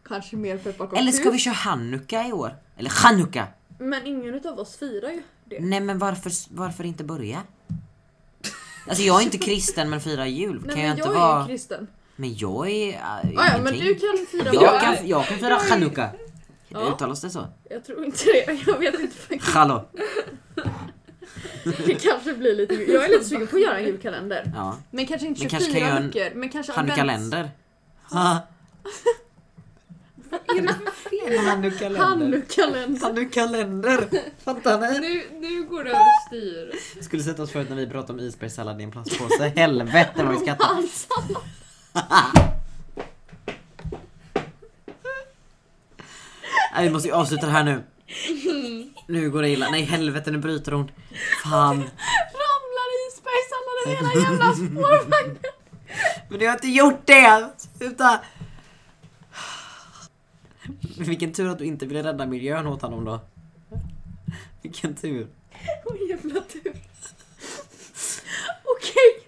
Kanske 0.08 0.36
mer 0.36 0.58
pepparkakshus. 0.58 1.00
Eller 1.00 1.12
ska 1.12 1.30
vi 1.30 1.40
köra 1.40 1.54
Hanukka 1.54 2.28
i 2.28 2.32
år? 2.34 2.56
Eller 2.78 2.90
Chanukka? 2.90 3.48
Men 3.80 4.08
ingen 4.08 4.34
utav 4.36 4.60
oss 4.60 4.78
firar 4.78 5.10
ju 5.10 5.24
det. 5.46 5.60
Nej 5.60 5.80
men 5.80 6.00
varför, 6.00 6.32
varför 6.56 6.84
inte 6.84 7.04
börja? 7.04 7.42
Alltså 8.88 9.04
jag 9.04 9.20
är 9.22 9.26
inte 9.26 9.38
kristen 9.38 9.90
men 9.90 10.02
firar 10.02 10.26
jul. 10.26 10.54
Nej 10.54 10.62
kan 10.62 10.74
men 10.78 10.82
jag 10.88 10.92
inte 10.98 11.08
jag 11.08 11.14
vara... 11.14 11.38
är 11.38 11.42
ju 11.42 11.48
kristen. 11.48 11.88
Men 12.16 12.38
jag 12.38 12.70
är 12.70 12.94
äh, 12.94 13.00
Ah, 13.10 13.22
ja 13.34 13.62
men 13.64 13.74
du 13.74 13.96
kan 13.96 14.26
fira 14.32 14.54
Jag 14.54 14.82
kan, 14.82 15.08
jag 15.08 15.26
kan 15.26 15.38
fira 15.38 15.50
Jag 15.50 15.66
är- 15.66 15.70
Chanukka. 15.70 16.10
Ja. 16.70 16.80
Uttalas 16.94 17.22
det 17.22 17.30
så? 17.30 17.48
Jag 17.70 17.86
tror 17.86 18.06
inte 18.06 18.24
det. 18.26 18.60
Jag 18.68 18.80
vet 18.80 19.00
inte 19.00 19.16
faktiskt. 19.18 19.54
Hallå? 19.54 19.86
Det 21.64 21.96
kanske 21.96 22.34
blir 22.34 22.56
lite... 22.56 22.74
Jag 22.74 23.06
är 23.06 23.10
lite 23.10 23.24
sugen 23.24 23.48
på 23.48 23.56
att 23.56 23.62
göra 23.62 23.80
en 23.80 23.86
julkalender. 23.86 24.52
Ja. 24.56 24.78
Men 24.92 25.08
kanske 25.08 25.28
inte 25.28 25.42
Men 25.42 25.50
24 25.50 25.60
kanske 25.60 25.80
kan 25.80 25.90
göra 26.14 26.28
en. 26.32 26.40
Men 26.40 26.50
kanske 26.50 26.74
Hanukkalender. 26.74 27.52
Ja, 28.12 28.48
är 30.48 30.62
det 30.62 30.74
för 30.74 31.10
fel? 31.10 31.38
Hannu 31.48 31.72
kalender. 31.72 32.02
Hannu-kalender. 32.06 33.02
Hannu 33.02 33.30
kalender. 33.30 34.08
Fattar 34.44 34.80
ni? 34.80 35.00
Nu, 35.00 35.24
nu 35.40 35.64
går 35.64 35.84
det 35.84 35.90
överstyr. 35.90 36.72
Skulle 37.04 37.24
sätta 37.24 37.44
oss 37.44 37.52
förut 37.52 37.70
när 37.70 37.76
vi 37.76 37.88
pratade 37.88 38.14
om 38.14 38.20
isbergssallad 38.20 38.82
i 38.82 38.84
en 38.84 38.92
plastpåse. 38.92 39.54
Helvete 39.56 40.24
vad 40.24 40.32
vi 40.32 40.38
skrattar. 40.46 40.68
Nej, 46.76 46.88
vi 46.88 46.90
måste 46.90 47.08
ju 47.08 47.14
avsluta 47.14 47.46
det 47.46 47.52
här 47.52 47.64
nu. 47.64 47.84
Nu 49.08 49.30
går 49.32 49.42
det 49.42 49.50
illa. 49.50 49.70
Nej 49.70 49.82
helvete 49.82 50.32
nu 50.32 50.38
bryter 50.38 50.72
hon. 50.72 50.92
Fan. 51.44 51.78
Ramlar 52.44 52.90
isbergssalladen 53.08 54.14
hela 54.14 54.30
jävla 54.30 54.54
spårvagnen. 54.54 55.38
Men 56.30 56.40
du 56.40 56.46
har 56.48 56.54
inte 56.54 56.68
gjort 56.68 57.06
det! 57.06 57.50
Sluta! 57.78 58.20
Vilken 60.98 61.34
tur 61.34 61.50
att 61.50 61.58
du 61.58 61.66
inte 61.66 61.86
ville 61.86 62.04
rädda 62.04 62.26
miljön 62.26 62.68
åt 62.68 62.82
honom 62.82 63.06
då. 63.06 63.20
Vilken 64.62 64.96
tur. 64.96 65.28
Åh 65.86 65.96
jävla 66.10 66.42
tur. 66.42 66.74
Okej, 68.64 69.28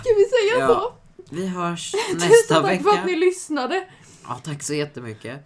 ska 0.00 0.14
vi 0.16 0.24
säga 0.24 0.58
Ja. 0.58 0.66
så? 0.68 0.92
Vi 1.34 1.46
hörs 1.46 1.92
Tusen 1.92 2.16
nästa 2.28 2.62
tack 2.62 2.82
för 2.82 2.90
att 2.90 2.96
vecka. 2.96 3.04
ni 3.06 3.16
lyssnade. 3.16 3.88
Ja, 4.28 4.40
tack 4.44 4.62
så 4.62 4.74
jättemycket. 4.74 5.40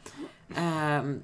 Ehm, 0.57 1.23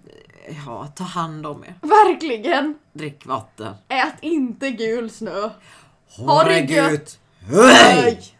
ja, 0.66 0.86
ta 0.86 1.04
hand 1.04 1.46
om 1.46 1.62
er. 1.62 1.74
Verkligen. 1.80 2.78
Drick 2.92 3.26
vatten. 3.26 3.74
Ät 3.88 4.14
inte 4.20 4.70
gul 4.70 5.10
snö. 5.10 5.50
Ha 6.16 6.44
det 6.44 6.60
gött. 6.60 7.18
Hej! 7.50 8.02
Hej. 8.02 8.37